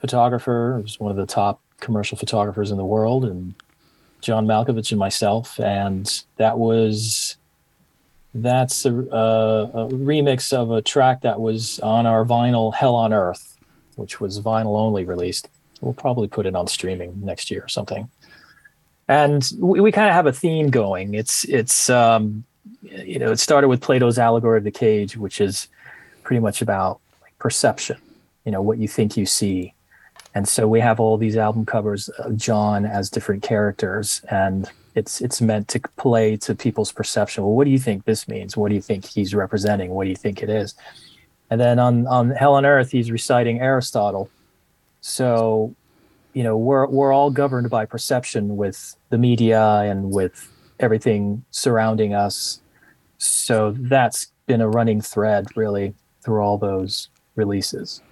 photographer, 0.01 0.81
who's 0.81 0.99
one 0.99 1.13
of 1.13 1.17
the 1.17 1.27
top 1.27 1.61
commercial 1.81 2.19
photographers 2.19 2.71
in 2.71 2.77
the 2.77 2.85
world, 2.85 3.25
and 3.25 3.55
John 4.21 4.47
Malkovich 4.47 4.91
and 4.91 4.99
myself, 4.99 5.59
and 5.59 6.23
that 6.37 6.59
was 6.59 7.37
that's 8.35 8.87
a, 8.87 8.95
a, 8.95 9.65
a 9.65 9.89
remix 9.91 10.53
of 10.55 10.71
a 10.71 10.81
track 10.81 11.21
that 11.21 11.41
was 11.41 11.79
on 11.81 12.07
our 12.07 12.25
vinyl 12.25 12.75
Hell 12.75 12.95
on 12.95 13.13
Earth, 13.13 13.59
which 13.97 14.21
was 14.21 14.41
vinyl 14.41 14.79
only 14.79 15.05
released. 15.05 15.49
We'll 15.81 15.93
probably 15.93 16.29
put 16.29 16.47
it 16.47 16.55
on 16.55 16.67
streaming 16.67 17.21
next 17.23 17.51
year 17.51 17.65
or 17.65 17.69
something 17.69 18.09
and 19.09 19.51
we, 19.59 19.81
we 19.81 19.93
kind 19.93 20.09
of 20.09 20.15
have 20.15 20.27
a 20.27 20.33
theme 20.33 20.71
going. 20.71 21.15
It's 21.15 21.45
it's 21.45 21.91
um 21.91 22.45
you 22.83 23.19
know 23.19 23.31
it 23.31 23.39
started 23.39 23.69
with 23.69 23.81
plato's 23.81 24.19
allegory 24.19 24.59
of 24.59 24.65
the 24.65 24.71
cave 24.71 25.17
which 25.17 25.41
is 25.41 25.69
pretty 26.25 26.41
much 26.41 26.63
about 26.63 27.01
like, 27.23 27.37
perception 27.39 27.97
you 28.45 28.53
know 28.53 28.63
what 28.63 28.79
you 28.79 28.89
think 28.89 29.17
you 29.17 29.27
see. 29.27 29.75
And 30.35 30.49
so 30.49 30.67
we 30.67 30.81
have 30.81 30.99
all 30.99 31.19
these 31.19 31.37
album 31.37 31.67
covers 31.67 32.09
of 32.11 32.37
john 32.37 32.85
as 32.85 33.11
different 33.11 33.43
characters 33.43 34.23
and 34.31 34.71
it's 34.95 35.21
it's 35.21 35.41
meant 35.41 35.69
to 35.69 35.81
play 35.97 36.37
to 36.39 36.55
people's 36.55 36.93
perception. 36.93 37.45
Well 37.45 37.55
what 37.55 37.65
do 37.65 37.71
you 37.71 37.79
think 37.79 38.05
this 38.05 38.29
means? 38.29 38.57
What 38.57 38.69
do 38.69 38.75
you 38.75 38.83
think 38.83 39.05
he's 39.05 39.35
representing? 39.35 39.91
What 39.91 40.05
do 40.05 40.11
you 40.11 40.17
think 40.17 40.43
it 40.43 40.51
is? 40.51 40.75
And 41.51 41.61
then 41.61 41.79
on 41.79 42.07
on 42.07 42.31
hell 42.31 42.55
on 42.55 42.65
earth 42.65 42.91
he's 42.91 43.11
reciting 43.11 43.61
aristotle. 43.61 44.31
So 45.01 45.75
you 46.35 46.43
know 46.43 46.57
we're 46.57 46.87
we're 46.87 47.13
all 47.13 47.31
governed 47.31 47.71
by 47.71 47.85
perception 47.85 48.57
with 48.57 48.97
the 49.11 49.19
media 49.19 49.81
and 49.81 50.11
with 50.13 50.51
everything 50.81 51.45
surrounding 51.51 52.15
us 52.15 52.61
so 53.19 53.75
that's 53.79 54.33
been 54.47 54.61
a 54.61 54.69
running 54.69 55.01
thread 55.01 55.47
really 55.57 55.95
through 56.23 56.41
all 56.41 56.59
those 56.59 57.09
releases 57.37 58.03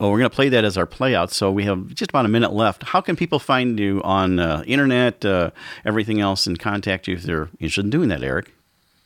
Well, 0.00 0.10
we're 0.10 0.18
going 0.18 0.30
to 0.30 0.34
play 0.34 0.48
that 0.48 0.64
as 0.64 0.76
our 0.76 0.86
playout. 0.86 1.30
So 1.30 1.52
we 1.52 1.64
have 1.64 1.94
just 1.94 2.10
about 2.10 2.24
a 2.24 2.28
minute 2.28 2.52
left. 2.52 2.82
How 2.82 3.00
can 3.00 3.14
people 3.14 3.38
find 3.38 3.78
you 3.78 4.02
on 4.02 4.40
uh, 4.40 4.64
internet, 4.66 5.24
uh, 5.24 5.52
everything 5.84 6.20
else, 6.20 6.48
and 6.48 6.58
contact 6.58 7.06
you 7.06 7.14
if 7.14 7.22
they're 7.22 7.48
interested 7.60 7.84
in 7.84 7.90
doing 7.90 8.08
that, 8.08 8.22
Eric? 8.22 8.50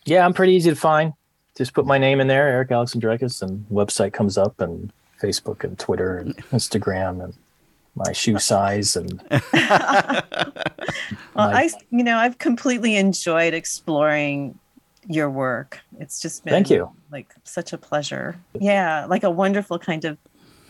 yeah 0.08 0.24
i'm 0.24 0.32
pretty 0.32 0.54
easy 0.54 0.70
to 0.70 0.76
find 0.76 1.12
just 1.56 1.74
put 1.74 1.86
my 1.86 1.98
name 1.98 2.20
in 2.20 2.28
there 2.28 2.48
eric 2.48 2.70
alexandrakis 2.70 3.42
and 3.42 3.66
website 3.68 4.12
comes 4.12 4.38
up 4.38 4.60
and 4.60 4.92
facebook 5.20 5.64
and 5.64 5.78
twitter 5.78 6.16
and 6.16 6.36
instagram 6.50 7.22
and 7.22 7.34
my 7.94 8.12
shoe 8.12 8.38
size 8.38 8.96
and 8.96 9.20
Well, 11.34 11.50
my- 11.50 11.62
I, 11.64 11.70
you 11.90 12.02
know, 12.04 12.16
I've 12.16 12.38
completely 12.38 12.96
enjoyed 12.96 13.54
exploring 13.54 14.58
your 15.06 15.30
work. 15.30 15.80
It's 15.98 16.20
just 16.20 16.44
been 16.44 16.52
Thank 16.52 16.70
you. 16.70 16.90
like 17.10 17.28
such 17.44 17.72
a 17.72 17.78
pleasure. 17.78 18.38
Yeah, 18.58 19.06
like 19.06 19.22
a 19.24 19.30
wonderful 19.30 19.78
kind 19.78 20.04
of 20.04 20.18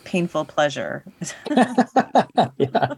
painful 0.03 0.45
pleasure. 0.45 1.03
yeah, 1.49 2.93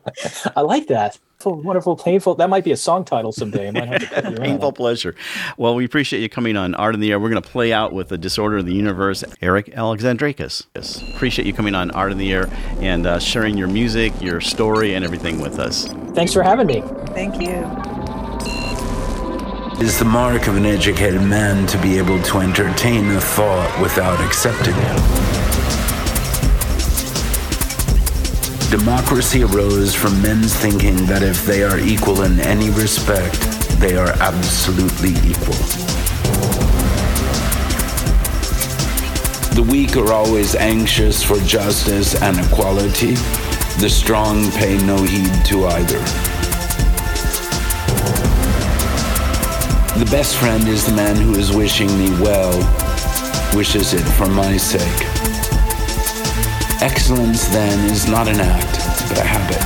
I 0.56 0.62
like 0.62 0.88
that. 0.88 1.20
Wonderful, 1.44 1.96
painful. 1.96 2.36
That 2.36 2.50
might 2.50 2.64
be 2.64 2.72
a 2.72 2.78
song 2.78 3.04
title 3.04 3.32
someday. 3.32 3.68
I 3.68 3.72
might 3.72 3.88
have 3.88 4.02
to 4.02 4.08
put 4.08 4.24
you 4.24 4.30
in 4.30 4.38
on 4.38 4.44
Painful 4.44 4.74
pleasure. 4.74 5.16
Well, 5.58 5.76
we 5.76 5.86
appreciate 5.86 6.22
you 6.22 6.30
coming 6.30 6.56
on 6.56 6.76
Art 6.76 6.94
in 6.94 7.02
the 7.02 7.12
Air. 7.12 7.20
We're 7.20 7.30
going 7.30 7.42
to 7.42 7.50
play 7.50 7.74
out 7.74 7.94
with 7.94 8.10
the 8.10 8.18
Disorder 8.18 8.58
of 8.58 8.66
the 8.66 8.74
Universe, 8.74 9.24
Eric 9.42 9.68
Alexandrakis. 9.68 10.68
Yes. 10.76 11.02
Appreciate 11.16 11.48
you 11.48 11.54
coming 11.54 11.74
on 11.74 11.90
Art 11.92 12.12
in 12.12 12.18
the 12.18 12.32
Air 12.32 12.48
and 12.80 13.08
uh, 13.08 13.20
sharing 13.20 13.58
your 13.58 13.68
music, 13.68 14.14
your 14.22 14.40
story, 14.40 14.94
and 14.94 15.04
everything 15.04 15.42
with 15.42 15.58
us. 15.60 15.88
Thanks 16.14 16.34
for 16.34 16.44
having 16.44 16.68
me. 16.68 16.82
Thank 17.08 17.42
you. 17.42 17.66
It 19.80 19.88
is 19.88 19.98
the 19.98 20.06
mark 20.06 20.48
of 20.48 20.58
an 20.58 20.66
educated 20.68 21.24
man 21.24 21.66
to 21.66 21.82
be 21.82 21.98
able 21.98 22.22
to 22.22 22.38
entertain 22.38 23.10
a 23.10 23.20
thought 23.20 23.82
without 23.82 24.24
accepting 24.24 24.76
it. 24.76 25.31
Democracy 28.72 29.44
arose 29.44 29.94
from 29.94 30.22
men's 30.22 30.56
thinking 30.56 30.96
that 31.06 31.24
if 31.24 31.46
they 31.46 31.62
are 31.62 31.78
equal 31.78 32.22
in 32.22 32.40
any 32.40 32.70
respect, 32.70 33.38
they 33.82 33.98
are 33.98 34.12
absolutely 34.22 35.10
equal. 35.30 35.60
The 39.56 39.68
weak 39.70 39.98
are 39.98 40.14
always 40.14 40.56
anxious 40.56 41.22
for 41.22 41.38
justice 41.40 42.16
and 42.22 42.40
equality. 42.40 43.16
The 43.82 43.90
strong 43.90 44.50
pay 44.52 44.78
no 44.86 44.96
heed 45.04 45.34
to 45.48 45.66
either. 45.68 46.00
The 50.00 50.08
best 50.10 50.38
friend 50.38 50.66
is 50.70 50.86
the 50.86 50.94
man 50.96 51.18
who 51.18 51.36
is 51.36 51.54
wishing 51.54 51.90
me 51.98 52.10
well, 52.22 52.56
wishes 53.54 53.94
it 53.94 54.04
for 54.14 54.28
my 54.28 54.56
sake. 54.56 55.21
Excellence, 56.82 57.48
then, 57.50 57.92
is 57.92 58.08
not 58.08 58.28
an 58.28 58.40
act, 58.40 59.08
but 59.08 59.20
a 59.20 59.24
habit. 59.24 59.62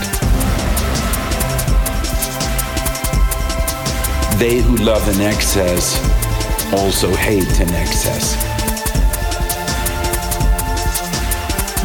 They 4.37 4.59
who 4.59 4.75
love 4.75 5.07
in 5.07 5.21
excess 5.21 5.95
also 6.73 7.09
hate 7.15 7.61
in 7.61 7.69
excess. 7.69 8.35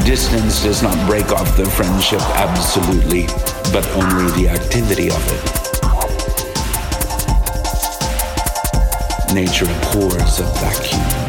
Distance 0.05 0.65
does 0.65 0.83
not 0.83 0.97
break 1.09 1.31
off 1.31 1.57
the 1.57 1.65
friendship 1.65 2.21
absolutely, 2.35 3.27
but 3.73 3.87
only 3.91 4.33
the 4.33 4.49
activity 4.49 5.11
of 5.11 5.25
it. 5.31 5.61
Nature 9.33 9.67
abhors 9.67 10.41
a 10.41 10.45
vacuum. 10.59 11.20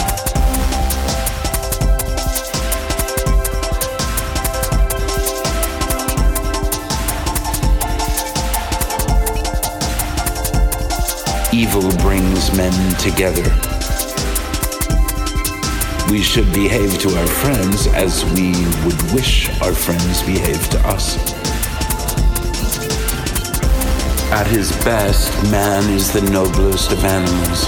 Evil 11.54 11.91
brings 11.97 12.56
men 12.56 12.95
together. 12.95 13.43
We 16.10 16.22
should 16.22 16.54
behave 16.54 16.97
to 16.99 17.10
our 17.20 17.28
friends 17.28 17.88
as 17.88 18.24
we 18.34 18.54
would 18.86 19.02
wish 19.12 19.49
our 19.62 19.74
friends 19.74 20.24
behave 20.24 20.70
to 20.70 20.88
us. 20.88 21.18
At 24.32 24.47
his 24.47 24.72
best, 24.86 25.52
man 25.52 25.89
is 25.91 26.14
the 26.14 26.22
noblest 26.32 26.93
of 26.93 27.04
animals. 27.04 27.68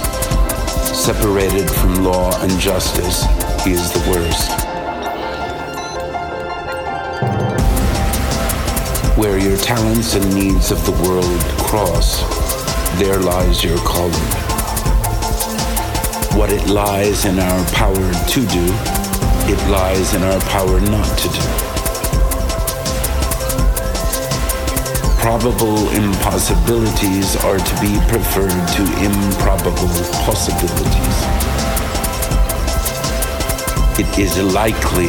Separated 0.98 1.70
from 1.70 2.06
law 2.06 2.32
and 2.42 2.58
justice, 2.62 3.26
he 3.66 3.74
is 3.74 3.92
the 3.92 4.10
worst. 4.10 4.50
Where 9.18 9.38
your 9.38 9.58
talents 9.58 10.16
and 10.16 10.34
needs 10.34 10.72
of 10.72 10.86
the 10.86 10.94
world 11.04 11.42
cross, 11.68 12.43
there 12.98 13.20
lies 13.20 13.64
your 13.64 13.78
calling. 13.80 14.14
What 16.38 16.52
it 16.52 16.68
lies 16.68 17.26
in 17.26 17.40
our 17.40 17.66
power 17.72 17.96
to 17.96 18.40
do, 18.48 18.66
it 19.50 19.60
lies 19.70 20.14
in 20.14 20.22
our 20.24 20.40
power 20.42 20.80
not 20.80 21.18
to 21.20 21.28
do. 21.30 21.74
Probable 25.22 25.90
impossibilities 25.92 27.36
are 27.38 27.58
to 27.58 27.82
be 27.82 27.98
preferred 28.10 28.68
to 28.76 28.84
improbable 29.04 29.90
possibilities. 30.26 31.18
It 33.98 34.20
is 34.20 34.38
likely 34.54 35.08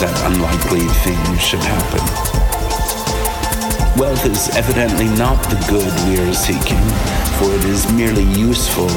that 0.00 0.14
unlikely 0.26 0.86
things 1.04 1.40
should 1.40 1.60
happen. 1.60 2.33
Wealth 3.96 4.26
is 4.26 4.48
evidently 4.56 5.06
not 5.16 5.40
the 5.44 5.56
good 5.70 5.92
we 6.08 6.18
are 6.18 6.34
seeking, 6.34 6.82
for 7.38 7.54
it 7.54 7.64
is 7.64 7.90
merely 7.92 8.24
useful 8.34 8.90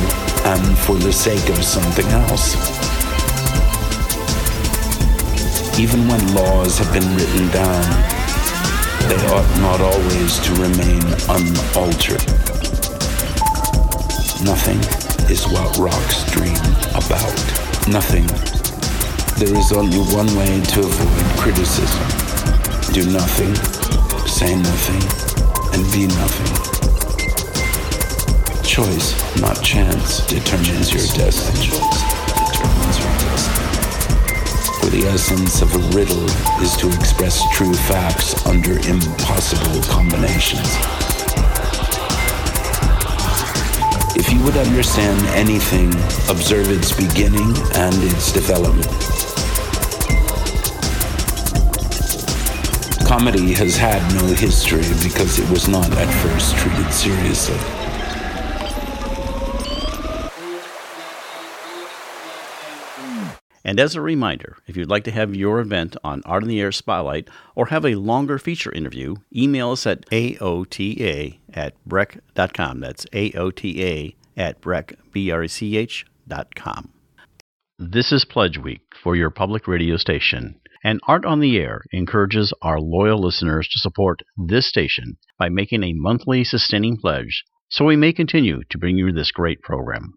and 0.50 0.78
for 0.80 0.96
the 0.96 1.14
sake 1.14 1.50
of 1.50 1.64
something 1.64 2.08
else. 2.08 2.56
Even 5.78 6.08
when 6.08 6.34
laws 6.34 6.80
have 6.80 6.92
been 6.92 7.08
written 7.16 7.48
down, 7.54 7.86
they 9.08 9.22
ought 9.30 9.48
not 9.62 9.82
always 9.82 10.40
to 10.40 10.52
remain 10.54 11.06
unaltered. 11.30 12.26
Nothing 14.42 14.80
is 15.30 15.46
what 15.48 15.78
rocks 15.78 16.26
dream 16.32 16.58
about. 16.98 17.38
Nothing. 17.88 18.26
There 19.38 19.56
is 19.56 19.72
only 19.74 20.00
one 20.12 20.36
way 20.36 20.60
to 20.74 20.80
avoid 20.80 21.38
criticism. 21.38 22.02
Do 22.94 23.06
nothing, 23.12 23.77
say 24.38 24.56
nothing, 24.56 25.02
and 25.74 25.92
be 25.92 26.06
nothing. 26.06 26.54
Choice, 28.62 29.16
not 29.42 29.64
chance, 29.64 30.28
determines 30.28 30.94
your 30.94 31.02
destiny. 31.18 31.70
For 34.80 34.92
the 34.92 35.08
essence 35.08 35.64
of 35.64 35.74
a 35.74 35.80
riddle 35.98 36.24
is 36.62 36.78
to 36.78 36.88
express 36.88 37.42
true 37.52 37.74
facts 37.74 38.46
under 38.46 38.74
impossible 38.74 39.82
combinations. 39.90 40.70
If 44.16 44.32
you 44.32 44.40
would 44.44 44.58
understand 44.58 45.20
anything, 45.30 45.90
observe 46.30 46.70
its 46.70 46.96
beginning 46.96 47.58
and 47.74 47.96
its 48.04 48.32
development. 48.32 49.27
Comedy 53.08 53.54
has 53.54 53.78
had 53.78 54.02
no 54.16 54.28
history 54.34 54.84
because 55.02 55.40
it 55.40 55.50
was 55.50 55.70
not 55.70 55.90
at 55.94 56.14
first 56.22 56.58
treated 56.58 56.92
seriously. 56.92 57.56
And 63.64 63.80
as 63.80 63.96
a 63.96 64.02
reminder, 64.02 64.58
if 64.68 64.76
you'd 64.76 64.90
like 64.90 65.06
to 65.06 65.12
have 65.12 65.34
your 65.34 65.62
event 65.62 65.96
on 66.04 66.22
Art 66.26 66.44
in 66.44 66.50
the 66.50 66.60
Air 66.60 66.74
Spotlight 66.74 67.30
or 67.56 67.68
have 67.68 67.86
a 67.86 67.96
longer 67.96 68.38
feature 68.38 68.74
interview, 68.74 69.16
email 69.34 69.72
us 69.72 69.88
at 69.88 70.06
aota 70.10 71.38
at 71.54 71.76
brech.com. 71.86 72.82
That's 72.82 73.06
aota 73.14 74.16
at 74.36 74.60
brech, 74.60 74.98
B-R-E-C-H 75.14 76.06
dot 76.28 76.56
com. 76.56 76.92
This 77.80 78.12
is 78.12 78.26
Pledge 78.26 78.58
Week 78.58 78.82
for 79.02 79.16
your 79.16 79.30
public 79.30 79.66
radio 79.66 79.96
station. 79.96 80.60
And 80.88 81.02
Art 81.06 81.26
on 81.26 81.42
the 81.42 81.58
Air 81.58 81.82
encourages 81.92 82.54
our 82.62 82.80
loyal 82.80 83.22
listeners 83.22 83.68
to 83.68 83.80
support 83.80 84.22
this 84.38 84.66
station 84.66 85.18
by 85.38 85.50
making 85.50 85.84
a 85.84 85.92
monthly 85.92 86.46
sustaining 86.46 86.96
pledge 86.96 87.44
so 87.68 87.84
we 87.84 87.98
may 87.98 88.14
continue 88.14 88.62
to 88.70 88.78
bring 88.78 88.98
you 88.98 89.12
this 89.12 89.32
great 89.32 89.62
program. 89.62 90.14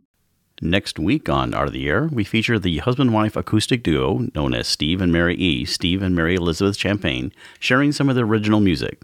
Next 0.63 0.97
week 0.97 1.29
on 1.29 1.55
Art 1.55 1.67
of 1.67 1.75
the 1.75 1.89
Air, 1.89 2.09
we 2.13 2.23
feature 2.23 2.57
the 2.57 2.79
husband 2.79 3.13
wife 3.13 3.35
acoustic 3.35 3.83
duo 3.83 4.29
known 4.33 4.55
as 4.55 4.69
Steve 4.69 5.01
and 5.01 5.13
Mary 5.13 5.35
E., 5.35 5.65
Steve 5.65 6.03
and 6.03 6.15
Mary 6.15 6.37
Elizabeth 6.37 6.77
Champagne, 6.77 7.33
sharing 7.59 7.91
some 7.91 8.09
of 8.09 8.15
their 8.15 8.25
original 8.25 8.61
music. 8.61 9.03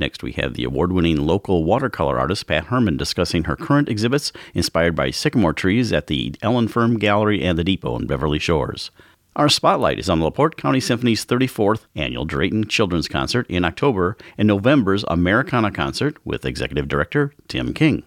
Next, 0.00 0.24
we 0.24 0.32
have 0.32 0.54
the 0.54 0.64
award 0.64 0.90
winning 0.90 1.24
local 1.24 1.62
watercolor 1.62 2.18
artist 2.18 2.48
Pat 2.48 2.64
Herman 2.64 2.96
discussing 2.96 3.44
her 3.44 3.54
current 3.54 3.88
exhibits 3.88 4.32
inspired 4.54 4.96
by 4.96 5.12
sycamore 5.12 5.52
trees 5.52 5.92
at 5.92 6.08
the 6.08 6.34
Ellen 6.42 6.66
Firm 6.66 6.98
Gallery 6.98 7.44
and 7.44 7.56
the 7.56 7.62
Depot 7.62 7.96
in 7.96 8.08
Beverly 8.08 8.40
Shores. 8.40 8.90
Our 9.36 9.50
spotlight 9.50 9.98
is 9.98 10.08
on 10.08 10.18
the 10.18 10.24
LaPorte 10.24 10.56
County 10.56 10.80
Symphony's 10.80 11.26
34th 11.26 11.84
annual 11.94 12.24
Drayton 12.24 12.68
Children's 12.68 13.06
Concert 13.06 13.46
in 13.50 13.66
October 13.66 14.16
and 14.38 14.48
November's 14.48 15.04
Americana 15.08 15.70
Concert 15.70 16.16
with 16.24 16.46
Executive 16.46 16.88
Director 16.88 17.34
Tim 17.46 17.74
King. 17.74 18.02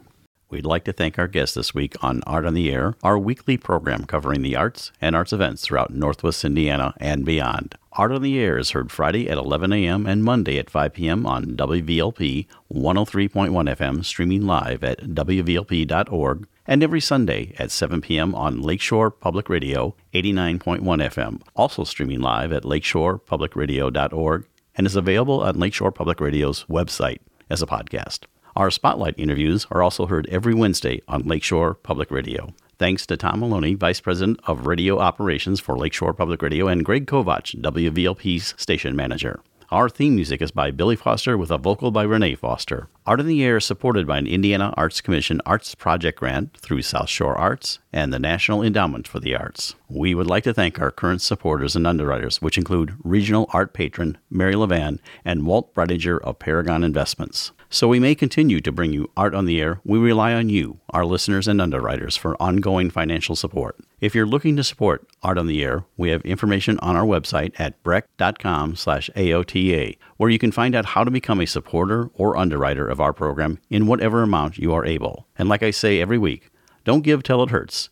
We'd 0.51 0.65
like 0.65 0.83
to 0.85 0.93
thank 0.93 1.19
our 1.19 1.27
guests 1.27 1.53
this 1.53 1.75
week 1.75 1.95
on 2.03 2.23
Art 2.25 2.43
on 2.43 2.55
the 2.55 2.71
Air, 2.71 2.95
our 3.03 3.19
weekly 3.19 3.55
program 3.55 4.05
covering 4.05 4.41
the 4.41 4.55
arts 4.55 4.91
and 4.99 5.15
arts 5.15 5.31
events 5.31 5.61
throughout 5.61 5.93
Northwest 5.93 6.43
Indiana 6.43 6.95
and 6.97 7.23
beyond. 7.23 7.75
Art 7.93 8.11
on 8.11 8.23
the 8.23 8.39
Air 8.39 8.57
is 8.57 8.71
heard 8.71 8.91
Friday 8.91 9.29
at 9.29 9.37
11 9.37 9.71
a.m. 9.71 10.07
and 10.07 10.23
Monday 10.23 10.57
at 10.57 10.71
5 10.71 10.93
p.m. 10.93 11.27
on 11.27 11.55
WVLP 11.55 12.47
103.1 12.73 13.75
FM, 13.75 14.03
streaming 14.03 14.47
live 14.47 14.83
at 14.83 15.01
WVLP.org, 15.01 16.47
and 16.65 16.83
every 16.83 17.01
Sunday 17.01 17.53
at 17.59 17.69
7 17.69 18.01
p.m. 18.01 18.33
on 18.33 18.59
Lakeshore 18.59 19.11
Public 19.11 19.49
Radio 19.49 19.93
89.1 20.15 20.79
FM, 20.81 21.41
also 21.55 21.83
streaming 21.83 22.21
live 22.21 22.51
at 22.51 22.63
lakeshorepublicradio.org, 22.63 24.45
and 24.75 24.87
is 24.87 24.95
available 24.95 25.41
on 25.41 25.59
Lakeshore 25.59 25.91
Public 25.91 26.19
Radio's 26.19 26.63
website 26.65 27.19
as 27.51 27.61
a 27.61 27.67
podcast. 27.67 28.21
Our 28.59 28.71
spotlight 28.71 29.15
interviews 29.17 29.65
are 29.71 29.81
also 29.81 30.05
heard 30.07 30.27
every 30.27 30.53
Wednesday 30.53 31.01
on 31.07 31.21
Lakeshore 31.21 31.75
Public 31.75 32.11
Radio. 32.11 32.53
Thanks 32.77 33.05
to 33.05 33.15
Tom 33.15 33.39
Maloney, 33.39 33.73
Vice 33.73 34.01
President 34.01 34.37
of 34.47 34.67
Radio 34.67 34.99
Operations 34.99 35.61
for 35.61 35.77
Lakeshore 35.77 36.13
Public 36.13 36.41
Radio, 36.41 36.67
and 36.67 36.83
Greg 36.83 37.07
Kovach, 37.07 37.55
WVLP's 37.61 38.55
station 38.57 38.97
manager. 38.97 39.39
Our 39.71 39.87
theme 39.87 40.15
music 40.15 40.41
is 40.41 40.51
by 40.51 40.71
Billy 40.71 40.97
Foster 40.97 41.37
with 41.37 41.51
a 41.51 41.57
vocal 41.57 41.89
by 41.91 42.03
Renee 42.03 42.35
Foster. 42.35 42.89
Art 43.05 43.21
in 43.21 43.27
the 43.27 43.41
Air 43.41 43.57
is 43.57 43.65
supported 43.65 44.05
by 44.05 44.17
an 44.17 44.27
Indiana 44.27 44.73
Arts 44.75 44.99
Commission 44.99 45.39
Arts 45.45 45.73
Project 45.73 46.19
grant 46.19 46.57
through 46.57 46.81
South 46.81 47.07
Shore 47.07 47.37
Arts 47.37 47.79
and 47.93 48.11
the 48.11 48.19
National 48.19 48.61
Endowment 48.61 49.07
for 49.07 49.21
the 49.21 49.37
Arts. 49.37 49.75
We 49.87 50.13
would 50.13 50.27
like 50.27 50.43
to 50.43 50.53
thank 50.53 50.81
our 50.81 50.91
current 50.91 51.21
supporters 51.21 51.77
and 51.77 51.87
underwriters, 51.87 52.41
which 52.41 52.57
include 52.57 52.97
regional 53.05 53.49
art 53.53 53.73
patron 53.73 54.17
Mary 54.29 54.55
Levan 54.55 54.99
and 55.23 55.45
Walt 55.45 55.73
Bridinger 55.73 56.19
of 56.19 56.39
Paragon 56.39 56.83
Investments. 56.83 57.53
So 57.71 57.87
we 57.87 57.99
may 57.99 58.15
continue 58.15 58.61
to 58.61 58.71
bring 58.71 58.93
you 58.93 59.11
Art 59.15 59.35
on 59.35 59.45
the 59.45 59.61
Air. 59.61 59.79
We 59.83 59.99
rely 59.99 60.33
on 60.33 60.49
you, 60.49 60.79
our 60.89 61.05
listeners 61.05 61.47
and 61.47 61.61
underwriters, 61.61 62.17
for 62.17 62.35
ongoing 62.41 62.89
financial 62.89 63.35
support. 63.35 63.77
If 64.01 64.15
you're 64.15 64.25
looking 64.25 64.55
to 64.55 64.63
support 64.63 65.07
Art 65.21 65.37
on 65.37 65.45
the 65.45 65.63
Air, 65.63 65.85
we 65.95 66.09
have 66.09 66.23
information 66.23 66.79
on 66.79 66.95
our 66.95 67.05
website 67.05 67.53
at 67.59 67.81
brech.com 67.83 68.75
slash 68.75 69.11
AOTA, 69.15 69.99
where 70.17 70.31
you 70.31 70.39
can 70.39 70.51
find 70.51 70.73
out 70.73 70.85
how 70.85 71.03
to 71.03 71.11
become 71.11 71.39
a 71.39 71.45
supporter 71.45 72.09
or 72.15 72.37
underwriter 72.37 72.87
of 72.87 72.99
our 72.99 73.13
program 73.13 73.59
in 73.69 73.85
whatever 73.85 74.23
amount 74.23 74.57
you 74.57 74.73
are 74.73 74.83
able. 74.83 75.27
And 75.37 75.47
like 75.47 75.61
I 75.61 75.69
say 75.69 76.01
every 76.01 76.17
week, 76.17 76.49
don't 76.85 77.01
give 77.03 77.21
till 77.21 77.43
it 77.43 77.51
hurts. 77.51 77.91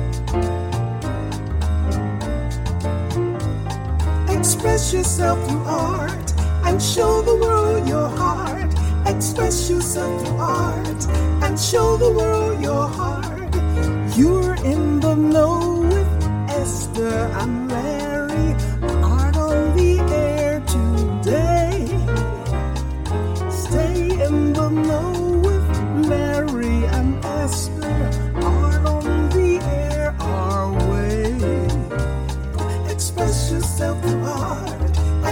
Express 4.61 4.93
yourself 4.93 5.49
through 5.49 5.63
art 5.63 6.33
and 6.65 6.79
show 6.79 7.23
the 7.23 7.35
world 7.35 7.87
your 7.87 8.07
heart. 8.07 8.71
Express 9.07 9.67
yourself 9.71 10.23
through 10.23 10.37
art 10.37 11.07
and 11.41 11.59
show 11.59 11.97
the 11.97 12.11
world 12.11 12.61
your 12.61 12.87
heart. 12.87 13.55
You're 14.15 14.53
in 14.63 14.99
the 14.99 15.15
know 15.15 15.81
with 15.81 16.07
Esther 16.47 17.31
and 17.41 17.71
Larry. 17.71 18.53
Art 19.03 19.35
on 19.35 19.75
the 19.75 19.99
air 20.13 20.59
today. 20.69 21.87
Stay 23.49 24.23
in 24.23 24.53
the 24.53 24.69
know. 24.69 25.10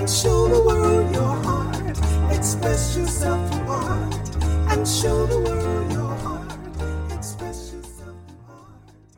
show 0.10 0.47
the 0.47 0.60
world 0.60 1.14
your 1.14 1.36
heart. 1.43 1.97
Express 2.36 2.97
yourself 2.97 3.53
you 3.53 3.64
want 3.66 4.43
and 4.72 4.88
show 4.88 5.26
the 5.28 5.39
world 5.39 5.91
your 5.91 5.99